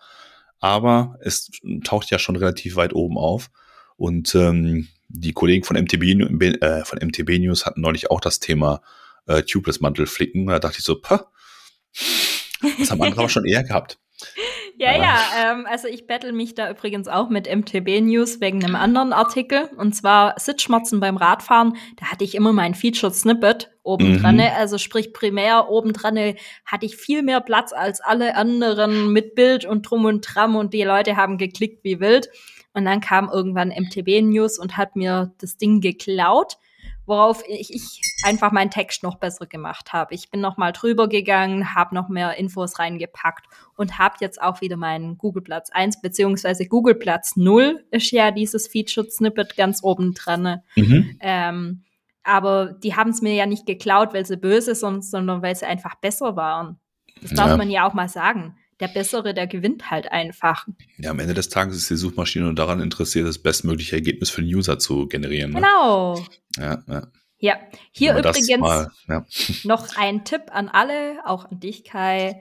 aber 0.60 1.16
es 1.22 1.50
taucht 1.84 2.10
ja 2.10 2.18
schon 2.18 2.36
relativ 2.36 2.76
weit 2.76 2.92
oben 2.92 3.16
auf. 3.16 3.50
Und 3.96 4.34
ähm, 4.34 4.88
die 5.08 5.32
Kollegen 5.32 5.64
von 5.64 5.76
MTB, 5.76 6.02
äh, 6.62 6.84
von 6.84 6.98
MTB 6.98 7.38
News 7.38 7.64
hatten 7.64 7.80
neulich 7.80 8.10
auch 8.10 8.20
das 8.20 8.40
Thema 8.40 8.82
äh, 9.26 9.42
Tubeless 9.42 9.80
Mantelflicken. 9.80 10.46
Da 10.46 10.58
dachte 10.58 10.78
ich 10.78 10.84
so, 10.84 11.00
Pah, 11.00 11.30
das 12.78 12.90
haben 12.90 13.02
andere 13.02 13.20
aber 13.22 13.28
schon 13.28 13.46
eher 13.46 13.62
gehabt. 13.62 13.98
Ja, 14.78 14.96
ja, 14.96 15.18
ähm, 15.36 15.66
also 15.68 15.88
ich 15.88 16.06
battle 16.06 16.32
mich 16.32 16.54
da 16.54 16.70
übrigens 16.70 17.08
auch 17.08 17.30
mit 17.30 17.52
MTB 17.52 18.00
News 18.00 18.40
wegen 18.40 18.64
einem 18.64 18.76
anderen 18.76 19.12
Artikel. 19.12 19.68
Und 19.76 19.94
zwar 19.94 20.38
Sitzschmerzen 20.38 21.00
beim 21.00 21.16
Radfahren. 21.16 21.76
Da 21.96 22.06
hatte 22.06 22.22
ich 22.22 22.36
immer 22.36 22.52
mein 22.52 22.76
Featured 22.76 23.12
Snippet 23.12 23.72
oben 23.82 24.20
dran. 24.20 24.36
Mhm. 24.36 24.42
Also 24.56 24.78
sprich 24.78 25.12
primär 25.12 25.68
oben 25.68 25.92
dran 25.92 26.16
hatte 26.64 26.86
ich 26.86 26.96
viel 26.96 27.24
mehr 27.24 27.40
Platz 27.40 27.72
als 27.72 28.00
alle 28.00 28.36
anderen 28.36 29.12
mit 29.12 29.34
Bild 29.34 29.64
und 29.64 29.82
Drum 29.82 30.04
und 30.04 30.24
Tram 30.24 30.54
und 30.54 30.72
die 30.72 30.84
Leute 30.84 31.16
haben 31.16 31.38
geklickt 31.38 31.82
wie 31.82 31.98
wild. 31.98 32.28
Und 32.72 32.84
dann 32.84 33.00
kam 33.00 33.28
irgendwann 33.28 33.70
MTB 33.70 34.22
News 34.22 34.60
und 34.60 34.76
hat 34.76 34.94
mir 34.94 35.32
das 35.40 35.56
Ding 35.56 35.80
geklaut, 35.80 36.58
worauf 37.04 37.42
ich, 37.48 37.74
ich 37.74 38.00
einfach 38.22 38.52
meinen 38.52 38.70
Text 38.70 39.02
noch 39.02 39.16
besser 39.16 39.46
gemacht 39.46 39.92
habe. 39.92 40.14
Ich 40.14 40.30
bin 40.30 40.40
noch 40.40 40.56
mal 40.56 40.72
drüber 40.72 41.08
gegangen, 41.08 41.74
habe 41.74 41.94
noch 41.94 42.08
mehr 42.08 42.36
Infos 42.36 42.78
reingepackt 42.78 43.46
und 43.76 43.98
habe 43.98 44.16
jetzt 44.20 44.40
auch 44.40 44.60
wieder 44.60 44.76
meinen 44.76 45.18
Google 45.18 45.42
Platz 45.42 45.70
1 45.70 46.00
beziehungsweise 46.00 46.66
Google 46.66 46.94
Platz 46.94 47.36
0 47.36 47.84
ist 47.90 48.10
ja 48.10 48.30
dieses 48.30 48.66
Featured 48.68 49.12
Snippet 49.12 49.56
ganz 49.56 49.82
oben 49.82 50.14
dran. 50.14 50.62
Mhm. 50.76 51.18
Ähm, 51.20 51.84
aber 52.24 52.72
die 52.72 52.94
haben 52.94 53.10
es 53.10 53.22
mir 53.22 53.34
ja 53.34 53.46
nicht 53.46 53.66
geklaut, 53.66 54.12
weil 54.12 54.26
sie 54.26 54.36
böse 54.36 54.74
sind, 54.74 55.04
sondern 55.04 55.42
weil 55.42 55.56
sie 55.56 55.66
einfach 55.66 55.94
besser 55.94 56.36
waren. 56.36 56.78
Das 57.22 57.32
darf 57.32 57.48
ja. 57.48 57.56
man 57.56 57.70
ja 57.70 57.88
auch 57.88 57.94
mal 57.94 58.08
sagen 58.08 58.56
der 58.80 58.88
Bessere, 58.88 59.34
der 59.34 59.46
gewinnt 59.46 59.90
halt 59.90 60.10
einfach. 60.12 60.66
Ja, 60.98 61.10
am 61.10 61.18
Ende 61.18 61.34
des 61.34 61.48
Tages 61.48 61.76
ist 61.76 61.90
die 61.90 61.96
Suchmaschine 61.96 62.44
nur 62.44 62.54
daran 62.54 62.80
interessiert, 62.80 63.26
das 63.26 63.38
bestmögliche 63.38 63.96
Ergebnis 63.96 64.30
für 64.30 64.42
den 64.42 64.54
User 64.54 64.78
zu 64.78 65.08
generieren. 65.08 65.52
Ne? 65.52 65.56
Genau. 65.56 66.24
Ja, 66.56 66.82
ja. 66.86 67.06
Ja, 67.38 67.56
hier 67.92 68.16
übrigens 68.16 68.58
mal, 68.58 68.90
ja. 69.08 69.24
noch 69.64 69.96
ein 69.96 70.24
Tipp 70.24 70.42
an 70.50 70.68
alle, 70.68 71.18
auch 71.24 71.50
an 71.50 71.60
dich, 71.60 71.84
Kai. 71.84 72.40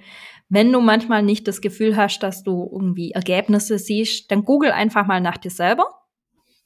Wenn 0.50 0.72
du 0.72 0.80
manchmal 0.80 1.24
nicht 1.24 1.48
das 1.48 1.62
Gefühl 1.62 1.96
hast, 1.98 2.20
dass 2.24 2.44
du 2.44 2.70
irgendwie 2.72 3.12
Ergebnisse 3.12 3.78
siehst, 3.78 4.32
dann 4.32 4.44
google 4.44 4.72
einfach 4.72 5.06
mal 5.06 5.22
nach 5.22 5.38
dir 5.38 5.52
selber 5.52 5.98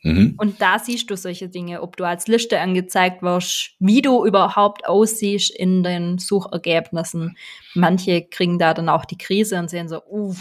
Mhm. 0.03 0.35
Und 0.37 0.61
da 0.61 0.79
siehst 0.79 1.09
du 1.11 1.15
solche 1.15 1.47
Dinge, 1.47 1.81
ob 1.81 1.95
du 1.95 2.05
als 2.05 2.27
Liste 2.27 2.59
angezeigt 2.59 3.21
wirst, 3.21 3.75
wie 3.79 4.01
du 4.01 4.25
überhaupt 4.25 4.87
aussiehst 4.87 5.55
in 5.55 5.83
den 5.83 6.17
Suchergebnissen. 6.17 7.37
Manche 7.75 8.23
kriegen 8.23 8.57
da 8.57 8.73
dann 8.73 8.89
auch 8.89 9.05
die 9.05 9.17
Krise 9.17 9.59
und 9.59 9.69
sehen 9.69 9.89
so, 9.89 10.01
uff, 10.03 10.37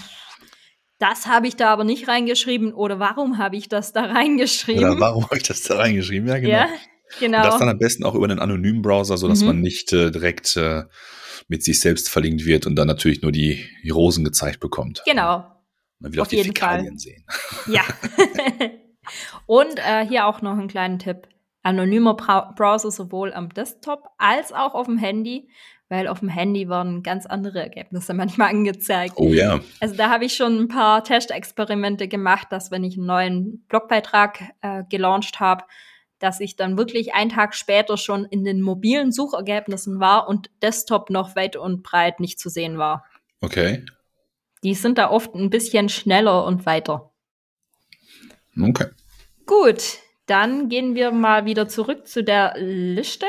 das 0.99 1.27
habe 1.27 1.47
ich 1.47 1.57
da 1.57 1.73
aber 1.73 1.85
nicht 1.85 2.09
reingeschrieben 2.09 2.73
oder 2.73 2.99
warum 2.99 3.39
habe 3.39 3.57
ich 3.57 3.69
das 3.69 3.93
da 3.93 4.05
reingeschrieben? 4.05 4.85
Oder 4.85 5.01
warum 5.01 5.25
habe 5.25 5.37
ich 5.37 5.43
das 5.43 5.63
da 5.63 5.77
reingeschrieben? 5.77 6.29
Ja, 6.29 6.39
genau. 6.39 6.53
Ja, 6.53 6.69
genau. 7.19 7.39
Und 7.39 7.45
das 7.45 7.59
dann 7.59 7.69
am 7.69 7.79
besten 7.79 8.05
auch 8.05 8.15
über 8.15 8.25
einen 8.25 8.39
anonymen 8.39 8.83
Browser, 8.83 9.17
so 9.17 9.29
dass 9.29 9.41
mhm. 9.41 9.47
man 9.47 9.61
nicht 9.61 9.93
äh, 9.93 10.11
direkt 10.11 10.57
äh, 10.57 10.85
mit 11.49 11.65
sich 11.65 11.81
selbst 11.81 12.09
verlinkt 12.09 12.45
wird 12.45 12.67
und 12.67 12.77
dann 12.77 12.87
natürlich 12.87 13.23
nur 13.23 13.33
die, 13.33 13.67
die 13.83 13.91
Rosen 13.91 14.25
gezeigt 14.25 14.61
bekommt. 14.61 15.03
Genau. 15.05 15.45
Man 15.99 16.13
will 16.13 16.21
Auf 16.21 16.29
auch 16.29 16.31
die 16.31 16.43
Fäkalien 16.43 16.87
Fall. 16.87 16.99
sehen. 16.99 17.25
Ja. 17.67 17.83
Und 19.47 19.79
äh, 19.79 20.07
hier 20.07 20.27
auch 20.27 20.43
noch 20.43 20.53
einen 20.53 20.69
kleinen 20.69 20.99
Tipp. 20.99 21.29
Anonymer 21.63 22.15
Browser 22.15 22.91
sowohl 22.91 23.35
am 23.35 23.51
Desktop 23.51 24.05
als 24.17 24.53
auch 24.53 24.75
auf 24.75 24.87
dem 24.87 24.97
Handy, 24.97 25.51
weil 25.91 26.09
auf 26.09 26.21
dem 26.21 26.29
Handy 26.29 26.69
werden 26.71 27.03
ganz 27.03 27.27
andere 27.27 27.61
Ergebnisse 27.61 28.15
manchmal 28.15 28.49
angezeigt. 28.51 29.15
Oh 29.17 29.33
ja. 29.33 29.61
Also 29.81 29.95
da 29.95 30.09
habe 30.09 30.25
ich 30.25 30.35
schon 30.35 30.59
ein 30.59 30.69
paar 30.69 31.05
Testexperimente 31.05 32.09
gemacht, 32.09 32.49
dass 32.51 32.71
wenn 32.71 32.85
ich 32.85 32.97
einen 32.97 33.07
neuen 33.07 33.65
Blogbeitrag 33.69 34.41
äh, 34.63 34.85
gelauncht 34.89 35.41
habe, 35.41 35.65
dass 36.21 36.39
ich 36.39 36.55
dann 36.55 36.79
wirklich 36.79 37.15
einen 37.15 37.31
Tag 37.31 37.55
später 37.55 37.97
schon 37.97 38.25
in 38.27 38.45
den 38.45 38.61
mobilen 38.61 39.11
Suchergebnissen 39.11 39.99
war 39.99 40.29
und 40.29 40.51
Desktop 40.63 41.11
noch 41.11 41.35
weit 41.35 41.57
und 41.57 41.83
breit 41.83 42.21
nicht 42.21 42.39
zu 42.39 42.49
sehen 42.49 42.79
war. 42.79 43.05
Okay. 43.41 43.85
Die 44.63 44.75
sind 44.75 44.99
da 44.99 45.11
oft 45.11 45.35
ein 45.35 45.51
bisschen 45.51 45.89
schneller 45.89 46.45
und 46.45 46.67
weiter. 46.67 47.11
Okay. 48.61 48.87
Gut, 49.47 49.99
dann 50.27 50.69
gehen 50.69 50.95
wir 50.95 51.11
mal 51.11 51.47
wieder 51.47 51.69
zurück 51.69 52.07
zu 52.07 52.23
der 52.23 52.55
Liste. 52.59 53.27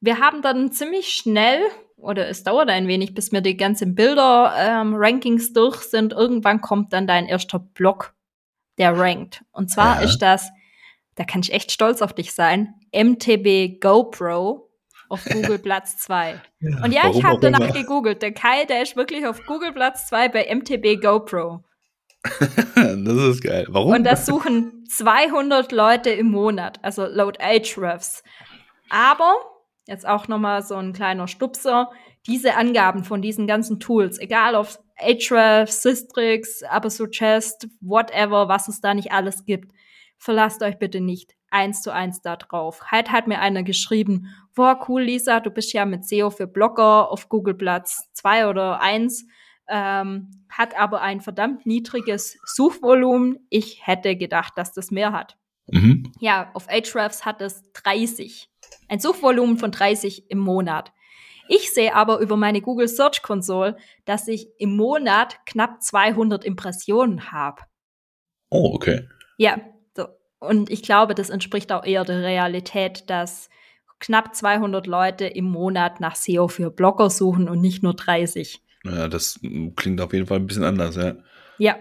Wir 0.00 0.18
haben 0.18 0.42
dann 0.42 0.72
ziemlich 0.72 1.08
schnell, 1.08 1.60
oder 1.96 2.28
es 2.28 2.42
dauert 2.42 2.70
ein 2.70 2.88
wenig, 2.88 3.14
bis 3.14 3.32
wir 3.32 3.40
die 3.40 3.56
ganzen 3.56 3.94
Bilder-Rankings 3.94 5.48
ähm, 5.48 5.54
durch 5.54 5.82
sind. 5.82 6.12
Irgendwann 6.12 6.60
kommt 6.60 6.92
dann 6.92 7.06
dein 7.06 7.26
erster 7.26 7.58
Block, 7.58 8.14
der 8.78 8.98
rankt. 8.98 9.44
Und 9.52 9.70
zwar 9.70 10.00
ja. 10.00 10.08
ist 10.08 10.18
das, 10.18 10.50
da 11.16 11.24
kann 11.24 11.40
ich 11.42 11.52
echt 11.52 11.72
stolz 11.72 12.02
auf 12.02 12.12
dich 12.12 12.32
sein, 12.32 12.74
MTB 12.92 13.80
GoPro 13.80 14.70
auf 15.08 15.24
Google 15.32 15.58
Platz 15.58 15.98
2. 15.98 16.40
Ja, 16.60 16.84
Und 16.84 16.92
ja, 16.92 17.10
ich 17.10 17.22
habe 17.22 17.38
danach 17.40 17.72
gegoogelt. 17.72 18.22
Der 18.22 18.32
Kai, 18.32 18.64
der 18.64 18.82
ist 18.82 18.96
wirklich 18.96 19.26
auf 19.26 19.44
Google 19.46 19.72
Platz 19.72 20.08
2 20.08 20.28
bei 20.28 20.54
MTB 20.54 21.00
GoPro. 21.00 21.62
das 22.74 23.14
ist 23.14 23.42
geil. 23.42 23.66
Warum? 23.68 23.92
Und 23.92 24.04
das 24.04 24.26
suchen 24.26 24.84
200 24.88 25.72
Leute 25.72 26.10
im 26.10 26.30
Monat, 26.30 26.78
also 26.82 27.04
laut 27.06 27.38
Ahrefs. 27.40 28.22
Aber, 28.88 29.34
jetzt 29.86 30.06
auch 30.06 30.26
nochmal 30.28 30.62
so 30.62 30.76
ein 30.76 30.94
kleiner 30.94 31.28
Stupser, 31.28 31.90
diese 32.26 32.56
Angaben 32.56 33.04
von 33.04 33.20
diesen 33.20 33.46
ganzen 33.46 33.78
Tools, 33.78 34.18
egal 34.18 34.54
ob 34.54 34.68
Ahrefs, 34.96 35.82
Systrix, 35.82 36.62
Apersuggest, 36.62 37.68
whatever, 37.82 38.48
was 38.48 38.68
es 38.68 38.80
da 38.80 38.94
nicht 38.94 39.12
alles 39.12 39.44
gibt, 39.44 39.74
verlasst 40.24 40.62
euch 40.62 40.78
bitte 40.78 41.00
nicht 41.00 41.34
eins 41.50 41.82
zu 41.82 41.92
eins 41.92 42.20
da 42.22 42.36
drauf. 42.36 42.80
Halt 42.90 43.12
hat 43.12 43.28
mir 43.28 43.40
einer 43.40 43.62
geschrieben, 43.62 44.34
boah, 44.54 44.84
cool, 44.88 45.02
Lisa, 45.02 45.40
du 45.40 45.50
bist 45.50 45.72
ja 45.72 45.84
mit 45.84 46.04
SEO 46.04 46.30
für 46.30 46.46
Blogger 46.46 47.10
auf 47.10 47.28
Google 47.28 47.54
Platz 47.54 48.08
zwei 48.12 48.48
oder 48.48 48.80
eins 48.80 49.26
ähm, 49.68 50.44
hat 50.48 50.76
aber 50.78 51.00
ein 51.00 51.20
verdammt 51.20 51.66
niedriges 51.66 52.38
Suchvolumen. 52.44 53.46
Ich 53.50 53.86
hätte 53.86 54.16
gedacht, 54.16 54.54
dass 54.56 54.72
das 54.72 54.90
mehr 54.90 55.12
hat. 55.12 55.36
Mhm. 55.68 56.12
Ja, 56.20 56.50
auf 56.54 56.68
Ahrefs 56.68 57.24
hat 57.24 57.40
es 57.40 57.62
30. 57.72 58.50
Ein 58.88 59.00
Suchvolumen 59.00 59.56
von 59.56 59.70
30 59.70 60.30
im 60.30 60.38
Monat. 60.38 60.92
Ich 61.48 61.72
sehe 61.72 61.94
aber 61.94 62.18
über 62.18 62.36
meine 62.36 62.60
Google 62.62 62.88
Search 62.88 63.22
Console, 63.22 63.76
dass 64.04 64.28
ich 64.28 64.48
im 64.58 64.76
Monat 64.76 65.44
knapp 65.46 65.82
200 65.82 66.44
Impressionen 66.44 67.32
habe. 67.32 67.62
Oh, 68.50 68.72
okay. 68.74 69.06
Ja. 69.36 69.58
Und 70.46 70.70
ich 70.70 70.82
glaube, 70.82 71.14
das 71.14 71.30
entspricht 71.30 71.72
auch 71.72 71.84
eher 71.84 72.04
der 72.04 72.22
Realität, 72.22 73.08
dass 73.08 73.48
knapp 74.00 74.34
200 74.34 74.86
Leute 74.86 75.26
im 75.26 75.46
Monat 75.46 76.00
nach 76.00 76.16
SEO 76.16 76.48
für 76.48 76.70
Blogger 76.70 77.10
suchen 77.10 77.48
und 77.48 77.60
nicht 77.60 77.82
nur 77.82 77.94
30. 77.94 78.60
Ja, 78.84 79.08
das 79.08 79.40
klingt 79.76 80.00
auf 80.00 80.12
jeden 80.12 80.26
Fall 80.26 80.38
ein 80.38 80.46
bisschen 80.46 80.64
anders, 80.64 80.96
ja. 80.96 81.14
Ja, 81.58 81.76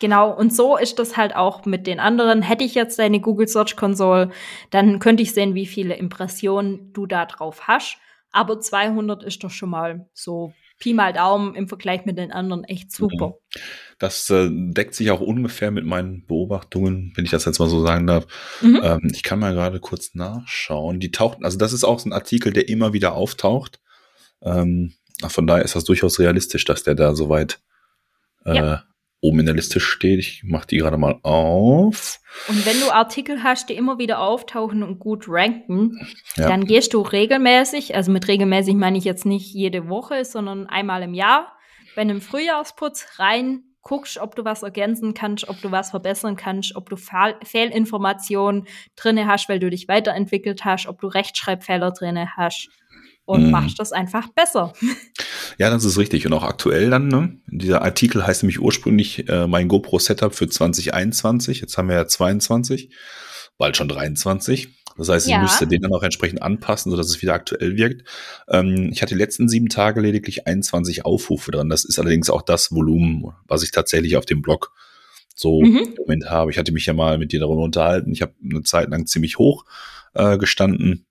genau. 0.00 0.32
Und 0.32 0.54
so 0.54 0.76
ist 0.76 0.98
das 0.98 1.16
halt 1.16 1.36
auch 1.36 1.66
mit 1.66 1.86
den 1.86 2.00
anderen. 2.00 2.42
Hätte 2.42 2.64
ich 2.64 2.74
jetzt 2.74 2.98
deine 2.98 3.20
Google 3.20 3.48
Search 3.48 3.76
Console, 3.76 4.30
dann 4.70 4.98
könnte 4.98 5.22
ich 5.22 5.34
sehen, 5.34 5.54
wie 5.54 5.66
viele 5.66 5.94
Impressionen 5.94 6.92
du 6.92 7.06
da 7.06 7.26
drauf 7.26 7.68
hast. 7.68 7.98
Aber 8.32 8.60
200 8.60 9.22
ist 9.24 9.44
doch 9.44 9.50
schon 9.50 9.70
mal 9.70 10.08
so 10.14 10.52
Pi 10.78 10.94
mal 10.94 11.12
Daumen 11.12 11.54
im 11.54 11.68
Vergleich 11.68 12.04
mit 12.04 12.18
den 12.18 12.30
anderen 12.30 12.64
echt 12.64 12.92
super. 12.92 13.28
Mhm. 13.28 13.60
Das 13.98 14.30
äh, 14.30 14.48
deckt 14.50 14.94
sich 14.94 15.10
auch 15.10 15.20
ungefähr 15.20 15.70
mit 15.70 15.84
meinen 15.84 16.24
Beobachtungen, 16.26 17.12
wenn 17.16 17.24
ich 17.24 17.30
das 17.30 17.44
jetzt 17.44 17.58
mal 17.58 17.68
so 17.68 17.84
sagen 17.84 18.06
darf. 18.06 18.26
Mhm. 18.62 18.80
Ähm, 18.82 19.10
ich 19.12 19.22
kann 19.22 19.40
mal 19.40 19.54
gerade 19.54 19.80
kurz 19.80 20.14
nachschauen. 20.14 21.00
Die 21.00 21.10
tauchten, 21.10 21.44
also 21.44 21.58
das 21.58 21.72
ist 21.72 21.84
auch 21.84 21.98
so 21.98 22.08
ein 22.08 22.12
Artikel, 22.12 22.52
der 22.52 22.68
immer 22.68 22.92
wieder 22.92 23.14
auftaucht. 23.14 23.80
Ähm, 24.42 24.94
von 25.26 25.46
daher 25.48 25.64
ist 25.64 25.74
das 25.74 25.84
durchaus 25.84 26.20
realistisch, 26.20 26.64
dass 26.64 26.84
der 26.84 26.94
da 26.94 27.14
soweit 27.14 27.60
äh, 28.44 28.56
ja. 28.56 28.84
Oben 29.20 29.40
in 29.40 29.46
der 29.46 29.54
Liste 29.54 29.80
steht. 29.80 30.20
Ich 30.20 30.42
mache 30.44 30.66
die 30.68 30.78
gerade 30.78 30.96
mal 30.96 31.18
auf. 31.22 32.20
Und 32.48 32.66
wenn 32.66 32.80
du 32.80 32.90
Artikel 32.90 33.42
hast, 33.42 33.68
die 33.68 33.74
immer 33.74 33.98
wieder 33.98 34.20
auftauchen 34.20 34.82
und 34.82 34.98
gut 34.98 35.24
ranken, 35.28 35.98
ja. 36.36 36.48
dann 36.48 36.64
gehst 36.64 36.94
du 36.94 37.00
regelmäßig, 37.00 37.96
also 37.96 38.12
mit 38.12 38.28
regelmäßig 38.28 38.74
meine 38.74 38.98
ich 38.98 39.04
jetzt 39.04 39.26
nicht 39.26 39.52
jede 39.52 39.88
Woche, 39.88 40.24
sondern 40.24 40.66
einmal 40.66 41.02
im 41.02 41.14
Jahr, 41.14 41.52
bei 41.96 42.02
einem 42.02 42.20
Frühjahrsputz 42.20 43.18
rein, 43.18 43.64
guckst, 43.82 44.18
ob 44.18 44.36
du 44.36 44.44
was 44.44 44.62
ergänzen 44.62 45.14
kannst, 45.14 45.48
ob 45.48 45.60
du 45.62 45.72
was 45.72 45.90
verbessern 45.90 46.36
kannst, 46.36 46.76
ob 46.76 46.90
du 46.90 46.96
Fehlinformationen 46.96 48.66
drinne 48.96 49.26
hast, 49.26 49.48
weil 49.48 49.58
du 49.58 49.70
dich 49.70 49.88
weiterentwickelt 49.88 50.64
hast, 50.64 50.86
ob 50.86 51.00
du 51.00 51.06
Rechtschreibfehler 51.06 51.92
drinne 51.92 52.36
hast 52.36 52.68
und 53.28 53.46
mm. 53.46 53.50
machst 53.50 53.78
das 53.78 53.92
einfach 53.92 54.28
besser. 54.28 54.72
Ja, 55.58 55.70
das 55.70 55.84
ist 55.84 55.98
richtig. 55.98 56.24
Und 56.24 56.32
auch 56.32 56.44
aktuell 56.44 56.88
dann, 56.88 57.08
ne? 57.08 57.36
Dieser 57.46 57.82
Artikel 57.82 58.26
heißt 58.26 58.42
nämlich 58.42 58.60
ursprünglich 58.60 59.28
äh, 59.28 59.46
mein 59.46 59.68
GoPro-Setup 59.68 60.34
für 60.34 60.48
2021. 60.48 61.60
Jetzt 61.60 61.76
haben 61.76 61.88
wir 61.88 61.96
ja 61.96 62.06
22, 62.06 62.90
bald 63.58 63.76
schon 63.76 63.88
23. 63.88 64.68
Das 64.96 65.10
heißt, 65.10 65.26
ich 65.26 65.32
ja. 65.32 65.42
müsste 65.42 65.66
den 65.66 65.82
dann 65.82 65.92
auch 65.92 66.02
entsprechend 66.02 66.42
anpassen, 66.42 66.90
sodass 66.90 67.08
es 67.08 67.20
wieder 67.20 67.34
aktuell 67.34 67.76
wirkt. 67.76 68.08
Ähm, 68.48 68.90
ich 68.92 69.02
hatte 69.02 69.14
die 69.14 69.20
letzten 69.20 69.48
sieben 69.48 69.68
Tage 69.68 70.00
lediglich 70.00 70.46
21 70.46 71.04
Aufrufe 71.04 71.50
dran. 71.50 71.68
Das 71.68 71.84
ist 71.84 71.98
allerdings 71.98 72.30
auch 72.30 72.42
das 72.42 72.72
Volumen, 72.72 73.32
was 73.46 73.62
ich 73.62 73.72
tatsächlich 73.72 74.16
auf 74.16 74.24
dem 74.24 74.40
Blog 74.40 74.72
so 75.34 75.60
mhm. 75.60 75.76
im 75.76 75.94
Moment 75.98 76.30
habe. 76.30 76.50
Ich 76.50 76.58
hatte 76.58 76.72
mich 76.72 76.86
ja 76.86 76.94
mal 76.94 77.18
mit 77.18 77.32
dir 77.32 77.40
darüber 77.40 77.62
unterhalten. 77.62 78.10
Ich 78.12 78.22
habe 78.22 78.32
eine 78.42 78.62
Zeit 78.62 78.88
lang 78.88 79.06
ziemlich 79.06 79.38
hoch 79.38 79.66
äh, 80.14 80.38
gestanden 80.38 81.07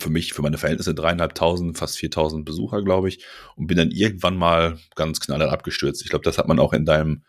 für 0.00 0.10
mich, 0.10 0.32
für 0.32 0.42
meine 0.42 0.58
Verhältnisse 0.58 0.94
dreieinhalbtausend, 0.94 1.78
fast 1.78 1.98
viertausend 1.98 2.44
Besucher, 2.44 2.82
glaube 2.82 3.08
ich, 3.08 3.24
und 3.56 3.66
bin 3.66 3.76
dann 3.76 3.90
irgendwann 3.90 4.36
mal 4.36 4.78
ganz 4.94 5.20
knallhart 5.20 5.52
abgestürzt. 5.52 6.02
Ich 6.02 6.10
glaube, 6.10 6.24
das 6.24 6.38
hat 6.38 6.48
man 6.48 6.58
auch 6.58 6.72
in 6.72 6.84
deinem, 6.84 7.24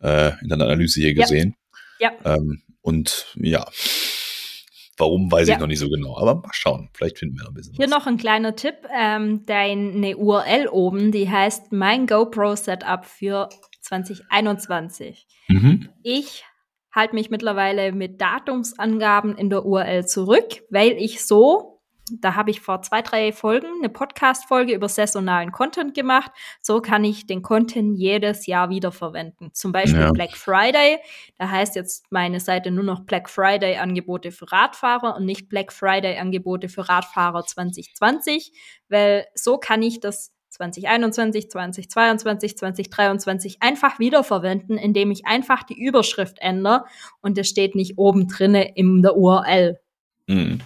äh, 0.00 0.32
in 0.40 0.48
deiner 0.48 0.64
Analyse 0.64 1.00
hier 1.00 1.14
gesehen. 1.14 1.56
Ja. 1.98 2.12
ja. 2.24 2.36
Ähm, 2.36 2.62
und 2.82 3.34
ja, 3.36 3.66
warum 4.98 5.30
weiß 5.30 5.48
ja. 5.48 5.54
ich 5.54 5.60
noch 5.60 5.66
nicht 5.66 5.78
so 5.78 5.88
genau, 5.88 6.16
aber 6.18 6.36
mal 6.36 6.50
schauen, 6.52 6.90
vielleicht 6.92 7.18
finden 7.18 7.36
wir 7.36 7.44
noch 7.44 7.50
ein 7.50 7.54
bisschen 7.54 7.74
Hier 7.74 7.86
was. 7.86 7.90
noch 7.90 8.06
ein 8.06 8.16
kleiner 8.16 8.56
Tipp, 8.56 8.76
ähm, 8.96 9.44
deine 9.46 10.16
URL 10.16 10.68
oben, 10.68 11.12
die 11.12 11.28
heißt 11.28 11.72
mein 11.72 12.06
GoPro 12.06 12.56
Setup 12.56 13.04
für 13.04 13.48
2021. 13.80 15.26
Mhm. 15.48 15.88
Ich 16.02 16.44
halte 16.92 17.14
mich 17.14 17.30
mittlerweile 17.30 17.92
mit 17.92 18.20
Datumsangaben 18.20 19.36
in 19.36 19.50
der 19.50 19.64
URL 19.64 20.06
zurück, 20.06 20.62
weil 20.70 20.92
ich 20.92 21.24
so 21.24 21.73
da 22.10 22.34
habe 22.34 22.50
ich 22.50 22.60
vor 22.60 22.82
zwei, 22.82 23.00
drei 23.00 23.32
Folgen 23.32 23.66
eine 23.78 23.88
Podcast-Folge 23.88 24.74
über 24.74 24.88
saisonalen 24.88 25.52
Content 25.52 25.94
gemacht. 25.94 26.30
So 26.60 26.80
kann 26.80 27.02
ich 27.02 27.26
den 27.26 27.40
Content 27.40 27.98
jedes 27.98 28.46
Jahr 28.46 28.68
wiederverwenden. 28.68 29.54
Zum 29.54 29.72
Beispiel 29.72 30.00
ja. 30.00 30.12
Black 30.12 30.36
Friday. 30.36 30.98
Da 31.38 31.50
heißt 31.50 31.76
jetzt 31.76 32.04
meine 32.10 32.40
Seite 32.40 32.70
nur 32.70 32.84
noch 32.84 33.00
Black 33.06 33.30
Friday 33.30 33.76
Angebote 33.76 34.32
für 34.32 34.52
Radfahrer 34.52 35.16
und 35.16 35.24
nicht 35.24 35.48
Black 35.48 35.72
Friday 35.72 36.18
Angebote 36.18 36.68
für 36.68 36.88
Radfahrer 36.88 37.44
2020, 37.44 38.52
weil 38.88 39.26
so 39.34 39.56
kann 39.56 39.82
ich 39.82 40.00
das 40.00 40.32
2021, 40.50 41.50
2022, 41.50 42.56
2023 42.58 43.56
einfach 43.60 43.98
wiederverwenden, 43.98 44.78
indem 44.78 45.10
ich 45.10 45.26
einfach 45.26 45.62
die 45.64 45.82
Überschrift 45.82 46.38
ändere 46.40 46.84
und 47.22 47.36
es 47.38 47.48
steht 47.48 47.74
nicht 47.74 47.98
oben 47.98 48.28
drinne 48.28 48.76
in 48.76 49.02
der 49.02 49.16
URL. 49.16 49.80
Mhm. 50.26 50.60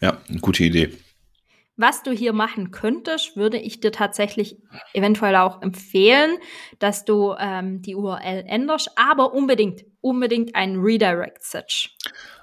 Ja, 0.00 0.18
eine 0.28 0.40
gute 0.40 0.64
Idee. 0.64 0.90
Was 1.76 2.04
du 2.04 2.12
hier 2.12 2.32
machen 2.32 2.70
könntest, 2.70 3.36
würde 3.36 3.58
ich 3.58 3.80
dir 3.80 3.90
tatsächlich 3.90 4.56
eventuell 4.92 5.34
auch 5.34 5.60
empfehlen, 5.60 6.36
dass 6.78 7.04
du 7.04 7.34
ähm, 7.36 7.82
die 7.82 7.96
URL 7.96 8.44
änderst, 8.46 8.92
aber 8.94 9.34
unbedingt, 9.34 9.84
unbedingt 10.00 10.54
einen 10.54 10.80
Redirect 10.80 11.42
setzt. 11.42 11.90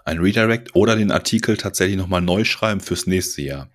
Ein 0.03 0.19
Redirect 0.19 0.75
oder 0.75 0.97
den 0.97 1.11
Artikel 1.11 1.55
tatsächlich 1.55 1.95
nochmal 1.95 2.21
neu 2.21 2.43
schreiben 2.43 2.81
fürs 2.81 3.07
nächste 3.07 3.41
Jahr. 3.41 3.69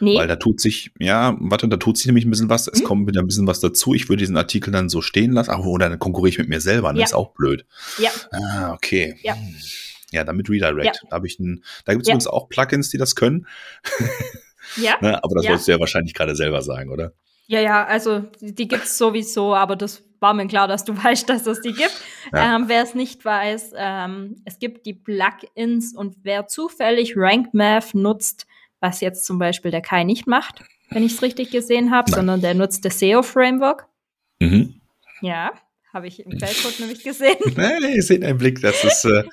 Nee. 0.00 0.16
Weil 0.16 0.28
da 0.28 0.36
tut 0.36 0.60
sich, 0.60 0.92
ja, 0.98 1.36
warte, 1.40 1.68
da 1.68 1.76
tut 1.76 1.98
sich 1.98 2.06
nämlich 2.06 2.24
ein 2.24 2.30
bisschen 2.30 2.48
was. 2.48 2.68
Es 2.68 2.80
hm? 2.80 2.86
kommt 2.86 3.08
wieder 3.08 3.20
ein 3.20 3.26
bisschen 3.26 3.46
was 3.46 3.60
dazu. 3.60 3.94
Ich 3.94 4.08
würde 4.08 4.20
diesen 4.20 4.36
Artikel 4.36 4.72
dann 4.72 4.88
so 4.88 5.02
stehen 5.02 5.32
lassen. 5.32 5.50
Aber 5.50 5.66
oder 5.66 5.88
dann 5.88 5.98
konkurriere 5.98 6.30
ich 6.30 6.38
mit 6.38 6.48
mir 6.48 6.60
selber. 6.60 6.92
Das 6.92 6.98
ja. 6.98 7.04
ist 7.06 7.14
auch 7.14 7.32
blöd. 7.34 7.66
Ja. 7.98 8.10
Ah, 8.30 8.72
okay. 8.72 9.16
Ja. 9.22 9.36
Ja, 10.10 10.24
damit 10.24 10.48
Redirect. 10.48 11.00
Ja. 11.02 11.08
Da 11.10 11.16
habe 11.16 11.26
ich 11.26 11.38
ein, 11.38 11.64
da 11.84 11.92
gibt 11.92 12.02
es 12.02 12.08
ja. 12.08 12.12
übrigens 12.12 12.26
auch 12.26 12.48
Plugins, 12.48 12.90
die 12.90 12.98
das 12.98 13.16
können. 13.16 13.46
ja. 14.76 14.96
ne, 15.00 15.22
aber 15.22 15.34
das 15.34 15.44
ja. 15.44 15.50
wolltest 15.50 15.68
du 15.68 15.72
ja 15.72 15.80
wahrscheinlich 15.80 16.14
gerade 16.14 16.36
selber 16.36 16.62
sagen, 16.62 16.90
oder? 16.90 17.12
Ja, 17.48 17.60
ja, 17.60 17.84
also 17.84 18.24
die 18.40 18.68
gibt 18.68 18.84
es 18.84 18.98
sowieso, 18.98 19.54
aber 19.54 19.76
das 19.76 20.02
war 20.20 20.34
mir 20.34 20.46
klar, 20.46 20.68
dass 20.68 20.84
du 20.84 20.96
weißt, 21.04 21.28
dass 21.28 21.46
es 21.46 21.60
die 21.60 21.72
gibt. 21.72 21.94
Ja. 22.32 22.56
Ähm, 22.56 22.64
wer 22.68 22.82
es 22.82 22.94
nicht 22.94 23.24
weiß, 23.24 23.72
ähm, 23.76 24.36
es 24.44 24.58
gibt 24.58 24.86
die 24.86 24.94
Plugins 24.94 25.94
und 25.94 26.16
wer 26.22 26.46
zufällig 26.46 27.14
RankMath 27.16 27.94
nutzt, 27.94 28.46
was 28.80 29.00
jetzt 29.00 29.24
zum 29.24 29.38
Beispiel 29.38 29.70
der 29.70 29.80
Kai 29.80 30.04
nicht 30.04 30.26
macht, 30.26 30.62
wenn 30.90 31.04
ich 31.04 31.14
es 31.14 31.22
richtig 31.22 31.50
gesehen 31.50 31.90
habe, 31.90 32.10
sondern 32.10 32.40
der 32.40 32.54
nutzt 32.54 32.84
das 32.84 32.98
SEO-Framework. 32.98 33.86
Mhm. 34.38 34.80
Ja, 35.20 35.52
habe 35.96 36.08
ich 36.08 36.24
im 36.24 36.38
Quellcode 36.38 36.78
nämlich 36.80 37.02
gesehen. 37.02 37.36
Nee, 37.56 37.94
ihr 37.96 38.02
seht 38.02 38.22
einen 38.22 38.36
Blick, 38.36 38.60
das 38.60 38.84
ist, 38.84 39.04
äh, 39.06 39.24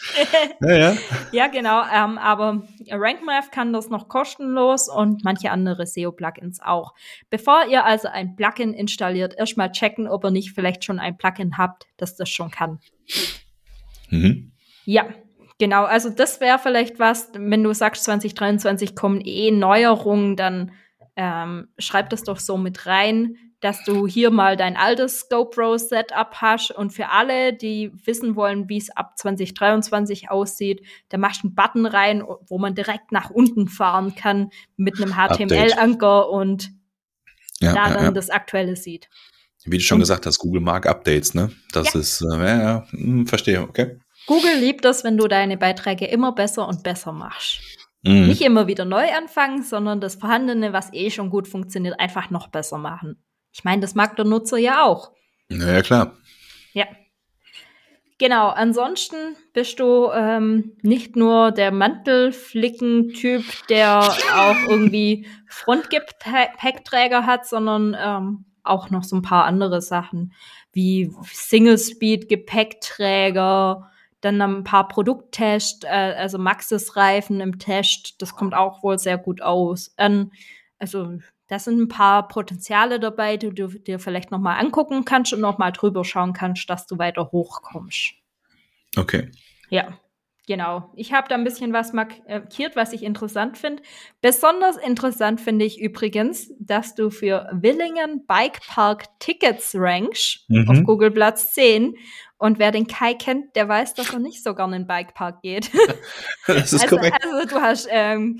ja, 0.61 0.77
ja. 0.77 0.97
Ja, 1.33 1.47
genau, 1.47 1.83
ähm, 1.93 2.17
aber 2.17 2.63
RankMath 2.89 3.51
kann 3.51 3.73
das 3.73 3.89
noch 3.89 4.07
kostenlos 4.07 4.87
und 4.87 5.25
manche 5.25 5.51
andere 5.51 5.85
SEO-Plugins 5.85 6.61
auch. 6.61 6.93
Bevor 7.29 7.65
ihr 7.69 7.83
also 7.85 8.07
ein 8.07 8.35
Plugin 8.37 8.73
installiert, 8.73 9.35
erstmal 9.37 9.71
checken, 9.71 10.07
ob 10.07 10.23
ihr 10.23 10.31
nicht 10.31 10.53
vielleicht 10.53 10.85
schon 10.85 10.99
ein 10.99 11.17
Plugin 11.17 11.57
habt, 11.57 11.85
das 11.97 12.15
das 12.15 12.29
schon 12.29 12.49
kann. 12.49 12.79
Mhm. 14.09 14.53
Ja, 14.85 15.07
genau, 15.59 15.83
also 15.83 16.09
das 16.09 16.39
wäre 16.39 16.59
vielleicht 16.59 16.97
was, 16.97 17.29
wenn 17.33 17.63
du 17.63 17.73
sagst, 17.73 18.05
2023 18.05 18.95
kommen 18.95 19.19
eh 19.19 19.51
Neuerungen, 19.51 20.37
dann 20.37 20.71
ähm, 21.17 21.67
schreib 21.77 22.09
das 22.09 22.23
doch 22.23 22.39
so 22.39 22.57
mit 22.57 22.85
rein 22.85 23.35
dass 23.63 23.83
du 23.83 24.07
hier 24.07 24.29
mal 24.29 24.57
dein 24.57 24.75
altes 24.75 25.29
GoPro-Setup 25.29 26.35
hast 26.35 26.71
und 26.71 26.91
für 26.91 27.09
alle, 27.09 27.53
die 27.53 27.91
wissen 28.05 28.35
wollen, 28.35 28.67
wie 28.67 28.77
es 28.77 28.89
ab 28.89 29.17
2023 29.17 30.29
aussieht, 30.29 30.85
da 31.09 31.17
machst 31.17 31.43
du 31.43 31.47
einen 31.47 31.55
Button 31.55 31.85
rein, 31.85 32.23
wo 32.47 32.57
man 32.57 32.75
direkt 32.75 33.11
nach 33.11 33.29
unten 33.29 33.67
fahren 33.67 34.15
kann 34.15 34.49
mit 34.75 35.01
einem 35.01 35.13
HTML-Anker 35.13 36.29
und 36.29 36.71
ja, 37.61 37.73
da 37.73 37.87
ja, 37.87 37.93
dann 37.93 38.03
ja. 38.05 38.11
das 38.11 38.29
Aktuelle 38.29 38.75
sieht. 38.75 39.09
Wie 39.65 39.77
du 39.77 39.83
schon 39.83 39.99
gesagt 39.99 40.25
hast, 40.25 40.39
Google 40.39 40.61
mag 40.61 40.85
Updates, 40.85 41.33
ne? 41.33 41.49
Das 41.71 41.95
ist, 41.95 42.21
äh, 42.21 42.37
ja, 42.37 42.85
hm, 42.89 43.27
verstehe, 43.27 43.61
okay. 43.61 43.97
Google 44.27 44.57
liebt 44.59 44.83
das, 44.83 45.05
wenn 45.05 45.17
du 45.17 45.27
deine 45.27 45.57
Beiträge 45.57 46.05
immer 46.05 46.33
besser 46.33 46.67
und 46.67 46.83
besser 46.83 47.13
machst. 47.13 47.61
Mhm. 48.03 48.27
Nicht 48.27 48.41
immer 48.41 48.67
wieder 48.67 48.83
neu 48.83 49.09
anfangen, 49.13 49.63
sondern 49.63 50.01
das 50.01 50.15
Vorhandene, 50.15 50.73
was 50.73 50.91
eh 50.91 51.09
schon 51.09 51.29
gut 51.29 51.47
funktioniert, 51.47 51.99
einfach 51.99 52.29
noch 52.29 52.47
besser 52.47 52.77
machen. 52.77 53.23
Ich 53.53 53.63
meine, 53.63 53.81
das 53.81 53.95
mag 53.95 54.15
der 54.15 54.25
Nutzer 54.25 54.57
ja 54.57 54.83
auch. 54.83 55.11
Naja, 55.47 55.81
klar. 55.81 56.17
Ja. 56.73 56.85
Genau, 58.17 58.49
ansonsten 58.49 59.35
bist 59.53 59.79
du 59.79 60.09
ähm, 60.11 60.73
nicht 60.81 61.15
nur 61.15 61.51
der 61.51 61.71
Mantelflicken-Typ, 61.71 63.43
der 63.69 63.99
auch 63.99 64.57
irgendwie 64.67 65.27
Frontgepäckträger 65.47 67.25
hat, 67.25 67.47
sondern 67.47 67.95
ähm, 67.99 68.45
auch 68.63 68.89
noch 68.89 69.03
so 69.03 69.15
ein 69.15 69.21
paar 69.21 69.45
andere 69.45 69.81
Sachen 69.81 70.33
wie 70.71 71.13
Single-Speed-Gepäckträger, 71.23 73.89
dann 74.21 74.41
ein 74.41 74.63
paar 74.63 74.87
Produkttests, 74.87 75.83
äh, 75.83 76.15
also 76.17 76.37
Maxis-Reifen 76.37 77.41
im 77.41 77.59
Test, 77.59 78.21
das 78.21 78.35
kommt 78.35 78.55
auch 78.55 78.81
wohl 78.83 78.97
sehr 78.97 79.17
gut 79.17 79.41
aus. 79.41 79.93
Ähm, 79.97 80.31
also 80.79 81.17
da 81.53 81.59
sind 81.59 81.79
ein 81.79 81.87
paar 81.87 82.27
Potenziale 82.27 82.99
dabei, 82.99 83.37
die 83.37 83.53
du 83.53 83.67
dir 83.67 83.99
vielleicht 83.99 84.31
nochmal 84.31 84.59
angucken 84.59 85.05
kannst 85.05 85.33
und 85.33 85.39
nochmal 85.39 85.71
drüber 85.71 86.03
schauen 86.03 86.33
kannst, 86.33 86.67
dass 86.67 86.87
du 86.87 86.97
weiter 86.97 87.29
hochkommst. 87.31 88.15
Okay. 88.97 89.29
Ja, 89.69 89.99
genau. 90.47 90.91
Ich 90.95 91.13
habe 91.13 91.27
da 91.29 91.35
ein 91.35 91.43
bisschen 91.43 91.71
was 91.71 91.93
markiert, 91.93 92.75
was 92.75 92.91
ich 92.91 93.03
interessant 93.03 93.59
finde. 93.59 93.83
Besonders 94.19 94.77
interessant 94.77 95.41
finde 95.41 95.65
ich 95.65 95.79
übrigens, 95.79 96.51
dass 96.57 96.95
du 96.95 97.11
für 97.11 97.47
Willingen 97.51 98.25
Bike 98.25 98.61
Park 98.65 99.05
Tickets 99.19 99.75
rankst 99.77 100.45
mhm. 100.47 100.67
auf 100.67 100.83
Google 100.85 101.11
Platz 101.11 101.53
10. 101.53 101.95
Und 102.39 102.57
wer 102.57 102.71
den 102.71 102.87
Kai 102.87 103.13
kennt, 103.13 103.55
der 103.55 103.69
weiß, 103.69 103.93
dass 103.93 104.11
er 104.11 104.17
nicht 104.17 104.43
so 104.43 104.55
gerne 104.55 104.77
in 104.77 104.81
den 104.81 104.87
Bikepark 104.87 105.43
geht. 105.43 105.69
Das 106.47 106.73
ist 106.73 106.81
also, 106.81 106.97
korrekt. 106.97 107.23
Also 107.23 107.47
du 107.47 107.61
hast 107.61 107.87
ähm, 107.91 108.39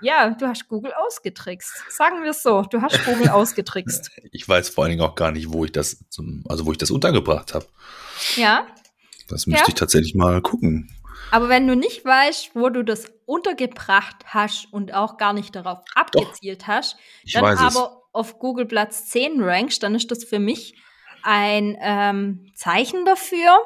ja, 0.00 0.30
du 0.30 0.46
hast 0.46 0.68
Google 0.68 0.92
ausgetrickst. 0.94 1.84
Sagen 1.88 2.22
wir 2.22 2.30
es 2.30 2.42
so, 2.42 2.62
du 2.62 2.82
hast 2.82 3.04
Google 3.04 3.28
ausgetrickst. 3.30 4.10
Ich 4.32 4.48
weiß 4.48 4.68
vor 4.70 4.84
allen 4.84 4.92
Dingen 4.92 5.02
auch 5.02 5.14
gar 5.14 5.32
nicht, 5.32 5.52
wo 5.52 5.64
ich 5.64 5.72
das 5.72 6.04
zum, 6.08 6.44
also 6.48 6.66
wo 6.66 6.72
ich 6.72 6.78
das 6.78 6.90
untergebracht 6.90 7.54
habe. 7.54 7.66
Ja. 8.36 8.66
Das 9.28 9.46
müsste 9.46 9.64
ja. 9.64 9.68
ich 9.68 9.74
tatsächlich 9.74 10.14
mal 10.14 10.40
gucken. 10.42 10.90
Aber 11.30 11.48
wenn 11.48 11.66
du 11.66 11.76
nicht 11.76 12.04
weißt, 12.04 12.50
wo 12.54 12.70
du 12.70 12.82
das 12.82 13.04
untergebracht 13.24 14.16
hast 14.26 14.66
und 14.72 14.92
auch 14.94 15.16
gar 15.16 15.32
nicht 15.32 15.54
darauf 15.54 15.78
abgezielt 15.94 16.62
Doch, 16.62 16.68
hast, 16.68 16.96
dann 17.32 17.44
aber 17.44 17.66
es. 17.68 18.14
auf 18.14 18.38
Google 18.38 18.66
Platz 18.66 19.06
10 19.06 19.40
rankst, 19.40 19.82
dann 19.82 19.94
ist 19.94 20.10
das 20.10 20.24
für 20.24 20.40
mich 20.40 20.74
ein 21.22 21.76
ähm, 21.80 22.50
Zeichen 22.54 23.04
dafür, 23.04 23.58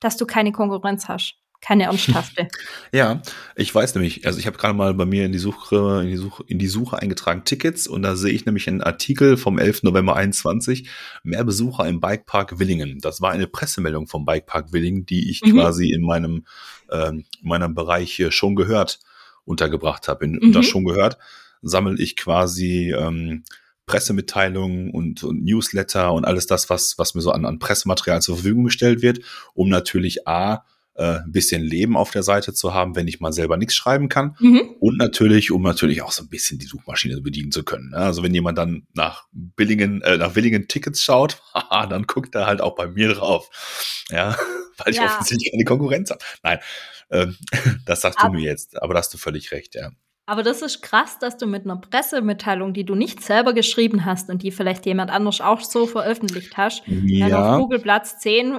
dass 0.00 0.16
du 0.16 0.26
keine 0.26 0.52
Konkurrenz 0.52 1.08
hast 1.08 1.36
keine 1.60 1.84
ernsthafte. 1.84 2.48
ja, 2.92 3.22
ich 3.54 3.74
weiß 3.74 3.94
nämlich, 3.94 4.26
also 4.26 4.38
ich 4.38 4.46
habe 4.46 4.56
gerade 4.56 4.74
mal 4.74 4.94
bei 4.94 5.04
mir 5.04 5.24
in 5.24 5.32
die 5.32 5.38
Suche, 5.38 6.00
in 6.02 6.08
die 6.08 6.16
Suche, 6.16 6.44
in 6.46 6.58
die 6.58 6.68
Suche 6.68 6.98
eingetragen 6.98 7.44
Tickets 7.44 7.86
und 7.86 8.02
da 8.02 8.16
sehe 8.16 8.32
ich 8.32 8.46
nämlich 8.46 8.68
einen 8.68 8.82
Artikel 8.82 9.36
vom 9.36 9.58
11. 9.58 9.82
November 9.82 10.16
21, 10.16 10.88
mehr 11.22 11.44
Besucher 11.44 11.86
im 11.88 12.00
Bikepark 12.00 12.58
Willingen. 12.58 12.98
Das 13.00 13.20
war 13.20 13.32
eine 13.32 13.46
Pressemeldung 13.46 14.06
vom 14.06 14.24
Bikepark 14.24 14.72
Willingen, 14.72 15.06
die 15.06 15.30
ich 15.30 15.42
mhm. 15.42 15.52
quasi 15.52 15.90
in 15.90 16.02
meinem, 16.02 16.46
äh, 16.90 17.08
in 17.08 17.24
meinem 17.42 17.74
Bereich 17.74 18.12
hier 18.12 18.30
schon 18.30 18.56
gehört 18.56 19.00
untergebracht 19.44 20.08
habe. 20.08 20.24
In 20.24 20.32
mhm. 20.32 20.52
das 20.52 20.66
schon 20.66 20.84
gehört 20.84 21.18
sammle 21.62 22.00
ich 22.00 22.16
quasi 22.16 22.92
ähm, 22.92 23.44
Pressemitteilungen 23.86 24.90
und, 24.90 25.22
und, 25.22 25.44
Newsletter 25.44 26.12
und 26.12 26.24
alles 26.24 26.46
das, 26.46 26.68
was, 26.70 26.98
was 26.98 27.14
mir 27.14 27.22
so 27.22 27.30
an, 27.30 27.44
an 27.44 27.58
Pressematerial 27.58 28.20
zur 28.20 28.36
Verfügung 28.36 28.64
gestellt 28.64 29.02
wird, 29.02 29.20
um 29.54 29.68
natürlich 29.68 30.26
A, 30.26 30.64
äh, 30.96 31.18
ein 31.18 31.32
bisschen 31.32 31.62
Leben 31.62 31.96
auf 31.96 32.10
der 32.10 32.22
Seite 32.22 32.54
zu 32.54 32.74
haben, 32.74 32.96
wenn 32.96 33.08
ich 33.08 33.20
mal 33.20 33.32
selber 33.32 33.56
nichts 33.56 33.74
schreiben 33.74 34.08
kann. 34.08 34.36
Mhm. 34.38 34.76
Und 34.80 34.96
natürlich, 34.96 35.50
um 35.50 35.62
natürlich 35.62 36.02
auch 36.02 36.12
so 36.12 36.22
ein 36.22 36.28
bisschen 36.28 36.58
die 36.58 36.66
Suchmaschine 36.66 37.20
bedienen 37.20 37.52
zu 37.52 37.64
können. 37.64 37.90
Ne? 37.90 37.98
Also 37.98 38.22
wenn 38.22 38.34
jemand 38.34 38.58
dann 38.58 38.86
nach 38.94 39.24
Billingen, 39.32 40.02
äh, 40.02 40.16
nach 40.16 40.34
Willingen 40.34 40.68
Tickets 40.68 41.02
schaut, 41.02 41.42
dann 41.70 42.04
guckt 42.04 42.34
er 42.34 42.46
halt 42.46 42.60
auch 42.60 42.74
bei 42.74 42.88
mir 42.88 43.12
drauf. 43.14 43.48
Ja, 44.10 44.36
weil 44.78 44.92
ich 44.92 44.96
ja. 44.96 45.04
offensichtlich 45.04 45.52
keine 45.52 45.64
Konkurrenz 45.64 46.10
habe. 46.10 46.20
Nein, 46.42 46.58
ähm, 47.10 47.36
das 47.86 48.00
sagst 48.00 48.20
aber, 48.20 48.30
du 48.30 48.40
mir 48.40 48.44
jetzt, 48.44 48.80
aber 48.80 48.94
da 48.94 49.00
hast 49.00 49.12
du 49.12 49.18
völlig 49.18 49.52
recht, 49.52 49.74
ja. 49.74 49.90
Aber 50.28 50.42
das 50.42 50.60
ist 50.60 50.82
krass, 50.82 51.20
dass 51.20 51.36
du 51.36 51.46
mit 51.46 51.64
einer 51.64 51.76
Pressemitteilung, 51.76 52.74
die 52.74 52.84
du 52.84 52.96
nicht 52.96 53.22
selber 53.22 53.52
geschrieben 53.52 54.04
hast 54.04 54.28
und 54.28 54.42
die 54.42 54.50
vielleicht 54.50 54.84
jemand 54.84 55.12
anders 55.12 55.40
auch 55.40 55.60
so 55.60 55.86
veröffentlicht 55.86 56.56
hast, 56.56 56.82
ja. 56.86 57.28
dann 57.28 57.40
auf 57.40 57.60
Google 57.60 57.78
Platz 57.78 58.18
10 58.18 58.58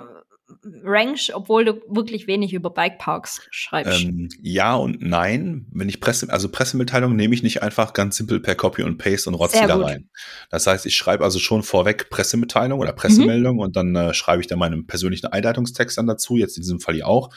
Range, 0.84 1.20
obwohl 1.34 1.66
du 1.66 1.82
wirklich 1.90 2.26
wenig 2.28 2.54
über 2.54 2.70
Bikeparks 2.70 3.48
schreibst. 3.52 4.04
Ähm, 4.04 4.30
ja 4.42 4.76
und 4.76 5.02
nein. 5.02 5.66
Wenn 5.72 5.90
ich 5.90 6.00
Presse, 6.00 6.30
also 6.30 6.50
Pressemitteilungen 6.50 7.18
nehme 7.18 7.34
ich 7.34 7.44
nicht 7.44 7.64
einfach 7.64 7.94
ganz 7.94 8.16
simpel 8.18 8.40
per 8.40 8.56
Copy 8.56 8.84
und 8.84 8.98
Paste 8.98 9.30
und 9.30 9.36
rotze 9.36 9.66
da 9.68 9.76
rein. 9.76 10.10
Das 10.50 10.66
heißt, 10.66 10.86
ich 10.86 10.96
schreibe 10.96 11.26
also 11.26 11.40
schon 11.40 11.64
vorweg 11.64 12.10
Pressemitteilung 12.10 12.80
oder 12.80 12.94
Pressemeldung 12.94 13.56
mhm. 13.56 13.62
und 13.62 13.76
dann 13.76 13.96
äh, 13.96 14.14
schreibe 14.14 14.42
ich 14.42 14.48
da 14.48 14.56
meinen 14.56 14.88
persönlichen 14.88 15.28
Einleitungstext 15.28 15.98
dann 15.98 16.08
dazu, 16.08 16.38
jetzt 16.38 16.56
in 16.56 16.64
diesem 16.64 16.80
Fall 16.80 16.96
hier 16.96 17.08
auch, 17.08 17.30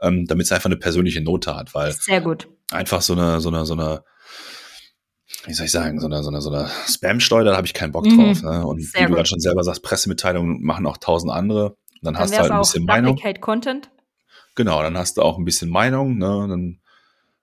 ähm, 0.00 0.26
damit 0.26 0.46
es 0.46 0.52
einfach 0.52 0.66
eine 0.66 0.76
persönliche 0.76 1.22
Note 1.22 1.56
hat, 1.56 1.74
weil 1.74 1.92
sehr 1.92 2.20
gut. 2.20 2.48
Einfach 2.70 3.00
so 3.00 3.14
eine, 3.14 3.40
so 3.40 3.48
eine, 3.48 3.64
so 3.64 3.72
eine 3.72 4.04
wie 5.46 5.54
soll 5.54 5.66
ich 5.66 5.72
sagen, 5.72 6.00
so 6.00 6.06
eine, 6.06 6.22
so 6.22 6.28
eine, 6.28 6.42
so 6.42 6.50
eine 6.50 6.68
Spam-Steuer, 6.86 7.44
da 7.44 7.56
habe 7.56 7.66
ich 7.66 7.72
keinen 7.72 7.92
Bock 7.92 8.04
mhm. 8.04 8.16
drauf. 8.16 8.42
Ne? 8.42 8.66
Und 8.66 8.82
Sehr 8.82 9.02
wie 9.02 9.06
du 9.06 9.14
gerade 9.14 9.28
schon 9.28 9.40
selber 9.40 9.64
sagst, 9.64 9.82
Pressemitteilungen 9.82 10.62
machen 10.62 10.86
auch 10.86 10.98
tausend 10.98 11.32
andere. 11.32 11.76
Dann, 12.02 12.14
dann 12.14 12.22
hast 12.22 12.32
du 12.32 12.38
halt 12.38 12.50
ein 12.50 12.58
bisschen 12.60 12.84
Meinung. 12.84 13.18
Content. 13.40 13.90
Genau, 14.54 14.82
dann 14.82 14.96
hast 14.96 15.16
du 15.16 15.22
auch 15.22 15.38
ein 15.38 15.44
bisschen 15.44 15.70
Meinung, 15.70 16.18
ne? 16.18 16.46
Dann 16.48 16.80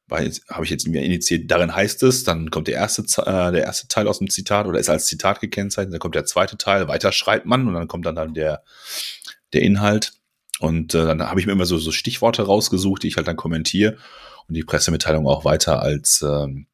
habe 0.09 0.63
ich 0.63 0.69
jetzt 0.69 0.87
mir 0.87 1.01
initiiert, 1.01 1.51
darin 1.51 1.75
heißt 1.75 2.01
es, 2.03 2.23
dann 2.23 2.49
kommt 2.49 2.67
der 2.67 2.75
erste, 2.75 3.01
äh, 3.21 3.51
der 3.51 3.63
erste 3.63 3.87
Teil 3.87 4.07
aus 4.07 4.19
dem 4.19 4.29
Zitat 4.29 4.65
oder 4.65 4.79
ist 4.79 4.89
als 4.89 5.05
Zitat 5.05 5.41
gekennzeichnet, 5.41 5.93
dann 5.93 5.99
kommt 5.99 6.15
der 6.15 6.25
zweite 6.25 6.57
Teil, 6.57 6.87
weiter 6.87 7.11
schreibt 7.11 7.45
man 7.45 7.67
und 7.67 7.73
dann 7.73 7.87
kommt 7.87 8.05
dann, 8.05 8.15
dann 8.15 8.33
der, 8.33 8.63
der 9.53 9.63
Inhalt. 9.63 10.13
Und 10.59 10.95
äh, 10.95 11.05
dann 11.05 11.21
habe 11.21 11.39
ich 11.39 11.45
mir 11.45 11.51
immer 11.51 11.65
so, 11.65 11.77
so 11.77 11.91
Stichworte 11.91 12.43
rausgesucht, 12.43 13.03
die 13.03 13.09
ich 13.09 13.17
halt 13.17 13.27
dann 13.27 13.35
kommentiere 13.35 13.97
und 14.47 14.55
die 14.55 14.63
Pressemitteilung 14.63 15.27
auch 15.27 15.45
weiter 15.45 15.81
als, 15.81 16.21
ähm, 16.21 16.67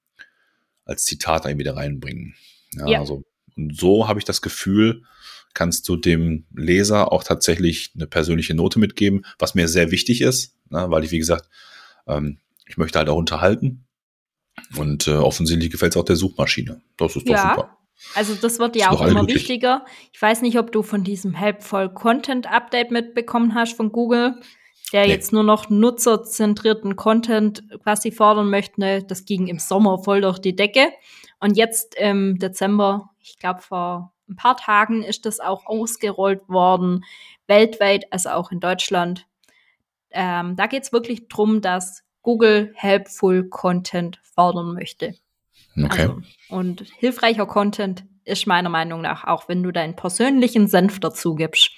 als 0.85 1.03
Zitat 1.03 1.45
dann 1.45 1.57
wieder 1.57 1.75
reinbringen. 1.75 2.35
Ja, 2.73 2.87
ja. 2.87 2.99
Also, 2.99 3.23
und 3.55 3.77
so 3.77 4.07
habe 4.07 4.19
ich 4.19 4.25
das 4.25 4.41
Gefühl, 4.41 5.03
kannst 5.53 5.87
du 5.87 5.95
dem 5.95 6.45
Leser 6.53 7.11
auch 7.11 7.23
tatsächlich 7.23 7.91
eine 7.95 8.07
persönliche 8.07 8.53
Note 8.53 8.79
mitgeben, 8.79 9.25
was 9.39 9.55
mir 9.55 9.67
sehr 9.67 9.91
wichtig 9.91 10.21
ist, 10.21 10.55
ne, 10.69 10.85
weil 10.89 11.03
ich, 11.03 11.11
wie 11.11 11.19
gesagt, 11.19 11.49
ähm, 12.07 12.39
ich 12.65 12.77
möchte 12.77 12.99
halt 12.99 13.09
auch 13.09 13.17
unterhalten. 13.17 13.85
Und 14.77 15.07
äh, 15.07 15.15
offensichtlich 15.15 15.71
gefällt 15.71 15.93
es 15.93 15.97
auch 15.97 16.05
der 16.05 16.15
Suchmaschine. 16.15 16.81
Das 16.97 17.15
ist 17.15 17.27
doch 17.27 17.33
ja. 17.33 17.55
super. 17.55 17.77
Also 18.15 18.35
das 18.35 18.59
wird 18.59 18.75
ja 18.75 18.91
auch 18.91 19.05
immer 19.05 19.27
wichtiger. 19.27 19.85
Ich 20.11 20.21
weiß 20.21 20.41
nicht, 20.41 20.57
ob 20.57 20.71
du 20.71 20.83
von 20.83 21.03
diesem 21.03 21.33
Helpful 21.33 21.89
Content 21.89 22.51
Update 22.51 22.91
mitbekommen 22.91 23.55
hast 23.55 23.75
von 23.75 23.91
Google, 23.91 24.35
der 24.91 25.05
nee. 25.05 25.11
jetzt 25.11 25.31
nur 25.33 25.43
noch 25.43 25.69
nutzerzentrierten 25.69 26.95
Content 26.95 27.63
quasi 27.81 28.11
fordern 28.11 28.49
möchte. 28.49 28.81
Ne? 28.81 29.03
Das 29.03 29.25
ging 29.25 29.47
im 29.47 29.59
Sommer 29.59 29.99
voll 30.03 30.21
durch 30.21 30.39
die 30.39 30.55
Decke. 30.55 30.89
Und 31.39 31.57
jetzt 31.57 31.95
im 31.95 32.39
Dezember, 32.39 33.09
ich 33.19 33.37
glaube 33.37 33.61
vor 33.61 34.12
ein 34.29 34.35
paar 34.35 34.57
Tagen 34.57 35.03
ist 35.03 35.25
das 35.25 35.39
auch 35.39 35.65
ausgerollt 35.65 36.47
worden, 36.47 37.03
weltweit, 37.47 38.11
also 38.11 38.29
auch 38.29 38.51
in 38.51 38.59
Deutschland. 38.59 39.27
Ähm, 40.11 40.55
da 40.55 40.67
geht 40.67 40.83
es 40.83 40.93
wirklich 40.93 41.27
darum, 41.27 41.61
dass 41.61 42.03
Google 42.21 42.71
Helpful 42.75 43.49
Content 43.49 44.19
fördern 44.23 44.73
möchte. 44.73 45.15
Okay. 45.75 46.01
Also, 46.01 46.21
und 46.49 46.81
hilfreicher 46.97 47.45
Content 47.45 48.05
ist 48.25 48.47
meiner 48.47 48.69
Meinung 48.69 49.01
nach 49.01 49.25
auch, 49.25 49.49
wenn 49.49 49.63
du 49.63 49.71
deinen 49.71 49.95
persönlichen 49.95 50.67
Senf 50.67 50.99
dazu 50.99 51.35
gibst. 51.35 51.71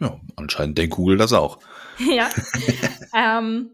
Ja, 0.00 0.20
anscheinend 0.36 0.78
denkt 0.78 0.96
Google 0.96 1.16
das 1.16 1.32
auch. 1.32 1.58
ja. 1.98 2.28
ähm, 3.14 3.70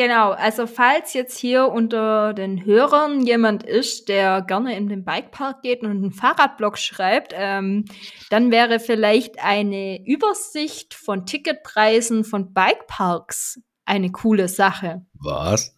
Genau, 0.00 0.30
also 0.30 0.66
falls 0.66 1.12
jetzt 1.12 1.36
hier 1.36 1.66
unter 1.68 2.32
den 2.32 2.64
Hörern 2.64 3.20
jemand 3.20 3.64
ist, 3.64 4.08
der 4.08 4.40
gerne 4.40 4.74
in 4.74 4.88
den 4.88 5.04
Bikepark 5.04 5.60
geht 5.60 5.82
und 5.82 5.90
einen 5.90 6.10
Fahrradblog 6.10 6.78
schreibt, 6.78 7.34
ähm, 7.36 7.84
dann 8.30 8.50
wäre 8.50 8.80
vielleicht 8.80 9.44
eine 9.44 10.02
Übersicht 10.06 10.94
von 10.94 11.26
Ticketpreisen 11.26 12.24
von 12.24 12.54
Bikeparks 12.54 13.60
eine 13.84 14.10
coole 14.10 14.48
Sache. 14.48 15.04
Was? 15.12 15.74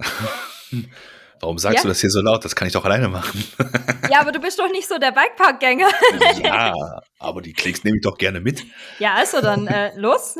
Warum 1.40 1.58
sagst 1.58 1.78
ja? 1.78 1.82
du 1.82 1.88
das 1.88 2.00
hier 2.00 2.10
so 2.10 2.20
laut? 2.20 2.44
Das 2.44 2.54
kann 2.54 2.68
ich 2.68 2.74
doch 2.74 2.84
alleine 2.84 3.08
machen. 3.08 3.42
ja, 4.08 4.20
aber 4.20 4.30
du 4.30 4.38
bist 4.38 4.56
doch 4.60 4.70
nicht 4.70 4.86
so 4.86 4.98
der 4.98 5.10
Bikepark-Gänger. 5.10 5.88
ja, 6.44 6.72
aber 7.18 7.42
die 7.42 7.54
Klicks 7.54 7.82
nehme 7.82 7.96
ich 7.96 8.04
doch 8.04 8.16
gerne 8.18 8.40
mit. 8.40 8.62
Ja, 9.00 9.14
also 9.14 9.40
dann 9.40 9.66
äh, 9.66 9.90
los. 9.98 10.36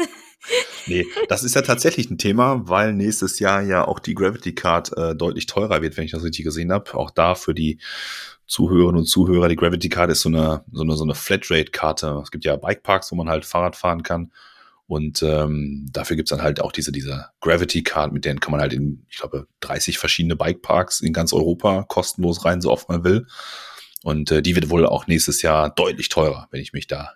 Nee, 0.87 1.07
das 1.29 1.45
ist 1.45 1.55
ja 1.55 1.63
tatsächlich 1.63 2.11
ein 2.11 2.19
Thema, 2.19 2.69
weil 2.69 2.93
nächstes 2.93 3.39
Jahr 3.39 3.63
ja 3.63 3.87
auch 3.87 3.99
die 3.99 4.15
Gravity 4.15 4.55
Card 4.55 4.97
äh, 4.97 5.15
deutlich 5.15 5.47
teurer 5.47 5.83
wird, 5.83 5.97
wenn 5.97 6.05
ich 6.05 6.13
das 6.13 6.25
richtig 6.25 6.45
gesehen 6.45 6.73
habe. 6.73 6.95
Auch 6.95 7.11
da 7.11 7.35
für 7.35 7.55
die 7.55 7.79
Zuhörerinnen 8.47 8.99
und 8.99 9.07
Zuhörer, 9.07 9.49
die 9.49 9.57
Gravity 9.57 9.89
Card 9.89 10.11
ist 10.11 10.23
so 10.23 10.29
eine, 10.29 10.65
so 10.73 10.83
eine, 10.83 10.97
so 10.97 11.05
eine 11.05 11.15
Flatrate-Karte. 11.15 12.21
Es 12.23 12.31
gibt 12.31 12.45
ja 12.45 12.57
Bikeparks, 12.57 13.11
wo 13.13 13.17
man 13.17 13.29
halt 13.29 13.45
Fahrrad 13.45 13.77
fahren 13.77 14.03
kann. 14.03 14.33
Und 14.87 15.23
ähm, 15.23 15.89
dafür 15.91 16.17
gibt's 16.17 16.31
dann 16.31 16.43
halt 16.43 16.61
auch 16.61 16.73
diese, 16.73 16.93
diese 16.93 17.29
Gravity 17.41 17.83
Card, 17.83 18.13
mit 18.13 18.25
denen 18.25 18.41
kann 18.41 18.51
man 18.51 18.61
halt 18.61 18.75
in, 18.75 19.07
ich 19.09 19.19
glaube, 19.19 19.47
30 19.61 19.97
verschiedene 19.97 20.37
Bikeparks 20.37 21.01
in 21.01 21.15
ganz 21.15 21.33
Europa 21.33 21.85
kostenlos 21.89 22.45
rein, 22.45 22.61
so 22.61 22.71
oft 22.71 22.89
man 22.89 23.05
will. 23.05 23.27
Und 24.03 24.31
äh, 24.31 24.43
die 24.43 24.55
wird 24.55 24.69
wohl 24.69 24.85
auch 24.85 25.07
nächstes 25.07 25.41
Jahr 25.41 25.71
deutlich 25.71 26.09
teurer, 26.09 26.49
wenn 26.51 26.61
ich 26.61 26.73
mich 26.73 26.89
da 26.89 27.15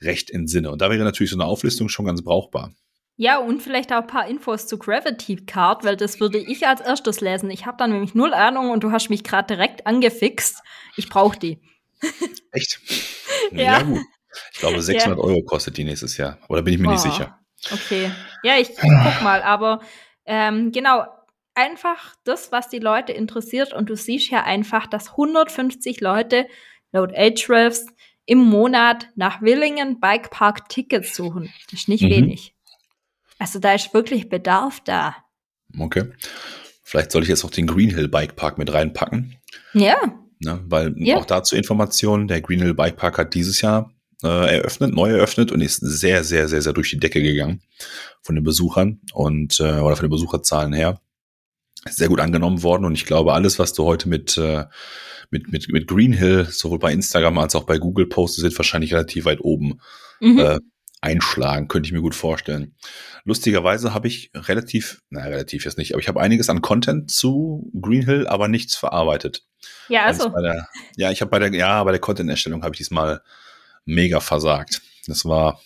recht 0.00 0.30
entsinne. 0.30 0.70
Und 0.70 0.80
da 0.80 0.90
wäre 0.90 1.04
natürlich 1.04 1.30
so 1.30 1.36
eine 1.36 1.46
Auflistung 1.46 1.88
schon 1.88 2.06
ganz 2.06 2.22
brauchbar. 2.22 2.72
Ja, 3.18 3.38
und 3.38 3.62
vielleicht 3.62 3.92
auch 3.92 4.02
ein 4.02 4.06
paar 4.06 4.28
Infos 4.28 4.66
zu 4.66 4.78
Gravity 4.78 5.36
Card, 5.46 5.84
weil 5.84 5.96
das 5.96 6.20
würde 6.20 6.38
ich 6.38 6.66
als 6.66 6.82
erstes 6.82 7.22
lesen. 7.22 7.50
Ich 7.50 7.64
habe 7.64 7.78
da 7.78 7.86
nämlich 7.86 8.14
null 8.14 8.34
Ahnung 8.34 8.70
und 8.70 8.84
du 8.84 8.92
hast 8.92 9.08
mich 9.08 9.24
gerade 9.24 9.54
direkt 9.54 9.86
angefixt. 9.86 10.62
Ich 10.96 11.08
brauche 11.08 11.38
die. 11.38 11.58
Echt? 12.52 12.78
ja. 13.52 13.78
ja. 13.78 13.82
gut. 13.82 14.00
Ich 14.52 14.58
glaube, 14.58 14.82
600 14.82 15.18
ja. 15.18 15.24
Euro 15.24 15.42
kostet 15.42 15.78
die 15.78 15.84
nächstes 15.84 16.18
Jahr. 16.18 16.38
Oder 16.50 16.60
bin 16.60 16.74
ich 16.74 16.80
mir 16.80 16.88
oh. 16.88 16.92
nicht 16.92 17.00
sicher? 17.00 17.38
Okay. 17.72 18.10
Ja, 18.42 18.58
ich 18.58 18.68
guck 18.68 19.22
mal. 19.22 19.42
Aber 19.42 19.80
ähm, 20.26 20.72
genau, 20.72 21.06
einfach 21.54 22.14
das, 22.24 22.52
was 22.52 22.68
die 22.68 22.78
Leute 22.80 23.12
interessiert. 23.12 23.72
Und 23.72 23.88
du 23.88 23.96
siehst 23.96 24.30
ja 24.30 24.44
einfach, 24.44 24.86
dass 24.86 25.12
150 25.12 26.02
Leute 26.02 26.46
laut 26.92 27.14
Ahrefs 27.14 27.86
im 28.26 28.38
Monat 28.38 29.08
nach 29.14 29.40
Willingen 29.40 30.00
Bikepark 30.00 30.68
Tickets 30.68 31.14
suchen. 31.14 31.52
Das 31.70 31.80
ist 31.80 31.88
nicht 31.88 32.02
mhm. 32.02 32.10
wenig. 32.10 32.54
Also 33.38 33.58
da 33.58 33.74
ist 33.74 33.94
wirklich 33.94 34.28
Bedarf 34.28 34.80
da. 34.84 35.16
Okay. 35.78 36.10
Vielleicht 36.82 37.12
soll 37.12 37.22
ich 37.22 37.28
jetzt 37.28 37.44
auch 37.44 37.50
den 37.50 37.66
Greenhill 37.66 38.08
Bikepark 38.08 38.58
mit 38.58 38.72
reinpacken. 38.72 39.36
Ja. 39.72 39.96
Ne, 40.38 40.60
weil 40.66 40.94
ja. 40.98 41.16
auch 41.16 41.24
dazu 41.24 41.56
Informationen, 41.56 42.28
der 42.28 42.42
Greenhill 42.42 42.74
Bikepark 42.74 43.18
hat 43.18 43.34
dieses 43.34 43.60
Jahr 43.60 43.92
äh, 44.22 44.58
eröffnet, 44.58 44.94
neu 44.94 45.10
eröffnet 45.10 45.50
und 45.50 45.60
ist 45.60 45.78
sehr, 45.78 46.24
sehr, 46.24 46.48
sehr, 46.48 46.62
sehr 46.62 46.72
durch 46.72 46.90
die 46.90 46.98
Decke 46.98 47.22
gegangen 47.22 47.62
von 48.22 48.34
den 48.34 48.44
Besuchern 48.44 49.00
und 49.12 49.60
äh, 49.60 49.80
oder 49.80 49.96
von 49.96 50.06
den 50.06 50.10
Besucherzahlen 50.10 50.72
her. 50.72 51.00
Sehr 51.90 52.08
gut 52.08 52.20
angenommen 52.20 52.62
worden 52.62 52.84
und 52.84 52.94
ich 52.94 53.06
glaube, 53.06 53.32
alles, 53.32 53.58
was 53.58 53.72
du 53.72 53.84
heute 53.84 54.08
mit 54.08 54.36
äh, 54.36 54.64
mit, 55.30 55.50
mit, 55.50 55.68
mit 55.68 55.86
Greenhill, 55.88 56.46
sowohl 56.46 56.78
bei 56.78 56.92
Instagram 56.92 57.38
als 57.38 57.54
auch 57.54 57.64
bei 57.64 57.78
Google 57.78 58.06
Posts, 58.06 58.38
sind 58.38 58.58
wahrscheinlich 58.58 58.92
relativ 58.92 59.24
weit 59.24 59.40
oben 59.40 59.80
mhm. 60.20 60.38
äh, 60.38 60.58
einschlagen, 61.00 61.68
könnte 61.68 61.86
ich 61.86 61.92
mir 61.92 62.00
gut 62.00 62.14
vorstellen. 62.14 62.74
Lustigerweise 63.24 63.92
habe 63.92 64.08
ich 64.08 64.30
relativ, 64.34 65.02
naja, 65.10 65.28
relativ 65.28 65.64
jetzt 65.64 65.78
nicht, 65.78 65.92
aber 65.92 66.00
ich 66.00 66.08
habe 66.08 66.20
einiges 66.20 66.48
an 66.48 66.62
Content 66.62 67.10
zu 67.10 67.70
Greenhill, 67.80 68.26
aber 68.26 68.48
nichts 68.48 68.76
verarbeitet. 68.76 69.44
Ja, 69.88 70.04
also. 70.04 70.28
Der, 70.40 70.68
ja, 70.96 71.10
ich 71.10 71.20
habe 71.20 71.30
bei 71.30 71.38
der, 71.38 71.52
ja, 71.52 71.82
bei 71.82 71.92
der 71.92 72.00
Content-Erstellung 72.00 72.62
habe 72.62 72.74
ich 72.74 72.78
diesmal 72.78 73.20
mega 73.84 74.20
versagt. 74.20 74.82
Das 75.06 75.24
war 75.24 75.60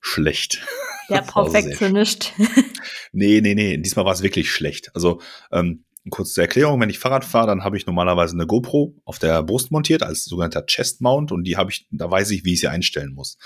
schlecht. 0.00 0.62
Der 1.10 1.22
Perfektionist. 1.22 2.32
nee, 3.12 3.40
nee, 3.40 3.54
nee. 3.54 3.76
Diesmal 3.76 4.04
war 4.04 4.12
es 4.12 4.22
wirklich 4.22 4.50
schlecht. 4.50 4.90
Also, 4.94 5.20
ähm, 5.52 5.84
kurz 6.08 6.32
zur 6.32 6.42
Erklärung, 6.42 6.80
wenn 6.80 6.88
ich 6.88 6.98
Fahrrad 6.98 7.24
fahre, 7.24 7.48
dann 7.48 7.62
habe 7.62 7.76
ich 7.76 7.86
normalerweise 7.86 8.34
eine 8.34 8.46
GoPro 8.46 8.94
auf 9.04 9.18
der 9.18 9.42
Brust 9.42 9.70
montiert 9.70 10.02
als 10.02 10.24
sogenannter 10.24 10.64
Chest 10.64 11.02
Mount 11.02 11.30
und 11.30 11.44
die 11.44 11.56
habe 11.58 11.70
ich, 11.70 11.86
da 11.90 12.10
weiß 12.10 12.30
ich, 12.30 12.44
wie 12.44 12.54
ich 12.54 12.60
sie 12.60 12.68
einstellen 12.68 13.12
muss. 13.12 13.36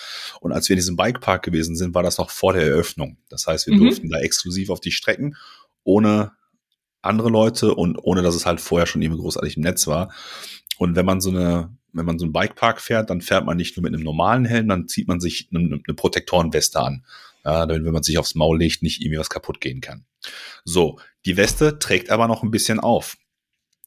Und 0.40 0.52
als 0.52 0.68
wir 0.68 0.74
in 0.74 0.78
diesem 0.78 0.96
Bikepark 0.96 1.42
gewesen 1.42 1.74
sind, 1.74 1.94
war 1.94 2.04
das 2.04 2.18
noch 2.18 2.30
vor 2.30 2.52
der 2.52 2.62
Eröffnung. 2.62 3.18
Das 3.28 3.46
heißt, 3.46 3.66
wir 3.66 3.74
mhm. 3.74 3.80
durften 3.80 4.08
da 4.08 4.20
exklusiv 4.20 4.70
auf 4.70 4.80
die 4.80 4.92
Strecken 4.92 5.36
ohne 5.82 6.32
andere 7.02 7.28
Leute 7.28 7.74
und 7.74 7.98
ohne 7.98 8.22
dass 8.22 8.34
es 8.34 8.46
halt 8.46 8.60
vorher 8.60 8.86
schon 8.86 9.02
irgendwie 9.02 9.20
großartig 9.20 9.56
im 9.56 9.62
Netz 9.62 9.86
war. 9.86 10.12
Und 10.78 10.96
wenn 10.96 11.06
man 11.06 11.20
so 11.20 11.30
eine, 11.30 11.76
wenn 11.92 12.06
man 12.06 12.18
so 12.18 12.24
einen 12.24 12.32
Bikepark 12.32 12.80
fährt, 12.80 13.10
dann 13.10 13.20
fährt 13.20 13.44
man 13.44 13.56
nicht 13.56 13.76
nur 13.76 13.82
mit 13.82 13.94
einem 13.94 14.04
normalen 14.04 14.44
Helm, 14.44 14.68
dann 14.68 14.88
zieht 14.88 15.08
man 15.08 15.20
sich 15.20 15.48
eine, 15.52 15.80
eine 15.86 15.94
Protektorenweste 15.94 16.80
an. 16.80 17.04
Ja, 17.44 17.66
damit, 17.66 17.84
wenn 17.84 17.92
man 17.92 18.02
sich 18.02 18.18
aufs 18.18 18.34
Maul 18.34 18.58
legt, 18.58 18.82
nicht 18.82 19.00
irgendwie 19.00 19.18
was 19.18 19.30
kaputt 19.30 19.60
gehen 19.60 19.80
kann. 19.80 20.06
So, 20.64 20.98
die 21.26 21.36
Weste 21.36 21.78
trägt 21.78 22.10
aber 22.10 22.26
noch 22.26 22.42
ein 22.42 22.50
bisschen 22.50 22.80
auf. 22.80 23.16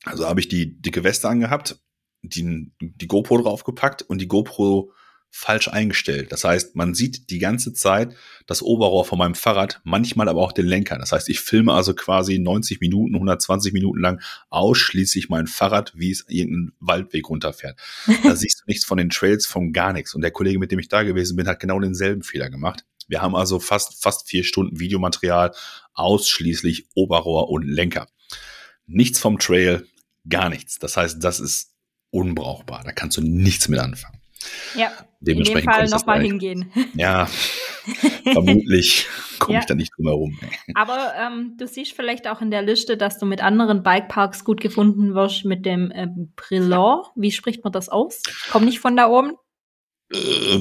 Also 0.05 0.27
habe 0.27 0.39
ich 0.39 0.47
die 0.47 0.79
dicke 0.79 1.03
Weste 1.03 1.27
angehabt, 1.27 1.79
die, 2.21 2.71
die 2.79 3.07
GoPro 3.07 3.41
draufgepackt 3.41 4.03
und 4.03 4.19
die 4.19 4.27
GoPro 4.27 4.91
falsch 5.29 5.67
eingestellt. 5.67 6.31
Das 6.31 6.43
heißt, 6.43 6.75
man 6.75 6.93
sieht 6.93 7.29
die 7.29 7.39
ganze 7.39 7.73
Zeit 7.73 8.15
das 8.45 8.63
Oberrohr 8.63 9.05
von 9.05 9.19
meinem 9.19 9.35
Fahrrad, 9.35 9.81
manchmal 9.83 10.29
aber 10.29 10.41
auch 10.41 10.51
den 10.51 10.65
Lenker. 10.65 10.97
Das 10.97 11.11
heißt, 11.11 11.29
ich 11.29 11.41
filme 11.41 11.73
also 11.73 11.93
quasi 11.93 12.39
90 12.39 12.79
Minuten, 12.79 13.15
120 13.15 13.73
Minuten 13.73 13.99
lang 13.99 14.21
ausschließlich 14.49 15.29
mein 15.29 15.47
Fahrrad, 15.47 15.93
wie 15.95 16.11
es 16.11 16.25
irgendeinen 16.27 16.73
Waldweg 16.79 17.29
runterfährt. 17.29 17.77
Da 18.23 18.35
siehst 18.35 18.61
du 18.61 18.63
nichts 18.67 18.85
von 18.85 18.97
den 18.97 19.09
Trails, 19.09 19.45
von 19.45 19.73
gar 19.73 19.93
nichts. 19.93 20.15
Und 20.15 20.21
der 20.21 20.31
Kollege, 20.31 20.59
mit 20.59 20.71
dem 20.71 20.79
ich 20.79 20.87
da 20.87 21.03
gewesen 21.03 21.35
bin, 21.35 21.47
hat 21.47 21.59
genau 21.59 21.79
denselben 21.79 22.23
Fehler 22.23 22.49
gemacht. 22.49 22.85
Wir 23.07 23.21
haben 23.21 23.35
also 23.35 23.59
fast, 23.59 24.01
fast 24.01 24.27
vier 24.27 24.43
Stunden 24.43 24.79
Videomaterial, 24.79 25.53
ausschließlich 25.93 26.87
Oberrohr 26.95 27.49
und 27.49 27.63
Lenker. 27.63 28.07
Nichts 28.85 29.19
vom 29.19 29.39
Trail, 29.39 29.87
gar 30.29 30.49
nichts. 30.49 30.79
Das 30.79 30.97
heißt, 30.97 31.23
das 31.23 31.39
ist 31.39 31.73
unbrauchbar. 32.11 32.83
Da 32.83 32.91
kannst 32.91 33.17
du 33.17 33.21
nichts 33.21 33.67
mit 33.67 33.79
anfangen. 33.79 34.17
Ja, 34.75 34.91
in 35.25 35.43
dem 35.43 35.63
Fall 35.63 35.87
nochmal 35.87 36.21
hingehen. 36.21 36.71
Ja, 36.93 37.27
vermutlich 38.23 39.07
komme 39.39 39.55
ja. 39.55 39.59
ich 39.61 39.65
da 39.65 39.75
nicht 39.75 39.91
drum 39.97 40.07
herum. 40.07 40.39
Aber 40.75 41.13
ähm, 41.17 41.55
du 41.57 41.67
siehst 41.67 41.93
vielleicht 41.93 42.27
auch 42.27 42.41
in 42.41 42.51
der 42.51 42.61
Liste, 42.61 42.97
dass 42.97 43.17
du 43.17 43.25
mit 43.25 43.41
anderen 43.41 43.83
Bikeparks 43.83 44.43
gut 44.43 44.61
gefunden 44.61 45.15
wirst 45.15 45.45
mit 45.45 45.65
dem 45.65 45.91
äh, 45.91 46.07
Brilon. 46.35 47.03
Wie 47.15 47.31
spricht 47.31 47.63
man 47.63 47.73
das 47.73 47.89
aus? 47.89 48.21
Komm 48.51 48.65
nicht 48.65 48.79
von 48.79 48.95
da 48.95 49.07
oben. 49.07 49.33
Äh, 50.13 50.59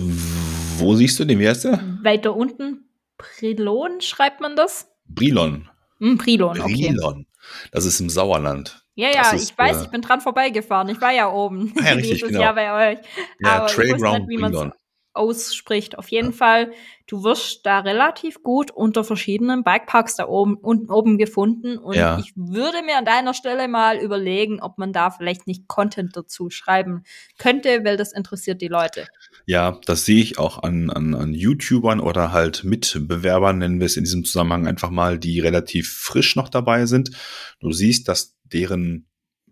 wo 0.78 0.94
siehst 0.94 1.18
du 1.18 1.24
den? 1.24 1.38
Wie 1.38 1.48
heißt 1.48 1.64
der? 1.64 1.80
Weiter 2.02 2.34
unten. 2.36 2.88
Brilon 3.18 4.00
schreibt 4.00 4.40
man 4.40 4.56
das? 4.56 4.90
Brilon. 5.08 5.68
Hm, 5.98 6.18
Brilon, 6.18 6.60
okay. 6.60 6.92
Brilon. 6.92 7.26
Das 7.72 7.84
ist 7.84 8.00
im 8.00 8.10
Sauerland. 8.10 8.82
Ja, 8.94 9.10
ja, 9.10 9.30
ist, 9.30 9.50
ich 9.50 9.58
weiß, 9.58 9.78
äh, 9.78 9.84
ich 9.84 9.90
bin 9.90 10.00
dran 10.00 10.20
vorbeigefahren. 10.20 10.88
Ich 10.88 11.00
war 11.00 11.12
ja 11.12 11.30
oben. 11.30 11.72
Ja, 11.84 11.92
richtig, 11.92 12.12
dieses 12.12 12.28
genau. 12.28 12.40
Jahr 12.40 12.54
bei 12.54 12.92
euch. 12.92 12.98
Ja, 13.40 13.58
Aber 13.58 13.66
Trailground 13.66 14.30
ich 14.30 14.40
wusste 14.40 14.64
nicht, 14.64 14.76
ausspricht. 15.12 15.98
Auf 15.98 16.10
jeden 16.10 16.30
ja. 16.30 16.36
Fall, 16.36 16.72
du 17.06 17.22
wirst 17.24 17.64
da 17.66 17.80
relativ 17.80 18.42
gut 18.42 18.70
unter 18.70 19.04
verschiedenen 19.04 19.64
Bikeparks 19.64 20.16
da 20.16 20.28
oben 20.28 20.56
unten 20.56 20.90
oben 20.90 21.18
gefunden. 21.18 21.78
Und 21.78 21.96
ja. 21.96 22.18
ich 22.18 22.32
würde 22.36 22.82
mir 22.82 22.96
an 22.96 23.04
deiner 23.04 23.34
Stelle 23.34 23.68
mal 23.68 23.98
überlegen, 23.98 24.60
ob 24.60 24.78
man 24.78 24.92
da 24.92 25.10
vielleicht 25.10 25.46
nicht 25.46 25.68
Content 25.68 26.16
dazu 26.16 26.50
schreiben 26.50 27.04
könnte, 27.38 27.84
weil 27.84 27.96
das 27.96 28.12
interessiert 28.12 28.60
die 28.60 28.68
Leute. 28.68 29.06
Ja, 29.48 29.80
das 29.86 30.04
sehe 30.04 30.20
ich 30.20 30.38
auch 30.38 30.64
an, 30.64 30.90
an, 30.90 31.14
an 31.14 31.32
YouTubern 31.32 32.00
oder 32.00 32.32
halt 32.32 32.64
Mitbewerbern, 32.64 33.58
nennen 33.58 33.78
wir 33.78 33.86
es 33.86 33.96
in 33.96 34.02
diesem 34.02 34.24
Zusammenhang 34.24 34.66
einfach 34.66 34.90
mal, 34.90 35.20
die 35.20 35.38
relativ 35.38 35.88
frisch 35.88 36.34
noch 36.34 36.48
dabei 36.48 36.86
sind. 36.86 37.12
Du 37.60 37.70
siehst, 37.70 38.08
dass 38.08 38.34
deren 38.42 39.06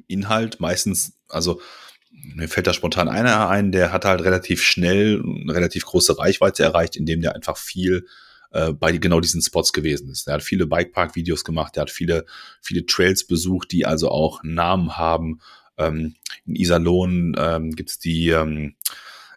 Inhalt 0.08 0.58
meistens, 0.58 1.16
also 1.28 1.60
mir 2.10 2.48
fällt 2.48 2.66
da 2.66 2.74
spontan 2.74 3.08
einer 3.08 3.48
ein, 3.48 3.70
der 3.70 3.92
hat 3.92 4.04
halt 4.04 4.22
relativ 4.22 4.62
schnell 4.62 5.22
eine 5.22 5.54
relativ 5.54 5.84
große 5.86 6.18
Reichweite 6.18 6.64
erreicht, 6.64 6.96
indem 6.96 7.20
der 7.20 7.36
einfach 7.36 7.56
viel 7.56 8.06
äh, 8.50 8.72
bei 8.72 8.90
genau 8.96 9.20
diesen 9.20 9.42
Spots 9.42 9.72
gewesen 9.72 10.10
ist. 10.10 10.26
Er 10.26 10.34
hat 10.34 10.42
viele 10.42 10.66
Bikepark-Videos 10.66 11.44
gemacht, 11.44 11.76
der 11.76 11.82
hat 11.82 11.90
viele, 11.90 12.24
viele 12.60 12.84
Trails 12.84 13.28
besucht, 13.28 13.70
die 13.70 13.86
also 13.86 14.10
auch 14.10 14.42
Namen 14.42 14.96
haben. 14.96 15.40
Ähm, 15.78 16.16
in 16.46 16.56
Iserlohn 16.56 17.36
ähm, 17.38 17.70
gibt's 17.72 18.00
die 18.00 18.30
ähm, 18.30 18.74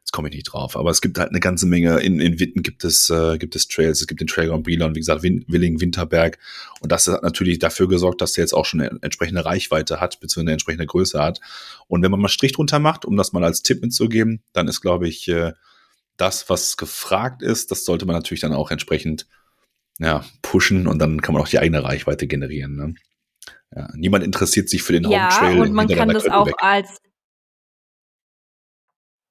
Jetzt 0.08 0.14
komme 0.14 0.30
ich 0.30 0.36
nicht 0.36 0.46
drauf, 0.46 0.78
aber 0.78 0.90
es 0.90 1.02
gibt 1.02 1.20
halt 1.20 1.32
eine 1.32 1.42
ganze 1.42 1.66
Menge. 1.66 2.00
In, 2.00 2.22
in 2.22 2.40
Witten 2.40 2.64
gibt 2.64 2.86
es, 2.86 3.10
äh, 3.10 3.38
gibt 3.38 3.58
es 3.58 3.68
Trails, 3.68 4.00
es 4.00 4.08
gibt 4.08 4.22
den 4.22 4.28
Trailground 4.28 4.64
Brilon, 4.64 4.96
wie 4.96 5.00
gesagt, 5.00 5.22
Win 5.22 5.44
Willing, 5.50 5.82
Winterberg. 5.82 6.40
Und 6.80 6.94
das 6.94 7.08
hat 7.08 7.24
natürlich 7.24 7.60
dafür 7.60 7.90
gesorgt, 7.90 8.22
dass 8.22 8.32
der 8.32 8.46
jetzt 8.46 8.54
auch 8.54 8.64
schon 8.64 8.80
eine 8.80 8.98
entsprechende 9.02 9.44
Reichweite 9.44 10.00
hat, 10.00 10.22
beziehungsweise 10.22 10.44
eine 10.44 10.52
entsprechende 10.54 10.86
Größe 10.86 11.22
hat. 11.22 11.42
Und 11.90 12.04
wenn 12.04 12.12
man 12.12 12.22
mal 12.22 12.30
Strich 12.30 12.54
drunter 12.54 12.80
macht, 12.80 13.04
um 13.04 13.18
das 13.18 13.34
mal 13.34 13.44
als 13.44 13.64
Tipp 13.64 13.82
mitzugeben, 13.82 14.42
dann 14.54 14.70
ist, 14.70 14.80
glaube 14.80 15.10
ich, 15.10 15.28
äh, 15.28 15.52
das, 16.16 16.50
was 16.50 16.78
gefragt 16.78 17.42
ist, 17.42 17.72
das 17.72 17.84
sollte 17.84 18.06
man 18.06 18.16
natürlich 18.16 18.40
dann 18.40 18.54
auch 18.54 18.72
entsprechend 18.72 19.28
ja, 20.00 20.24
pushen 20.42 20.88
und 20.88 21.00
dann 21.00 21.22
kann 21.22 21.34
man 21.34 21.44
auch 21.44 21.50
die 21.50 21.60
eigene 21.60 21.84
Reichweite 21.84 22.28
generieren. 22.28 22.78
Ne? 22.78 22.96
Ja, 23.76 23.90
niemand 23.94 24.24
interessiert 24.24 24.70
sich 24.70 24.84
für 24.84 24.94
den 24.94 25.04
ja, 25.04 25.26
Haupttrail. 25.26 25.60
Und 25.60 25.74
man 25.74 25.90
kann 25.90 26.08
das 26.08 26.30
auch 26.30 26.50
als 26.60 27.02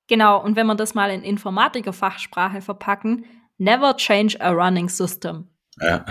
Genau, 0.08 0.42
und 0.42 0.56
wenn 0.56 0.66
wir 0.66 0.74
das 0.74 0.94
mal 0.94 1.10
in 1.10 1.22
Informatiker-Fachsprache 1.22 2.60
verpacken, 2.60 3.24
never 3.58 3.96
change 3.96 4.40
a 4.40 4.50
running 4.50 4.88
system. 4.88 5.48
Ja. 5.80 6.04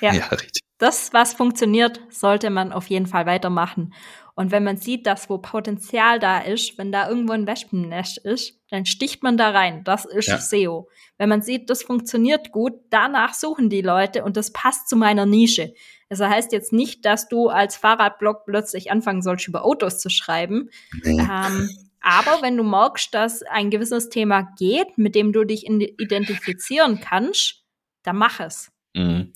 Ja. 0.00 0.12
ja, 0.12 0.26
richtig. 0.26 0.62
Das, 0.78 1.12
was 1.12 1.32
funktioniert, 1.32 2.00
sollte 2.10 2.50
man 2.50 2.72
auf 2.72 2.88
jeden 2.88 3.06
Fall 3.06 3.24
weitermachen. 3.24 3.94
Und 4.34 4.50
wenn 4.50 4.64
man 4.64 4.78
sieht, 4.78 5.06
dass 5.06 5.30
wo 5.30 5.38
Potenzial 5.38 6.18
da 6.18 6.40
ist, 6.40 6.76
wenn 6.78 6.90
da 6.90 7.08
irgendwo 7.08 7.34
ein 7.34 7.46
Wespennest 7.46 8.18
ist, 8.18 8.58
dann 8.70 8.86
sticht 8.86 9.22
man 9.22 9.36
da 9.36 9.50
rein. 9.50 9.84
Das 9.84 10.04
ist 10.06 10.28
ja. 10.28 10.38
SEO. 10.38 10.88
Wenn 11.18 11.28
man 11.28 11.42
sieht, 11.42 11.70
das 11.70 11.82
funktioniert 11.82 12.50
gut, 12.50 12.72
danach 12.90 13.34
suchen 13.34 13.70
die 13.70 13.82
Leute 13.82 14.24
und 14.24 14.36
das 14.36 14.52
passt 14.52 14.88
zu 14.88 14.96
meiner 14.96 15.26
Nische. 15.26 15.74
Das 16.08 16.20
heißt 16.20 16.52
jetzt 16.52 16.72
nicht, 16.72 17.04
dass 17.04 17.28
du 17.28 17.48
als 17.48 17.76
Fahrradblog 17.76 18.44
plötzlich 18.44 18.90
anfangen 18.90 19.22
sollst, 19.22 19.46
über 19.46 19.64
Autos 19.64 19.98
zu 19.98 20.10
schreiben. 20.10 20.70
Nee. 21.04 21.20
Ähm, 21.20 21.70
aber 22.02 22.42
wenn 22.42 22.56
du 22.56 22.64
merkst, 22.64 23.12
dass 23.14 23.42
ein 23.42 23.70
gewisses 23.70 24.08
Thema 24.08 24.48
geht, 24.58 24.98
mit 24.98 25.14
dem 25.14 25.32
du 25.32 25.44
dich 25.44 25.66
identifizieren 25.66 27.00
kannst, 27.00 27.64
dann 28.02 28.16
mach 28.16 28.40
es. 28.40 28.70
Mhm. 28.94 29.32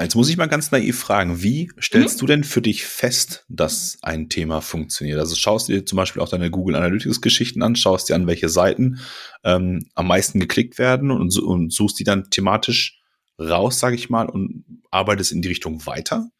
Jetzt 0.00 0.14
muss 0.14 0.30
ich 0.30 0.38
mal 0.38 0.46
ganz 0.46 0.70
naiv 0.70 0.98
fragen, 0.98 1.42
wie 1.42 1.70
stellst 1.78 2.16
mhm. 2.16 2.20
du 2.20 2.26
denn 2.26 2.44
für 2.44 2.62
dich 2.62 2.86
fest, 2.86 3.44
dass 3.48 3.98
ein 4.00 4.30
Thema 4.30 4.62
funktioniert? 4.62 5.18
Also 5.18 5.36
schaust 5.36 5.68
du 5.68 5.74
dir 5.74 5.84
zum 5.84 5.96
Beispiel 5.96 6.22
auch 6.22 6.30
deine 6.30 6.50
Google 6.50 6.76
Analytics 6.76 7.20
Geschichten 7.20 7.62
an, 7.62 7.76
schaust 7.76 8.08
dir 8.08 8.14
an, 8.14 8.26
welche 8.26 8.48
Seiten 8.48 9.00
ähm, 9.44 9.86
am 9.94 10.06
meisten 10.06 10.40
geklickt 10.40 10.78
werden 10.78 11.10
und, 11.10 11.38
und 11.38 11.72
suchst 11.72 11.98
die 11.98 12.04
dann 12.04 12.30
thematisch 12.30 13.00
raus, 13.38 13.78
sage 13.80 13.96
ich 13.96 14.08
mal, 14.08 14.28
und 14.30 14.64
arbeitest 14.90 15.32
in 15.32 15.42
die 15.42 15.48
Richtung 15.48 15.84
weiter? 15.84 16.30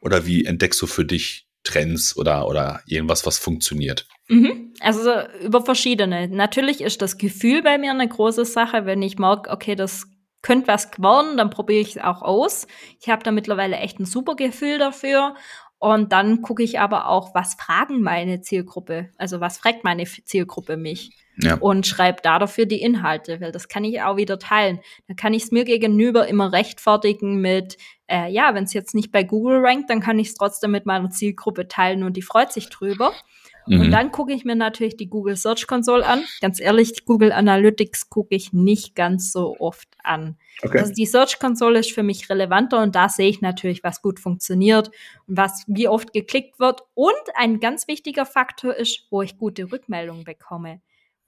Oder 0.00 0.24
wie 0.26 0.44
entdeckst 0.44 0.80
du 0.80 0.86
für 0.86 1.04
dich 1.04 1.48
Trends 1.64 2.16
oder, 2.16 2.46
oder 2.46 2.80
irgendwas, 2.86 3.26
was 3.26 3.38
funktioniert? 3.38 4.06
Mhm. 4.28 4.59
Also 4.80 5.12
über 5.42 5.62
verschiedene. 5.62 6.28
Natürlich 6.28 6.80
ist 6.80 7.02
das 7.02 7.18
Gefühl 7.18 7.62
bei 7.62 7.78
mir 7.78 7.90
eine 7.90 8.08
große 8.08 8.46
Sache. 8.46 8.86
Wenn 8.86 9.02
ich 9.02 9.18
merke, 9.18 9.50
okay, 9.50 9.74
das 9.74 10.06
könnte 10.42 10.68
was 10.68 10.90
geworden, 10.90 11.36
dann 11.36 11.50
probiere 11.50 11.80
ich 11.80 11.96
es 11.96 12.02
auch 12.02 12.22
aus. 12.22 12.66
Ich 12.98 13.10
habe 13.10 13.22
da 13.22 13.30
mittlerweile 13.30 13.76
echt 13.76 14.00
ein 14.00 14.06
super 14.06 14.36
Gefühl 14.36 14.78
dafür. 14.78 15.34
Und 15.78 16.12
dann 16.12 16.42
gucke 16.42 16.62
ich 16.62 16.80
aber 16.80 17.08
auch, 17.08 17.34
was 17.34 17.54
fragen 17.54 18.02
meine 18.02 18.40
Zielgruppe? 18.40 19.10
Also 19.16 19.40
was 19.40 19.58
fragt 19.58 19.84
meine 19.84 20.04
Zielgruppe 20.04 20.76
mich? 20.76 21.10
Ja. 21.42 21.56
Und 21.56 21.86
schreibe 21.86 22.22
da 22.22 22.38
dafür 22.38 22.66
die 22.66 22.82
Inhalte, 22.82 23.40
weil 23.40 23.52
das 23.52 23.68
kann 23.68 23.84
ich 23.84 24.02
auch 24.02 24.16
wieder 24.16 24.38
teilen. 24.38 24.80
Dann 25.08 25.16
kann 25.16 25.34
ich 25.34 25.44
es 25.44 25.50
mir 25.50 25.64
gegenüber 25.64 26.26
immer 26.28 26.52
rechtfertigen 26.52 27.40
mit, 27.40 27.76
äh, 28.08 28.30
ja, 28.30 28.54
wenn 28.54 28.64
es 28.64 28.72
jetzt 28.72 28.94
nicht 28.94 29.12
bei 29.12 29.22
Google 29.22 29.64
rankt, 29.64 29.90
dann 29.90 30.00
kann 30.00 30.18
ich 30.18 30.28
es 30.28 30.34
trotzdem 30.34 30.72
mit 30.72 30.86
meiner 30.86 31.10
Zielgruppe 31.10 31.68
teilen 31.68 32.02
und 32.02 32.16
die 32.16 32.22
freut 32.22 32.52
sich 32.52 32.68
drüber. 32.68 33.12
Mhm. 33.66 33.80
Und 33.80 33.90
dann 33.90 34.10
gucke 34.10 34.32
ich 34.32 34.44
mir 34.44 34.56
natürlich 34.56 34.96
die 34.96 35.08
Google 35.08 35.36
Search 35.36 35.66
Console 35.66 36.04
an. 36.04 36.24
Ganz 36.40 36.60
ehrlich, 36.60 37.04
Google 37.04 37.32
Analytics 37.32 38.10
gucke 38.10 38.34
ich 38.34 38.52
nicht 38.52 38.94
ganz 38.94 39.32
so 39.32 39.56
oft 39.58 39.88
an. 40.02 40.36
Okay. 40.62 40.78
Also 40.78 40.92
die 40.92 41.06
Search 41.06 41.38
Console 41.38 41.78
ist 41.78 41.92
für 41.92 42.02
mich 42.02 42.28
relevanter 42.28 42.82
und 42.82 42.94
da 42.94 43.08
sehe 43.08 43.28
ich 43.28 43.40
natürlich, 43.40 43.84
was 43.84 44.02
gut 44.02 44.18
funktioniert 44.18 44.88
und 45.26 45.36
was 45.36 45.64
wie 45.66 45.88
oft 45.88 46.12
geklickt 46.12 46.58
wird. 46.58 46.82
Und 46.94 47.14
ein 47.34 47.60
ganz 47.60 47.86
wichtiger 47.86 48.26
Faktor 48.26 48.74
ist, 48.74 49.06
wo 49.10 49.22
ich 49.22 49.38
gute 49.38 49.70
Rückmeldungen 49.70 50.24
bekomme. 50.24 50.80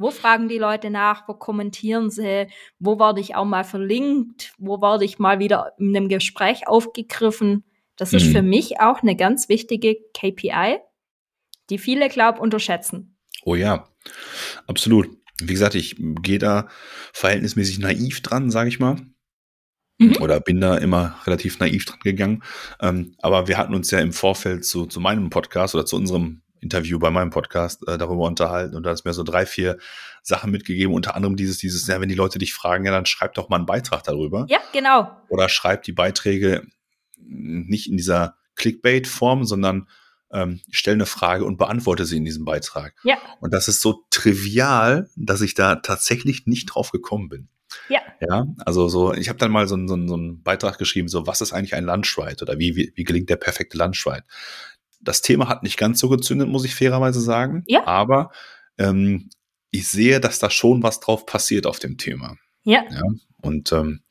Wo 0.03 0.11
fragen 0.11 0.49
die 0.49 0.59
Leute 0.59 0.91
nach? 0.91 1.29
Wo 1.29 1.35
kommentieren 1.35 2.11
sie? 2.11 2.49
Wo 2.79 2.99
werde 2.99 3.21
ich 3.21 3.35
auch 3.37 3.45
mal 3.45 3.65
verlinkt? 3.65 4.53
Wo 4.59 4.83
werde 4.83 5.05
ich 5.05 5.19
mal 5.19 5.39
wieder 5.39 5.73
in 5.79 5.97
einem 5.97 6.09
Gespräch 6.09 6.67
aufgegriffen? 6.67 7.65
Das 7.97 8.13
ist 8.13 8.27
mhm. 8.27 8.33
für 8.33 8.43
mich 8.43 8.81
auch 8.81 9.03
eine 9.03 9.17
ganz 9.17 9.49
wichtige 9.49 9.97
KPI, 10.15 10.79
die 11.71 11.79
viele, 11.79 12.09
glaub, 12.09 12.41
unterschätzen. 12.41 13.17
Oh 13.45 13.55
ja, 13.55 13.89
absolut. 14.67 15.09
wie 15.41 15.53
gesagt, 15.53 15.75
ich 15.75 15.97
gehe 15.99 16.39
da 16.39 16.69
verhältnismäßig 17.13 17.79
naiv 17.79 18.23
dran, 18.23 18.51
sage 18.51 18.69
ich 18.69 18.81
mal. 18.81 18.97
Mhm. 19.99 20.17
Oder 20.21 20.41
bin 20.41 20.61
da 20.61 20.77
immer 20.79 21.21
relativ 21.27 21.59
naiv 21.59 21.85
dran 21.85 22.01
gegangen. 22.03 22.43
Ähm, 22.81 23.15
aber 23.19 23.47
wir 23.47 23.57
hatten 23.57 23.75
uns 23.75 23.91
ja 23.91 24.01
im 24.01 24.13
Vorfeld 24.13 24.65
zu, 24.65 24.87
zu 24.87 25.01
meinem 25.01 25.31
Podcast 25.31 25.75
oder 25.75 25.87
zu 25.87 25.97
unserem 25.97 26.43
Interview 26.63 26.99
bei 26.99 27.11
meinem 27.11 27.31
Podcast 27.31 27.87
äh, 27.89 27.99
darüber 27.99 28.27
unterhalten 28.27 28.77
und 28.77 28.85
da 28.85 28.93
ist 28.93 29.05
mir 29.05 29.13
so 29.13 29.23
drei, 29.23 29.47
vier 29.47 29.79
Sachen 30.23 30.51
mitgegeben, 30.51 30.95
unter 30.95 31.17
anderem 31.17 31.37
dieses, 31.37 31.59
dieses, 31.59 31.87
ja, 31.87 32.01
wenn 32.01 32.09
die 32.09 32.15
Leute 32.15 32.39
dich 32.39 32.55
fragen, 32.55 32.85
ja, 32.85 32.93
dann 32.93 33.07
schreib 33.07 33.35
doch 33.35 33.49
mal 33.49 33.57
einen 33.57 33.67
Beitrag 33.67 34.05
darüber. 34.05 34.47
Ja, 34.49 34.61
genau. 34.73 35.11
Oder 35.29 35.49
schreib 35.49 35.83
die 35.83 35.93
Beiträge 35.93 36.63
nicht 37.19 37.91
in 37.91 37.97
dieser 37.97 38.37
Clickbait-Form, 38.57 39.45
sondern 39.45 39.89
ähm, 40.33 40.61
stell 40.71 40.95
eine 40.95 41.07
Frage 41.07 41.45
und 41.45 41.59
beantworte 41.59 42.07
sie 42.07 42.17
in 42.17 42.25
diesem 42.25 42.45
Beitrag. 42.45 42.95
Ja. 43.05 43.19
Und 43.41 43.53
das 43.53 43.69
ist 43.69 43.81
so 43.81 44.05
trivial, 44.11 45.11
dass 45.17 45.41
ich 45.41 45.55
da 45.55 45.77
tatsächlich 45.77 46.47
nicht 46.47 46.67
drauf 46.67 46.91
gekommen 46.91 47.29
bin. 47.29 47.49
Ja. 47.89 48.01
Ja, 48.21 48.47
also 48.65 48.89
so, 48.89 49.13
ich 49.13 49.29
habe 49.29 49.39
dann 49.39 49.51
mal 49.51 49.67
so, 49.67 49.77
so, 49.87 50.07
so 50.07 50.15
einen 50.15 50.43
Beitrag 50.43 50.79
geschrieben, 50.79 51.09
so, 51.09 51.27
was 51.27 51.41
ist 51.41 51.53
eigentlich 51.53 51.75
ein 51.75 51.85
Lunchride 51.85 52.43
oder 52.43 52.59
wie, 52.59 52.77
wie, 52.77 52.93
wie 52.95 53.05
gelingt 53.05 53.31
der 53.31 53.37
perfekte 53.37 53.77
Lunchride? 53.77 54.25
Das 55.03 55.23
Thema 55.23 55.49
hat 55.49 55.63
nicht 55.63 55.77
ganz 55.77 56.01
so 56.01 56.09
gezündet, 56.09 56.49
muss 56.49 56.65
ich 56.65 56.75
fairerweise 56.75 57.21
sagen. 57.21 57.65
Ja. 57.67 57.87
Aber 57.87 58.31
ähm, 58.79 59.31
ich 59.71 59.89
sehe, 59.89 60.21
dass 60.21 60.39
da 60.39 60.51
schon 60.51 60.83
was 60.83 61.01
drauf 61.01 61.27
passiert 61.27 61.67
auf 61.67 61.79
dem 61.79 61.99
Thema. 61.99 62.37
Ja. 62.65 62.85
ja 62.91 63.03
und 63.43 63.73
ähm, 63.73 64.03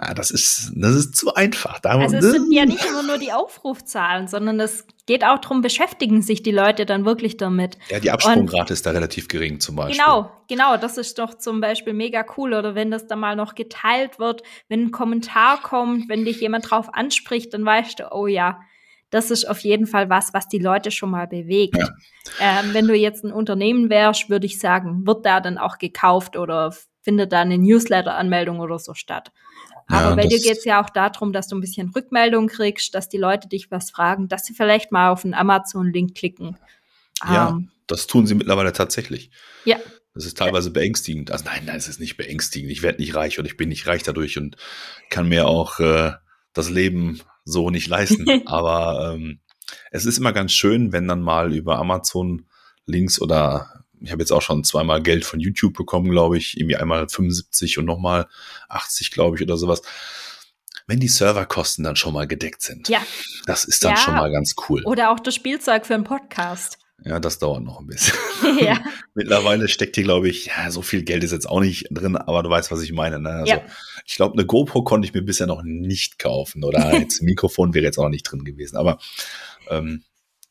ja, 0.00 0.14
das 0.14 0.30
ist, 0.30 0.72
das 0.76 0.94
ist 0.94 1.16
zu 1.16 1.34
einfach. 1.34 1.80
Da, 1.80 1.98
also 1.98 2.16
es 2.16 2.30
sind 2.30 2.52
ja 2.52 2.64
nicht 2.66 2.84
immer 2.84 3.02
nur 3.02 3.18
die 3.18 3.32
Aufrufzahlen, 3.32 4.28
sondern 4.28 4.60
es 4.60 4.86
geht 5.06 5.24
auch 5.24 5.38
darum, 5.38 5.60
beschäftigen 5.60 6.22
sich 6.22 6.42
die 6.42 6.52
Leute 6.52 6.86
dann 6.86 7.04
wirklich 7.04 7.36
damit. 7.36 7.78
Ja, 7.88 7.98
die 7.98 8.10
Absprungrate 8.10 8.72
ist 8.72 8.86
da 8.86 8.90
relativ 8.90 9.26
gering 9.26 9.58
zum 9.58 9.74
Beispiel. 9.74 10.04
Genau, 10.04 10.30
genau, 10.48 10.76
das 10.76 10.98
ist 10.98 11.18
doch 11.18 11.34
zum 11.34 11.60
Beispiel 11.60 11.94
mega 11.94 12.24
cool. 12.36 12.54
Oder 12.54 12.76
wenn 12.76 12.90
das 12.92 13.06
dann 13.08 13.18
mal 13.18 13.34
noch 13.34 13.56
geteilt 13.56 14.20
wird, 14.20 14.42
wenn 14.68 14.84
ein 14.84 14.90
Kommentar 14.92 15.60
kommt, 15.62 16.08
wenn 16.08 16.24
dich 16.24 16.40
jemand 16.40 16.70
drauf 16.70 16.94
anspricht, 16.94 17.52
dann 17.54 17.64
weißt 17.64 18.00
du, 18.00 18.12
oh 18.12 18.28
ja, 18.28 18.60
das 19.10 19.30
ist 19.30 19.48
auf 19.48 19.60
jeden 19.60 19.86
Fall 19.86 20.10
was, 20.10 20.34
was 20.34 20.48
die 20.48 20.58
Leute 20.58 20.90
schon 20.90 21.10
mal 21.10 21.26
bewegt. 21.26 21.76
Ja. 21.76 21.88
Ähm, 22.40 22.74
wenn 22.74 22.86
du 22.86 22.94
jetzt 22.94 23.24
ein 23.24 23.32
Unternehmen 23.32 23.90
wärst, 23.90 24.28
würde 24.28 24.46
ich 24.46 24.58
sagen, 24.58 25.06
wird 25.06 25.24
da 25.24 25.40
dann 25.40 25.58
auch 25.58 25.78
gekauft 25.78 26.36
oder 26.36 26.74
findet 27.02 27.32
da 27.32 27.40
eine 27.40 27.58
Newsletter-Anmeldung 27.58 28.60
oder 28.60 28.78
so 28.78 28.94
statt. 28.94 29.32
Aber 29.86 30.10
ja, 30.10 30.14
bei 30.14 30.26
dir 30.26 30.38
geht 30.38 30.58
es 30.58 30.64
ja 30.64 30.82
auch 30.82 30.90
darum, 30.90 31.32
dass 31.32 31.48
du 31.48 31.56
ein 31.56 31.62
bisschen 31.62 31.88
Rückmeldung 31.88 32.48
kriegst, 32.48 32.94
dass 32.94 33.08
die 33.08 33.16
Leute 33.16 33.48
dich 33.48 33.70
was 33.70 33.90
fragen, 33.90 34.28
dass 34.28 34.44
sie 34.44 34.52
vielleicht 34.52 34.92
mal 34.92 35.10
auf 35.10 35.24
einen 35.24 35.32
Amazon-Link 35.32 36.14
klicken. 36.14 36.58
Ja, 37.24 37.48
um, 37.48 37.56
ähm, 37.56 37.70
das 37.86 38.06
tun 38.06 38.26
sie 38.26 38.34
mittlerweile 38.34 38.74
tatsächlich. 38.74 39.30
Ja. 39.64 39.78
Das 40.14 40.26
ist 40.26 40.36
teilweise 40.36 40.70
beängstigend. 40.70 41.30
Also 41.30 41.46
nein, 41.46 41.62
nein, 41.64 41.76
es 41.76 41.88
ist 41.88 42.00
nicht 42.00 42.16
beängstigend. 42.16 42.70
Ich 42.70 42.82
werde 42.82 43.00
nicht 43.00 43.14
reich 43.14 43.38
und 43.38 43.46
ich 43.46 43.56
bin 43.56 43.70
nicht 43.70 43.86
reich 43.86 44.02
dadurch 44.02 44.36
und 44.36 44.56
kann 45.08 45.28
mir 45.28 45.46
auch 45.46 45.80
äh, 45.80 46.12
das 46.52 46.70
Leben 46.70 47.20
so 47.50 47.70
nicht 47.70 47.88
leisten. 47.88 48.26
Aber 48.46 49.14
ähm, 49.14 49.40
es 49.90 50.06
ist 50.06 50.18
immer 50.18 50.32
ganz 50.32 50.52
schön, 50.52 50.92
wenn 50.92 51.08
dann 51.08 51.22
mal 51.22 51.54
über 51.54 51.78
Amazon 51.78 52.46
Links 52.86 53.20
oder 53.20 53.84
ich 54.00 54.12
habe 54.12 54.22
jetzt 54.22 54.30
auch 54.30 54.42
schon 54.42 54.62
zweimal 54.64 55.02
Geld 55.02 55.24
von 55.24 55.40
YouTube 55.40 55.74
bekommen, 55.74 56.10
glaube 56.10 56.38
ich, 56.38 56.56
irgendwie 56.56 56.76
einmal 56.76 57.08
75 57.08 57.78
und 57.78 57.84
nochmal 57.84 58.28
80, 58.68 59.10
glaube 59.10 59.36
ich, 59.36 59.42
oder 59.42 59.56
sowas. 59.56 59.82
Wenn 60.86 61.00
die 61.00 61.08
Serverkosten 61.08 61.84
dann 61.84 61.96
schon 61.96 62.14
mal 62.14 62.26
gedeckt 62.26 62.62
sind. 62.62 62.88
Ja. 62.88 63.02
Das 63.46 63.64
ist 63.64 63.84
dann 63.84 63.92
ja. 63.92 63.96
schon 63.96 64.14
mal 64.14 64.30
ganz 64.30 64.54
cool. 64.68 64.82
Oder 64.84 65.10
auch 65.10 65.20
das 65.20 65.34
Spielzeug 65.34 65.84
für 65.84 65.94
einen 65.94 66.04
Podcast. 66.04 66.78
Ja, 67.04 67.20
das 67.20 67.38
dauert 67.38 67.62
noch 67.62 67.80
ein 67.80 67.86
bisschen. 67.86 68.16
Ja. 68.60 68.78
Mittlerweile 69.14 69.68
steckt 69.68 69.96
hier, 69.96 70.04
glaube 70.04 70.28
ich, 70.28 70.46
ja, 70.46 70.70
so 70.70 70.80
viel 70.80 71.02
Geld 71.02 71.22
ist 71.22 71.32
jetzt 71.32 71.48
auch 71.48 71.60
nicht 71.60 71.88
drin, 71.90 72.16
aber 72.16 72.42
du 72.42 72.50
weißt, 72.50 72.70
was 72.70 72.82
ich 72.82 72.92
meine. 72.92 73.20
Ne? 73.20 73.30
Also, 73.30 73.52
ja. 73.52 73.60
Ich 74.06 74.14
glaube, 74.14 74.34
eine 74.34 74.46
GoPro 74.46 74.82
konnte 74.84 75.06
ich 75.06 75.12
mir 75.12 75.22
bisher 75.22 75.46
noch 75.46 75.62
nicht 75.62 76.18
kaufen 76.18 76.64
oder 76.64 76.94
jetzt 76.98 77.20
ein 77.20 77.26
Mikrofon 77.26 77.74
wäre 77.74 77.84
jetzt 77.84 77.98
auch 77.98 78.04
noch 78.04 78.10
nicht 78.10 78.22
drin 78.22 78.44
gewesen. 78.44 78.76
Aber 78.76 78.98
ähm, 79.70 80.04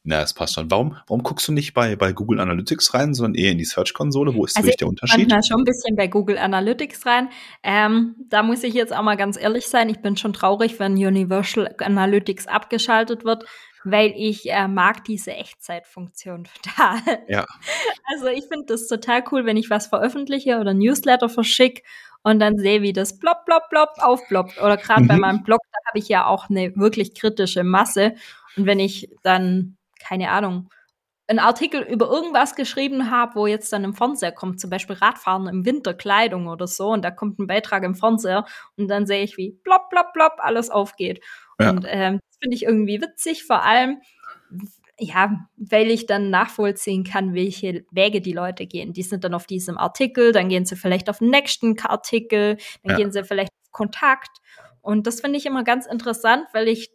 na, 0.10 0.22
es 0.22 0.34
passt 0.34 0.54
schon. 0.54 0.72
Warum, 0.72 0.96
warum 1.08 1.22
guckst 1.22 1.50
du 1.50 1.52
nicht 1.52 1.74
bei, 1.74 1.98
bei 1.98 2.14
Google 2.14 2.40
Analytics 2.40 2.94
rein, 2.94 3.14
sondern 3.14 3.36
eher 3.36 3.52
in 3.52 3.58
die 3.58 3.66
Search-Konsole? 3.66 4.34
Wo 4.36 4.46
ist 4.46 4.56
also 4.56 4.68
wirklich 4.68 4.78
der 4.78 4.88
Unterschied? 4.88 5.30
Ich 5.30 5.46
schon 5.46 5.60
ein 5.60 5.66
bisschen 5.66 5.98
bei 5.98 6.08
Google 6.08 6.38
Analytics 6.38 7.06
rein. 7.06 7.30
Ähm, 7.62 8.16
da 8.30 8.42
muss 8.42 8.64
ich 8.64 8.74
jetzt 8.74 8.96
auch 8.96 9.02
mal 9.02 9.18
ganz 9.18 9.38
ehrlich 9.38 9.68
sein. 9.68 9.90
Ich 9.90 10.00
bin 10.00 10.16
schon 10.16 10.32
traurig, 10.32 10.80
wenn 10.80 10.94
Universal 10.94 11.76
Analytics 11.80 12.48
abgeschaltet 12.48 13.26
wird, 13.26 13.44
weil 13.92 14.14
ich 14.16 14.50
äh, 14.52 14.68
mag 14.68 15.04
diese 15.06 15.34
Echtzeitfunktion 15.34 16.48
total. 16.64 17.00
Ja. 17.28 17.46
Also 18.12 18.28
ich 18.28 18.46
finde 18.46 18.66
das 18.68 18.88
total 18.88 19.24
cool, 19.32 19.46
wenn 19.46 19.58
ich 19.58 19.70
was 19.70 19.88
veröffentliche 19.88 20.60
oder 20.60 20.74
Newsletter 20.74 21.30
verschicke 21.30 21.82
und 22.24 22.40
dann 22.40 22.58
sehe, 22.58 22.82
wie 22.82 22.94
das 22.94 23.20
plopp, 23.20 23.46
plopp, 23.46 23.70
plopp 23.70 23.92
aufploppt. 24.00 24.62
Oder 24.62 24.78
gerade 24.78 25.04
mhm. 25.04 25.08
bei 25.08 25.18
meinem 25.18 25.44
Blog, 25.44 25.62
da 25.72 25.80
habe 25.88 26.00
ich 26.00 26.10
ja 26.10 26.26
auch 26.26 26.50
eine 26.50 26.76
wirklich 26.76 27.16
kritische 27.16 27.64
Masse. 27.64 28.16
Und 28.56 28.66
wenn 28.66 28.80
ich 28.80 29.10
dann 29.24 29.78
keine 30.00 30.32
Ahnung, 30.32 30.70
einen 31.28 31.40
Artikel 31.40 31.82
über 31.82 32.10
irgendwas 32.10 32.56
geschrieben 32.56 33.12
habe, 33.12 33.36
wo 33.36 33.48
jetzt 33.48 33.72
dann 33.74 33.84
im 33.84 33.94
Fernseher 33.94 34.32
kommt, 34.32 34.62
zum 34.62 34.70
Beispiel 34.70 34.96
Radfahren 34.96 35.48
im 35.48 35.66
Winter, 35.66 35.94
Kleidung 35.94 36.48
oder 36.48 36.68
so, 36.68 36.90
und 36.90 37.04
da 37.04 37.12
kommt 37.12 37.38
ein 37.40 37.48
Beitrag 37.48 37.84
im 37.84 37.96
Fernseher 37.96 38.46
und 38.78 38.88
dann 38.88 39.06
sehe 39.06 39.24
ich, 39.24 39.38
wie 39.38 39.52
plopp, 39.52 39.90
plopp, 39.90 40.14
plopp 40.14 40.36
alles 40.38 40.70
aufgeht. 40.70 41.22
Ja. 41.60 41.72
Und 41.72 41.86
ähm, 41.88 42.20
das 42.30 42.38
finde 42.42 42.56
ich 42.56 42.64
irgendwie 42.64 43.02
witzig, 43.02 43.44
vor 43.44 43.64
allem, 43.64 44.02
ja, 45.00 45.48
weil 45.58 45.92
ich 45.92 46.06
dann 46.06 46.30
nachvollziehen 46.30 47.04
kann, 47.04 47.34
welche 47.34 47.86
Wege 47.92 48.22
die 48.22 48.32
Leute 48.32 48.66
gehen. 48.66 48.94
Die 48.94 49.04
sind 49.04 49.24
dann 49.24 49.34
auf 49.34 49.46
diesem 49.46 49.78
Artikel, 49.78 50.32
dann 50.32 50.50
gehen 50.50 50.66
sie 50.66 50.78
vielleicht 50.78 51.10
auf 51.10 51.20
den 51.20 51.30
nächsten 51.30 51.78
Artikel, 51.82 52.58
dann 52.84 52.92
ja. 52.92 52.98
gehen 52.98 53.12
sie 53.12 53.24
vielleicht 53.26 53.52
auf 53.52 53.72
Kontakt. 53.72 54.38
Und 54.82 55.06
das 55.06 55.20
finde 55.20 55.38
ich 55.38 55.46
immer 55.46 55.66
ganz 55.66 55.86
interessant, 55.86 56.46
weil 56.54 56.70
ich 56.70 56.90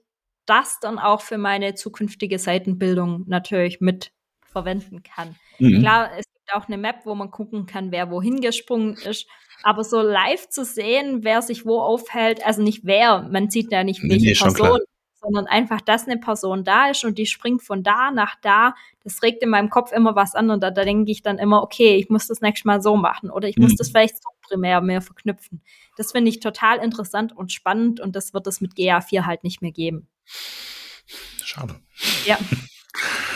das 0.46 0.80
dann 0.80 0.98
auch 0.98 1.20
für 1.20 1.38
meine 1.38 1.74
zukünftige 1.74 2.38
Seitenbildung 2.38 3.24
natürlich 3.28 3.80
mit 3.80 4.10
verwenden 4.52 5.02
kann. 5.02 5.36
Mhm. 5.58 5.80
Klar, 5.80 6.10
es 6.18 6.24
gibt 6.32 6.54
auch 6.54 6.68
eine 6.68 6.78
Map, 6.78 7.00
wo 7.04 7.14
man 7.14 7.30
gucken 7.30 7.66
kann, 7.66 7.90
wer 7.90 8.10
wohin 8.10 8.40
gesprungen 8.40 8.94
ist. 8.94 9.26
Aber 9.62 9.84
so 9.84 10.00
live 10.00 10.48
zu 10.48 10.64
sehen, 10.64 11.22
wer 11.22 11.42
sich 11.42 11.64
wo 11.64 11.80
aufhält, 11.80 12.44
also 12.44 12.62
nicht 12.62 12.84
wer, 12.84 13.22
man 13.30 13.48
sieht 13.48 13.70
ja 13.70 13.84
nicht 13.84 14.02
welche 14.02 14.26
nee, 14.26 14.34
Person, 14.34 14.80
sondern 15.22 15.46
einfach, 15.46 15.80
dass 15.80 16.06
eine 16.08 16.18
Person 16.18 16.64
da 16.64 16.90
ist 16.90 17.04
und 17.04 17.16
die 17.16 17.26
springt 17.26 17.62
von 17.62 17.82
da 17.82 18.10
nach 18.10 18.34
da, 18.42 18.74
das 19.04 19.22
regt 19.22 19.42
in 19.42 19.50
meinem 19.50 19.70
Kopf 19.70 19.92
immer 19.92 20.16
was 20.16 20.34
an 20.34 20.50
und 20.50 20.62
da, 20.62 20.70
da 20.70 20.84
denke 20.84 21.12
ich 21.12 21.22
dann 21.22 21.38
immer, 21.38 21.62
okay, 21.62 21.94
ich 21.96 22.08
muss 22.08 22.26
das 22.26 22.40
nächste 22.40 22.66
Mal 22.66 22.82
so 22.82 22.96
machen 22.96 23.30
oder 23.30 23.48
ich 23.48 23.56
muss 23.56 23.72
mhm. 23.72 23.76
das 23.76 23.90
vielleicht 23.90 24.16
so 24.16 24.28
primär 24.42 24.80
mehr 24.80 25.00
verknüpfen. 25.00 25.62
Das 25.96 26.12
finde 26.12 26.28
ich 26.30 26.40
total 26.40 26.78
interessant 26.78 27.36
und 27.36 27.52
spannend 27.52 28.00
und 28.00 28.16
das 28.16 28.34
wird 28.34 28.46
es 28.48 28.60
mit 28.60 28.72
GA4 28.72 29.24
halt 29.24 29.44
nicht 29.44 29.62
mehr 29.62 29.72
geben. 29.72 30.08
Schade. 31.44 31.76
Ja. 32.26 32.38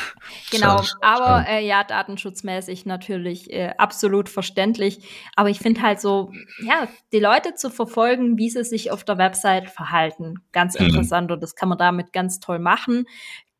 Genau, 0.51 0.83
schade, 0.83 1.03
aber 1.03 1.49
äh, 1.49 1.67
ja, 1.67 1.83
datenschutzmäßig 1.83 2.87
natürlich 2.87 3.53
äh, 3.53 3.75
absolut 3.79 4.29
verständlich. 4.29 5.01
Aber 5.35 5.51
ich 5.51 5.59
finde 5.59 5.83
halt 5.83 6.01
so, 6.01 6.33
ja, 6.63 6.89
die 7.13 7.19
Leute 7.19 7.55
zu 7.55 7.71
verfolgen, 7.71 8.39
wie 8.39 8.51
sie 8.51 8.65
sich 8.65 8.91
auf 8.91 9.05
der 9.05 9.19
Website 9.19 9.71
verhalten, 9.71 10.37
ganz 10.53 10.79
mhm. 10.79 10.87
interessant 10.87 11.33
und 11.33 11.43
das 11.43 11.57
kann 11.57 11.69
man 11.69 11.79
damit 11.79 12.13
ganz 12.13 12.39
toll 12.39 12.59
machen. 12.59 13.07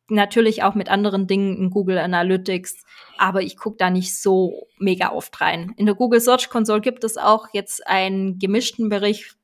Natürlich 0.09 0.63
auch 0.63 0.75
mit 0.75 0.89
anderen 0.89 1.27
Dingen 1.27 1.57
in 1.57 1.69
Google 1.69 1.97
Analytics, 1.97 2.85
aber 3.17 3.41
ich 3.41 3.57
gucke 3.57 3.77
da 3.77 3.89
nicht 3.89 4.17
so 4.17 4.67
mega 4.77 5.11
oft 5.11 5.41
rein. 5.41 5.73
In 5.75 5.85
der 5.85 5.95
Google 5.95 6.21
Search 6.21 6.49
Console 6.49 6.79
gibt 6.79 7.03
es 7.03 7.17
auch 7.17 7.47
jetzt 7.51 7.85
einen 7.85 8.39
gemischten 8.39 8.87
Bericht 8.87 9.36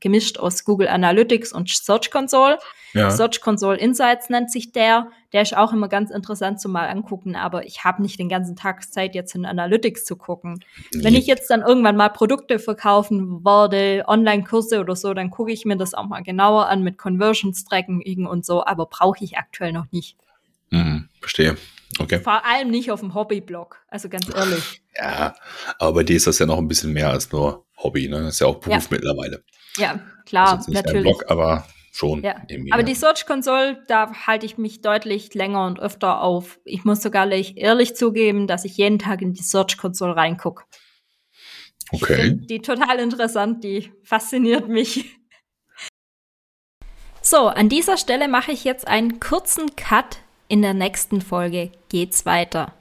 gemischt 0.00 0.38
aus 0.38 0.64
Google 0.64 0.88
Analytics 0.88 1.52
und 1.52 1.68
Search 1.68 2.10
Console. 2.10 2.58
Ja. 2.94 3.10
Search 3.10 3.40
Console 3.40 3.78
Insights 3.78 4.30
nennt 4.30 4.50
sich 4.50 4.72
der. 4.72 5.10
Der 5.32 5.42
ist 5.42 5.56
auch 5.56 5.72
immer 5.72 5.88
ganz 5.88 6.10
interessant 6.10 6.60
zum 6.60 6.72
mal 6.72 6.88
angucken, 6.88 7.36
aber 7.36 7.66
ich 7.66 7.84
habe 7.84 8.00
nicht 8.02 8.18
den 8.18 8.28
ganzen 8.28 8.56
Tag 8.56 8.82
Zeit, 8.90 9.14
jetzt 9.14 9.34
in 9.34 9.44
Analytics 9.44 10.04
zu 10.04 10.16
gucken. 10.16 10.64
Wenn 10.94 11.14
ich 11.14 11.26
jetzt 11.26 11.50
dann 11.50 11.60
irgendwann 11.60 11.96
mal 11.96 12.08
Produkte 12.08 12.58
verkaufen 12.58 13.44
werde, 13.44 14.04
Online-Kurse 14.06 14.80
oder 14.80 14.96
so, 14.96 15.12
dann 15.12 15.30
gucke 15.30 15.52
ich 15.52 15.64
mir 15.66 15.76
das 15.76 15.92
auch 15.92 16.06
mal 16.06 16.22
genauer 16.22 16.68
an 16.68 16.82
mit 16.82 16.96
Conversions 16.96 17.64
Tracking 17.64 18.26
und 18.26 18.46
so, 18.46 18.64
aber 18.64 18.86
brauche 18.86 19.22
ich 19.22 19.36
aktuell 19.36 19.72
noch 19.72 19.86
nicht. 19.92 20.16
Mhm, 20.70 21.08
verstehe. 21.20 21.56
Okay. 21.98 22.20
Vor 22.20 22.44
allem 22.44 22.70
nicht 22.70 22.90
auf 22.90 23.00
dem 23.00 23.14
Hobbyblog, 23.14 23.82
also 23.88 24.08
ganz 24.08 24.28
ehrlich. 24.34 24.82
Ja, 24.96 25.34
aber 25.78 25.94
bei 25.94 26.02
dir 26.02 26.16
ist 26.16 26.26
das 26.26 26.38
ja 26.38 26.46
noch 26.46 26.58
ein 26.58 26.68
bisschen 26.68 26.92
mehr 26.92 27.10
als 27.10 27.30
nur 27.32 27.66
Hobby, 27.76 28.08
ne? 28.08 28.22
Das 28.22 28.34
ist 28.34 28.40
ja 28.40 28.46
auch 28.46 28.56
Beruf 28.56 28.82
ja. 28.84 28.88
mittlerweile. 28.90 29.44
Ja, 29.76 30.00
klar, 30.26 30.58
also 30.58 30.70
natürlich. 30.72 31.02
Blog, 31.02 31.24
aber 31.28 31.66
schon. 31.92 32.22
Ja. 32.22 32.36
Aber 32.70 32.82
die 32.82 32.94
Search 32.94 33.26
Console, 33.26 33.82
da 33.88 34.12
halte 34.26 34.46
ich 34.46 34.58
mich 34.58 34.80
deutlich 34.80 35.34
länger 35.34 35.66
und 35.66 35.80
öfter 35.80 36.20
auf. 36.20 36.60
Ich 36.64 36.84
muss 36.84 37.02
sogar 37.02 37.30
ehrlich 37.30 37.96
zugeben, 37.96 38.46
dass 38.46 38.64
ich 38.64 38.76
jeden 38.76 38.98
Tag 38.98 39.22
in 39.22 39.32
die 39.32 39.42
Search 39.42 39.76
Console 39.76 40.16
reingucke. 40.16 40.64
Okay. 41.90 42.34
die 42.34 42.60
total 42.60 42.98
interessant, 42.98 43.64
die 43.64 43.90
fasziniert 44.02 44.68
mich. 44.68 45.16
So, 47.22 47.48
an 47.48 47.68
dieser 47.68 47.96
Stelle 47.96 48.28
mache 48.28 48.52
ich 48.52 48.64
jetzt 48.64 48.86
einen 48.86 49.20
kurzen 49.20 49.74
Cut. 49.76 50.18
In 50.50 50.62
der 50.62 50.72
nächsten 50.72 51.20
Folge 51.20 51.70
geht's 51.90 52.24
weiter. 52.24 52.72